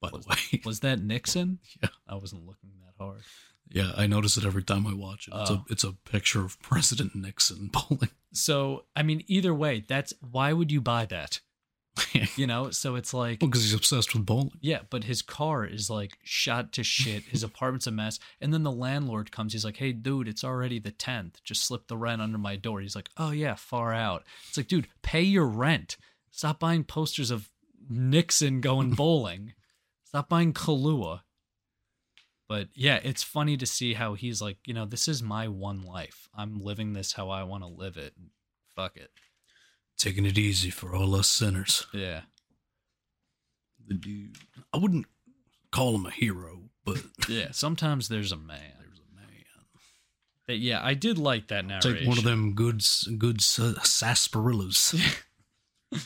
[0.00, 0.60] by the way.
[0.64, 1.60] Was that Nixon?
[1.82, 1.88] Yeah.
[2.08, 3.22] I wasn't looking that hard.
[3.70, 5.34] yeah, I notice it every time I watch it.
[5.36, 5.54] It's Oh.
[5.54, 8.10] a it's a picture of President Nixon bowling.
[8.32, 11.40] So, I mean, either way, that's why would you buy that?
[12.36, 14.52] You know, so it's like because he's obsessed with bowling.
[14.60, 17.24] Yeah, but his car is like shot to shit.
[17.24, 18.18] His apartment's a mess.
[18.40, 19.52] And then the landlord comes.
[19.52, 21.42] He's like, hey, dude, it's already the 10th.
[21.44, 22.80] Just slip the rent under my door.
[22.80, 24.24] He's like, oh, yeah, far out.
[24.48, 25.96] It's like, dude, pay your rent.
[26.30, 27.50] Stop buying posters of
[27.88, 29.52] Nixon going bowling.
[30.04, 31.20] Stop buying Kahlua.
[32.48, 35.82] But yeah, it's funny to see how he's like, you know, this is my one
[35.82, 36.28] life.
[36.34, 38.14] I'm living this how I want to live it.
[38.74, 39.10] Fuck it.
[40.02, 41.86] Taking it easy for all us sinners.
[41.94, 42.22] Yeah.
[43.86, 44.36] The dude,
[44.72, 45.06] I wouldn't
[45.70, 47.52] call him a hero, but Yeah.
[47.52, 48.72] Sometimes there's a man.
[48.80, 49.28] there's a man.
[50.46, 51.94] But yeah, I did like that narration.
[51.98, 52.82] Take one of them good,
[53.16, 54.92] good s- sarsaparillas.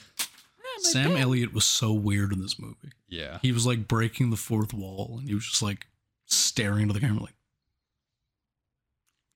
[0.81, 2.93] Sam Elliott was so weird in this movie.
[3.09, 3.39] Yeah.
[3.41, 5.87] He was like breaking the fourth wall, and he was just like
[6.27, 7.35] staring into the camera, like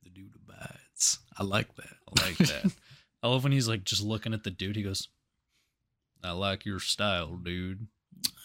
[0.03, 1.19] the dude abides.
[1.39, 1.97] I like that.
[2.15, 2.73] I like that.
[3.22, 4.76] I love when he's like just looking at the dude.
[4.76, 5.09] He goes,
[6.24, 7.86] "I like your style, dude."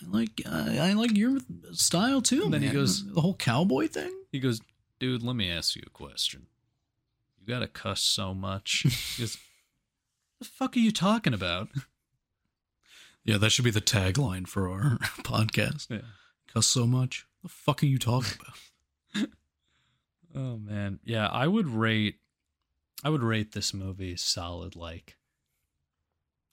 [0.04, 1.40] I like I, I like your
[1.72, 2.44] style too.
[2.44, 4.14] And then he goes- the whole cowboy thing.
[4.32, 4.62] He goes,
[5.00, 6.48] "Dude, let me ask you a question.
[7.40, 8.84] You gotta cuss so much."
[9.18, 9.38] He goes,
[10.40, 11.70] "The fuck are you talking about?"
[13.24, 15.90] Yeah, that should be the tagline for our podcast.
[15.90, 16.02] Yeah.
[16.54, 17.26] Cuss so much.
[17.42, 19.30] The fuck are you talking about?
[20.38, 21.28] Oh man, yeah.
[21.28, 22.16] I would rate,
[23.04, 24.76] I would rate this movie solid.
[24.76, 25.16] Like,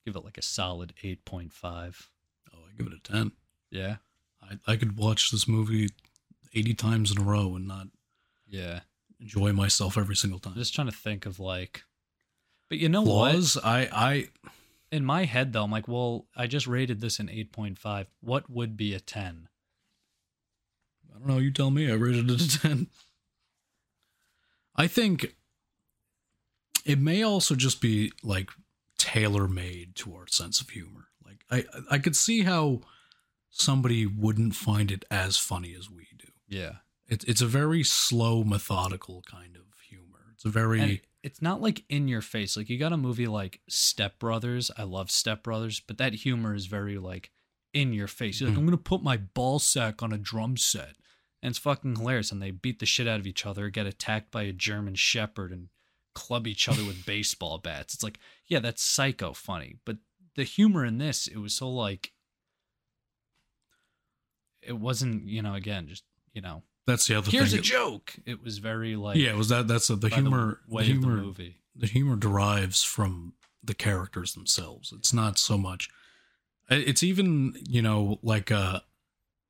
[0.05, 2.09] give it like a solid eight point five.
[2.55, 3.33] oh, I give it a ten.
[3.71, 3.97] Yeah.
[4.43, 5.89] I I could watch this movie
[6.55, 7.87] eighty times in a row and not
[8.49, 8.81] Yeah.
[9.21, 10.53] enjoy myself every single time.
[10.55, 11.85] I'm just trying to think of like,
[12.69, 13.33] but you know what?
[13.33, 14.29] Flaws, I I
[14.91, 18.77] in my head though i'm like well i just rated this an 8.5 what would
[18.77, 19.49] be a 10
[21.09, 21.39] I don't know.
[21.39, 21.91] You tell me.
[21.91, 22.87] I rated it a 10.
[24.77, 25.35] I think
[26.85, 28.51] it may also just be like
[28.99, 31.09] tailor made to our sense of humor.
[31.25, 32.81] Like I I could see how
[33.51, 36.29] somebody wouldn't find it as funny as we do.
[36.49, 36.77] yeah
[37.09, 40.21] It's it's a very slow, methodical kind of humor.
[40.35, 43.29] It's a very and it's not like in your face like you got a movie
[43.29, 47.31] like step brothers i love step brothers but that humor is very like
[47.75, 48.39] in your face.
[48.41, 48.59] He's like, Mhm.
[48.61, 50.95] I'm gonna put my ball sack on a drum set.
[51.43, 52.31] And it's fucking hilarious.
[52.31, 55.53] And they beat the shit out of each other, get attacked by a German shepherd,
[55.53, 55.69] and
[56.15, 57.95] club each other with baseball bats.
[57.95, 59.77] It's like, yeah, that's psycho funny.
[59.85, 59.99] But
[60.37, 62.13] the humor in this, it was so like
[64.63, 67.61] it wasn't, you know, again, just you know, That's the other here's thing.
[67.61, 68.15] a joke.
[68.25, 69.69] It was very like yeah, it was that.
[69.69, 70.61] That's the, the humor.
[70.69, 71.13] The, way humor.
[71.13, 71.57] of the movie.
[71.77, 74.93] the humor derives from the characters themselves.
[74.97, 75.89] It's not so much.
[76.71, 78.81] It's even you know like uh,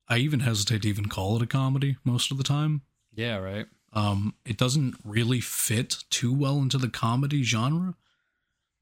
[0.09, 2.81] I even hesitate to even call it a comedy most of the time.
[3.13, 3.67] Yeah, right.
[3.93, 7.95] Um, it doesn't really fit too well into the comedy genre,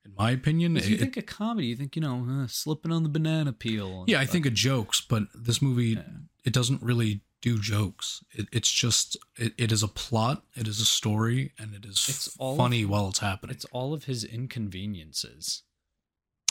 [0.06, 0.78] in my opinion.
[0.78, 3.52] If you It- think of comedy, you think you know uh, slipping on the banana
[3.54, 4.06] peel.
[4.08, 6.04] yeah, I think of jokes, but this movie Yeah.
[6.46, 8.24] it doesn't really do jokes.
[8.32, 12.08] It, it's just it, it is a plot, it is a story, and it is
[12.08, 13.54] It's all funny of- while it's happening.
[13.56, 15.64] it's all of his inconveniences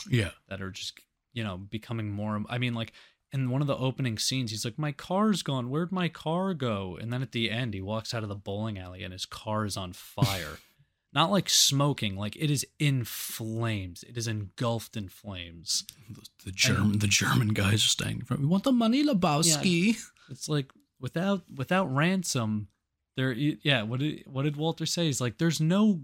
[0.09, 0.99] yeah, that are just
[1.33, 2.43] you know becoming more.
[2.49, 2.93] I mean, like
[3.31, 5.69] in one of the opening scenes, he's like, "My car's gone.
[5.69, 8.77] Where'd my car go?" And then at the end, he walks out of the bowling
[8.77, 10.57] alley and his car is on fire.
[11.13, 14.03] Not like smoking, like it is in flames.
[14.07, 15.83] It is engulfed in flames.
[16.09, 18.41] the, the German the German guys are standing in front.
[18.41, 19.97] We want the money, Lebowski.
[20.29, 20.71] It's like
[21.01, 22.69] without without ransom,
[23.17, 23.33] there.
[23.33, 25.07] Yeah, what did what did Walter say?
[25.07, 26.01] He's like, "There's no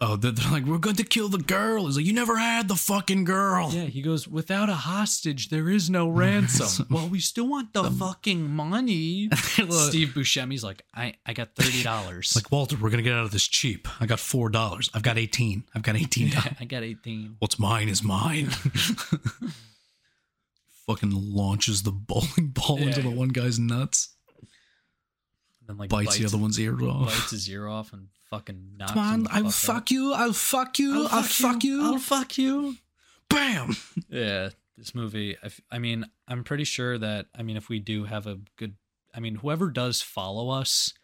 [0.00, 1.86] Oh, they're, they're like, we're going to kill the girl.
[1.86, 3.70] He's like, you never had the fucking girl.
[3.72, 6.86] Yeah, he goes, without a hostage, there is no ransom.
[6.88, 9.28] well, we still want the fucking money.
[9.34, 11.88] Steve Buscemi's like, I, I got $30.
[12.36, 13.88] Like Walter, we're gonna get out of this cheap.
[14.00, 14.88] I got four dollars.
[14.94, 15.64] I've got eighteen.
[15.74, 16.52] I've got eighteen dollars.
[16.60, 17.36] I got 18.
[17.40, 18.50] What's mine is mine.
[20.86, 24.14] Fucking launches the bowling ball into the one guy's nuts.
[25.60, 27.06] And then like bites, the other one's ear off.
[27.06, 30.12] bites his ear off and fucking knocks Come on, I'll fuck fuck you.
[30.14, 31.06] I'll fuck you.
[31.10, 31.82] I'll, fuck, you.
[31.84, 32.76] I'll fuck you.
[33.28, 33.76] Bam.
[34.10, 35.36] Yeah, this movie.
[35.42, 37.26] I, f- I mean, I'm pretty sure that.
[37.38, 38.74] I mean, if we do have a good,
[39.14, 40.94] I mean, whoever does follow us,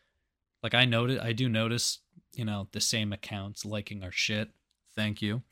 [0.62, 1.98] like I noted, I do notice,
[2.34, 4.48] you know, the same accounts liking our shit.
[4.96, 5.42] Thank you.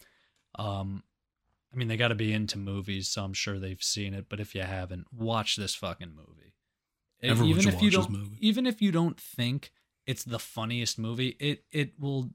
[0.54, 1.02] Um,
[1.72, 4.26] I mean, they got to be into movies, so I'm sure they've seen it.
[4.28, 6.54] But if you haven't, watch this fucking movie.
[7.22, 8.36] Everyone even should if you don't, movie.
[8.40, 9.72] even if you don't think
[10.06, 12.30] it's the funniest movie, it it will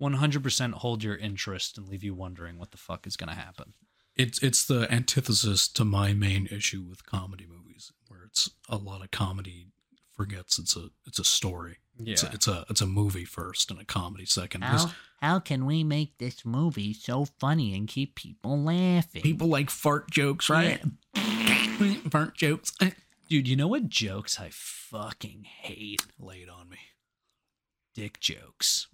[0.00, 3.74] 100% hold your interest and leave you wondering what the fuck is gonna happen.
[4.16, 9.02] It's it's the antithesis to my main issue with comedy movies, where it's a lot
[9.02, 9.68] of comedy
[10.20, 11.78] forgets it's a it's a story.
[11.96, 12.12] Yeah.
[12.12, 14.62] It's a, it's a it's a movie first and a comedy second.
[14.62, 19.22] How, how can we make this movie so funny and keep people laughing?
[19.22, 20.82] people like fart jokes, right?
[22.10, 22.72] fart jokes.
[23.28, 26.04] Dude, you know what jokes I fucking hate?
[26.18, 26.78] Lay it on me.
[27.94, 28.86] Dick jokes.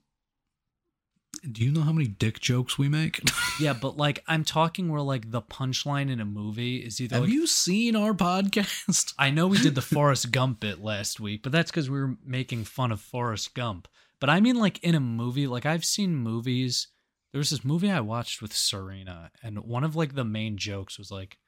[1.50, 3.20] Do you know how many dick jokes we make?
[3.58, 7.24] Yeah, but like I'm talking where like the punchline in a movie is either Have
[7.24, 9.14] like, you seen our podcast?
[9.18, 12.18] I know we did the Forrest Gump bit last week, but that's because we were
[12.22, 13.88] making fun of Forrest Gump.
[14.20, 16.88] But I mean, like in a movie, like I've seen movies.
[17.32, 20.98] There was this movie I watched with Serena, and one of like the main jokes
[20.98, 21.38] was like,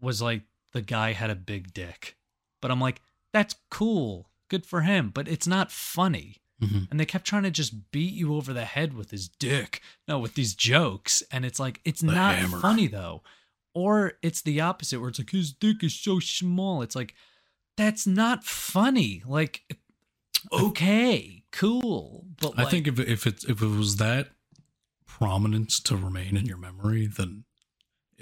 [0.00, 0.42] was like
[0.72, 2.16] the guy had a big dick.
[2.60, 3.00] But I'm like,
[3.32, 6.42] that's cool, good for him, but it's not funny.
[6.62, 6.88] Mhm.
[6.90, 10.18] And they kept trying to just beat you over the head with his dick, no,
[10.20, 12.60] with these jokes, and it's like it's The not hammer.
[12.60, 13.22] funny though.
[13.74, 16.82] Or it's the opposite, where it's like his dick is so small.
[16.82, 17.14] It's like
[17.76, 19.22] that's not funny.
[19.26, 19.62] Like,
[20.52, 24.30] okay, cool, but I like, think if if it if it was that
[25.06, 27.44] prominence to remain in your memory, then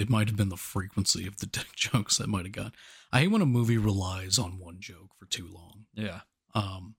[0.01, 2.74] it might have been the frequency of the dick jokes that might have got.
[3.12, 5.85] I hate when a movie relies on one joke for too long.
[5.94, 6.20] yeah,
[6.55, 6.94] Um,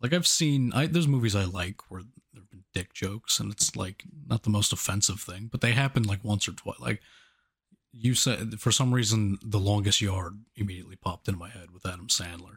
[0.00, 3.76] like I've seen, I there's movies I like where there've been dick jokes, and it's
[3.76, 6.80] like not the most offensive thing, but they happen like once or twice.
[6.80, 7.00] Like
[7.92, 12.08] you said, for some reason, The Longest Yard immediately popped into my head with Adam
[12.08, 12.56] Sandler,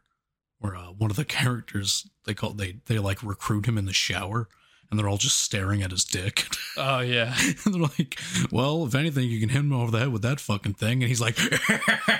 [0.57, 3.93] where uh, one of the characters they call they they like recruit him in the
[3.93, 4.49] shower,
[4.89, 6.47] and they're all just staring at his dick.
[6.77, 7.35] oh yeah,
[7.65, 8.19] and they're like,
[8.51, 11.09] "Well, if anything, you can hit him over the head with that fucking thing," and
[11.09, 11.37] he's like,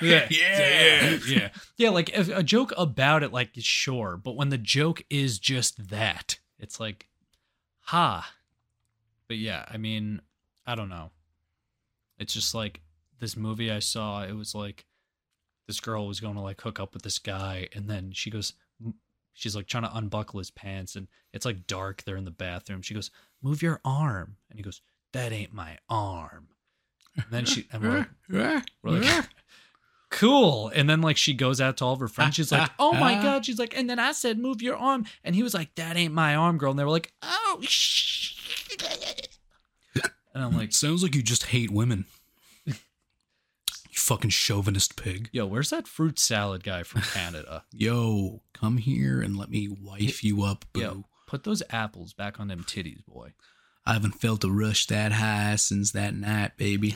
[0.01, 1.89] yeah, yeah, yeah, yeah.
[1.89, 6.39] Like if a joke about it, like sure, but when the joke is just that,
[6.59, 7.07] it's like,
[7.81, 8.33] ha.
[9.27, 10.21] But yeah, I mean,
[10.65, 11.11] I don't know.
[12.17, 12.81] It's just like
[13.19, 14.23] this movie I saw.
[14.23, 14.85] It was like
[15.67, 18.53] this girl was going to like hook up with this guy, and then she goes,
[19.40, 22.03] she's like trying to unbuckle his pants, and it's like dark.
[22.03, 22.82] They're in the bathroom.
[22.82, 23.11] She goes,
[23.41, 24.82] "Move your arm," and he goes,
[25.14, 26.49] "That ain't my arm."
[27.16, 29.26] And then she, and we're like, we're like,
[30.10, 30.70] cool.
[30.74, 32.36] And then like she goes out to all of her friends.
[32.36, 33.45] She's like, oh my god.
[33.45, 36.14] She's like, and then I said, move your arm, and he was like, that ain't
[36.14, 36.72] my arm, girl.
[36.72, 37.60] And they were like, oh.
[37.61, 38.36] Sh-.
[40.34, 42.06] And I'm like, Sounds like you just hate women.
[43.99, 45.30] Fucking chauvinist pig.
[45.31, 47.65] Yo, where's that fruit salad guy from Canada?
[47.71, 50.80] Yo, come here and let me wife you up, boo.
[50.81, 53.34] Yo, put those apples back on them titties, boy.
[53.85, 56.95] I haven't felt a rush that high since that night, baby.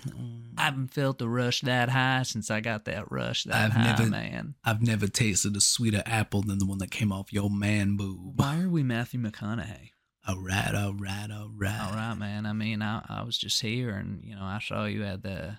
[0.58, 3.84] I haven't felt the rush that high since I got that rush that I've high,
[3.84, 4.56] never- man.
[4.64, 8.40] I've never tasted a sweeter apple than the one that came off your man boob.
[8.40, 9.90] Why are we Matthew McConaughey?
[10.28, 11.82] All right, all right, all right.
[11.82, 12.46] All right, man.
[12.46, 15.58] I mean, I, I was just here, and you know, I saw you had the,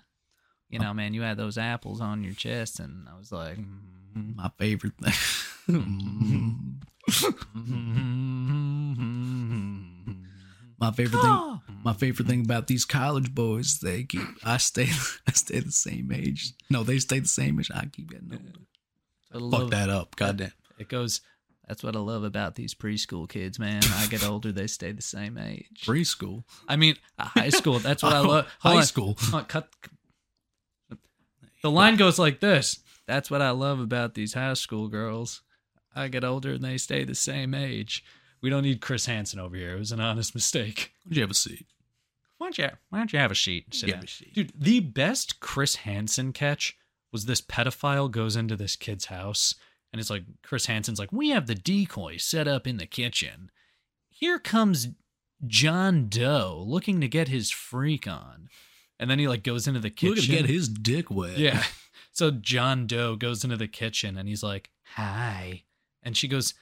[0.75, 4.35] you know, man, you had those apples on your chest, and I was like, mm,
[4.37, 6.81] My favorite thing.
[10.79, 11.61] my favorite thing.
[11.85, 14.23] My favorite thing about these college boys, they keep.
[14.43, 14.89] I stay.
[15.29, 16.53] I stay the same age.
[16.71, 17.71] No, they stay the same age.
[17.75, 18.53] I keep getting
[19.33, 19.57] older.
[19.59, 20.17] Fuck that up.
[20.17, 20.53] Goddamn.
[20.79, 21.21] It goes.
[21.69, 23.81] That's what I love about these preschool kids, man.
[23.95, 25.67] I get older, they stay the same age.
[25.87, 26.45] Preschool.
[26.69, 27.79] I mean, high school.
[27.79, 28.47] That's what I love.
[28.59, 29.15] High school.
[29.49, 29.69] cut.
[31.65, 32.81] The line goes like this.
[33.07, 35.41] That's what I love about these high school girls.
[35.97, 38.05] I get older and they stay the same age.
[38.43, 39.75] We don't need Chris Hansen over here.
[39.75, 40.93] It was an honest mistake.
[41.07, 41.65] Would you have a seat?
[42.37, 43.75] Why don't you Why don't you have a sheet?
[43.75, 44.05] Sit Give down.
[44.05, 44.35] a sheet.
[44.35, 46.77] Dude, the best Chris Hansen catch
[47.11, 49.55] was this pedophile goes into this kid's house
[49.91, 53.51] and it's like Chris Hansen's like, "We have the decoy set up in the kitchen.
[54.11, 54.89] Here comes
[55.47, 58.51] John Doe looking to get his freak on."
[58.99, 60.15] And then he like goes into the kitchen.
[60.15, 61.39] Look at get his dick wet.
[61.39, 61.63] Yeah.
[62.13, 65.65] So John Doe goes into the kitchen and he's like, "Hi,"
[66.01, 66.55] and she goes,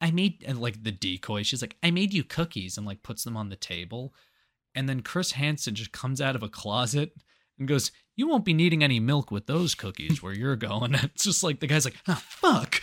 [0.00, 1.42] "I made," and like the decoy.
[1.42, 4.14] She's like, "I made you cookies," and like puts them on the table,
[4.72, 7.12] and then Chris Hansen just comes out of a closet
[7.58, 11.24] and goes, "You won't be needing any milk with those cookies where you're going." It's
[11.24, 12.80] just like the guy's like, "Ah, fuck."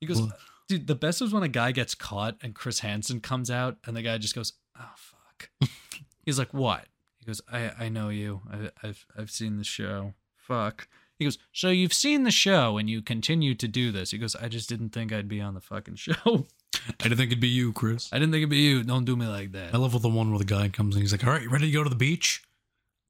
[0.00, 0.32] He goes, Well-
[0.68, 3.96] "Dude, the best is when a guy gets caught and Chris Hansen comes out and
[3.96, 5.50] the guy just goes, "Oh fuck."
[6.24, 6.86] He's like, "What?"
[7.24, 8.42] He goes, "I I know you.
[8.52, 10.12] I, I've I've seen the show.
[10.36, 10.88] Fuck."
[11.18, 14.36] He goes, "So you've seen the show and you continue to do this?" He goes,
[14.36, 16.46] "I just didn't think I'd be on the fucking show.
[16.74, 18.10] I didn't think it'd be you, Chris.
[18.12, 18.82] I didn't think it'd be you.
[18.82, 21.00] Don't do me like that." I love the one where the guy comes in.
[21.02, 22.42] He's like, "All right, you ready to go to the beach?"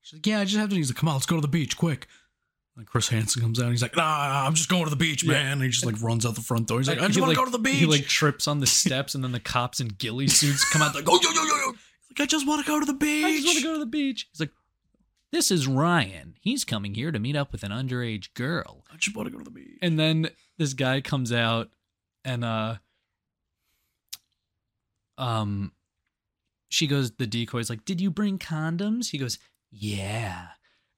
[0.03, 1.49] She's like, "Yeah, I just have to." He's like, "Come on, let's go to the
[1.49, 2.07] beach, quick."
[2.77, 3.65] And Chris Hansen comes out.
[3.67, 5.33] And he's like, "Nah, I'm just going to the beach, Yeah.
[5.33, 6.79] man." And he just like runs out the front door.
[6.79, 8.61] He's like, "I just want like- to go to the beach." He like trips on
[8.61, 11.43] the steps and then the cops in ghillie suits come out like, "Oh, yo, yo,
[11.43, 11.73] yo, yo!"
[12.19, 13.79] Like, "I just want to go to the beach." I just want to go to
[13.81, 14.29] the beach.
[14.33, 14.53] He's like,
[15.33, 16.37] This is Ryan.
[16.41, 18.85] He's coming here to meet up with an underage girl.
[18.93, 19.79] I just want to go to the beach.
[19.83, 21.71] and then this guy comes out
[22.25, 22.77] and uh
[25.19, 25.73] um
[26.69, 29.39] she goes the decoy's like did you bring condoms he goes
[29.71, 30.49] yeah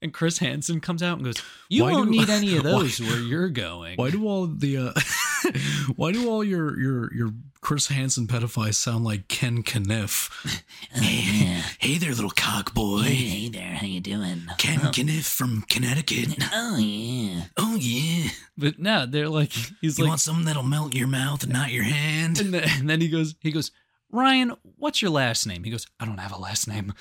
[0.03, 1.37] and chris hansen comes out and goes
[1.69, 4.47] you Why won't do- need any of why- those where you're going Why do all
[4.47, 4.93] the uh,
[5.97, 7.31] why do all your your your
[7.63, 10.31] Chris Hansen pedophiles sound like Ken Kniff?
[10.97, 11.63] Oh, yeah.
[11.81, 13.01] Hey there, little cock boy.
[13.03, 14.43] Hey, hey there, how you doing?
[14.57, 16.37] Ken Kniff from Connecticut.
[16.53, 17.43] Oh yeah.
[17.57, 18.29] Oh yeah.
[18.57, 19.51] but no they're like
[19.81, 22.39] he's You like want something that'll melt your mouth and not your hand?
[22.41, 23.73] and then, and then he goes he goes
[24.13, 26.93] ryan what's your last name he goes i don't have a last name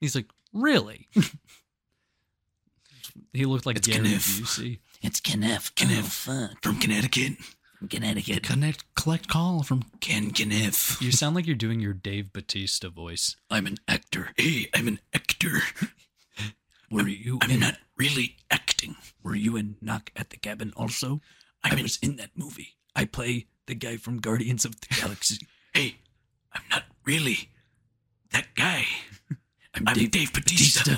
[0.00, 1.08] he's like really
[3.32, 4.40] he looked like It's Gary Kniff.
[4.40, 4.78] Busey.
[5.02, 5.72] It's Kniff.
[5.76, 6.26] Kniff.
[6.28, 6.62] Oh, fuck.
[6.62, 7.34] From Connecticut.
[7.78, 8.42] From Connecticut.
[8.42, 11.00] Connect collect call from Ken Kniff.
[11.02, 13.36] You sound like you're doing your Dave Batista voice.
[13.50, 14.30] I'm an actor.
[14.36, 15.60] Hey, I'm an actor.
[16.90, 18.96] Were you I'm in, not really acting.
[19.22, 21.20] Were you in Knock at the Cabin also?
[21.64, 22.76] I'm I in- was in that movie.
[22.94, 25.46] I play the guy from Guardians of the Galaxy.
[25.74, 25.96] Hey,
[26.52, 27.50] I'm not really
[28.30, 28.86] that guy.
[29.74, 30.96] I'm, I'm Dave, Dave, Batista.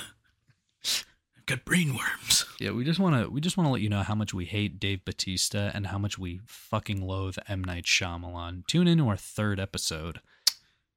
[1.50, 2.44] I've got brainworms.
[2.60, 4.44] Yeah, we just want to we just want to let you know how much we
[4.44, 8.66] hate Dave Batista and how much we fucking loathe M Night Shyamalan.
[8.66, 10.20] Tune in to our third episode.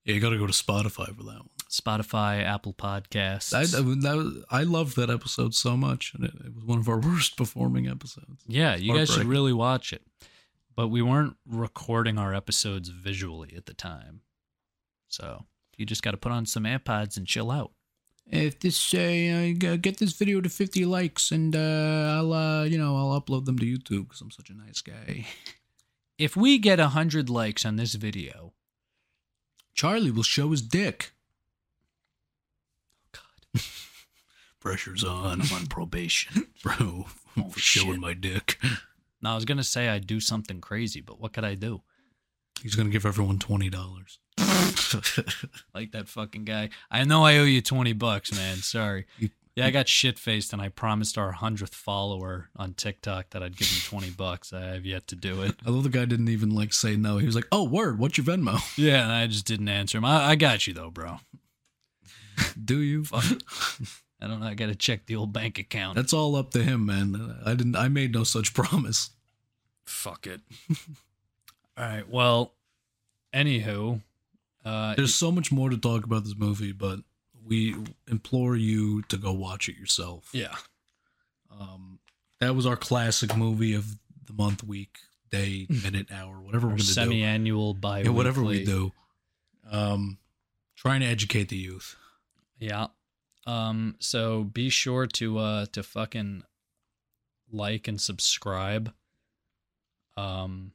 [0.03, 1.49] Yeah, you got to go to Spotify for that one.
[1.69, 3.53] Spotify, Apple Podcasts.
[3.53, 6.89] I, that, was- I loved that episode so much, and it, it was one of
[6.89, 8.43] our worst performing episodes.
[8.47, 10.01] yeah, you guys should really watch it.
[10.75, 14.21] But we weren't recording our episodes visually at the time.
[15.07, 15.45] So,
[15.77, 17.71] you just got to put on some AirPods and chill out.
[18.27, 21.59] If this, uh, uh, get this video to 50 likes, and uh,
[22.17, 25.27] I'll, uh, you know, I'll upload them to YouTube because I'm such a nice guy.
[26.17, 28.53] If we get 100 likes on this video,
[29.73, 31.13] Charlie will show his dick.
[32.93, 33.19] Oh
[33.55, 33.61] God.
[34.59, 35.41] Pressure's on.
[35.41, 36.45] I'm on probation.
[36.63, 37.07] Bro,
[37.37, 38.61] Oh, for showing my dick.
[39.19, 41.81] Now, I was going to say I'd do something crazy, but what could I do?
[42.61, 44.17] He's going to give everyone $20.
[45.73, 46.69] like that fucking guy.
[46.89, 48.57] I know I owe you 20 bucks, man.
[48.57, 49.05] Sorry.
[49.55, 53.57] Yeah, I got shit faced and I promised our 100th follower on TikTok that I'd
[53.57, 54.53] give him 20 bucks.
[54.53, 55.55] I have yet to do it.
[55.65, 57.17] I love the guy didn't even like say no.
[57.17, 58.59] He was like, "Oh, word, what's your Venmo?
[58.77, 60.05] Yeah, and I just didn't answer him.
[60.05, 61.17] I, I got you though, bro.
[62.63, 63.05] Do you?"
[64.21, 64.45] I don't know.
[64.45, 65.95] I got to check the old bank account.
[65.95, 67.37] That's all up to him, man.
[67.43, 67.75] I didn't.
[67.75, 69.09] I made no such promise.
[69.83, 70.41] Fuck it.
[71.75, 72.07] all right.
[72.07, 72.53] Well,
[73.33, 74.01] anywho,
[74.65, 76.99] uh, There's so much more to talk about this movie, but
[77.45, 77.75] we
[78.07, 80.29] implore you to go watch it yourself.
[80.33, 80.55] yeah.
[81.59, 81.99] Um,
[82.39, 84.97] that was our classic movie of the month, week,
[85.29, 86.93] day, minute, hour, whatever we're gonna do.
[86.93, 88.91] semi-annual bi Yeah, whatever we do.
[89.69, 90.17] Um,
[90.75, 91.95] trying to educate the youth.
[92.57, 92.87] Yeah.
[93.45, 96.43] Um so be sure to uh to fucking
[97.51, 98.93] like and subscribe.
[100.17, 100.71] Um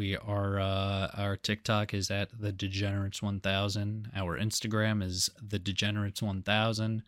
[0.00, 4.10] we are uh our TikTok is at the degenerates 1000.
[4.16, 7.02] Our Instagram is the degenerates 1000.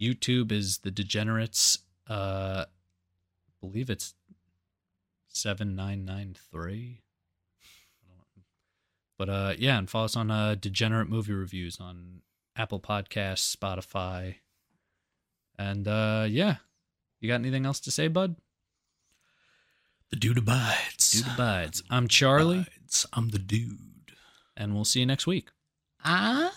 [0.00, 4.14] YouTube is the degenerates uh I believe it's
[5.28, 7.02] 7993.
[9.18, 12.22] But uh yeah, and follow us on uh Degenerate Movie Reviews on
[12.56, 14.36] Apple Podcasts, Spotify.
[15.58, 16.56] And uh yeah.
[17.20, 18.36] You got anything else to say, bud?
[20.12, 21.12] The dude abides.
[21.12, 21.82] Dude abides.
[21.88, 23.06] I'm Charlie, Abides.
[23.14, 23.78] I'm the dude.
[24.54, 25.48] and we'll see you next week.
[26.04, 26.52] Ah.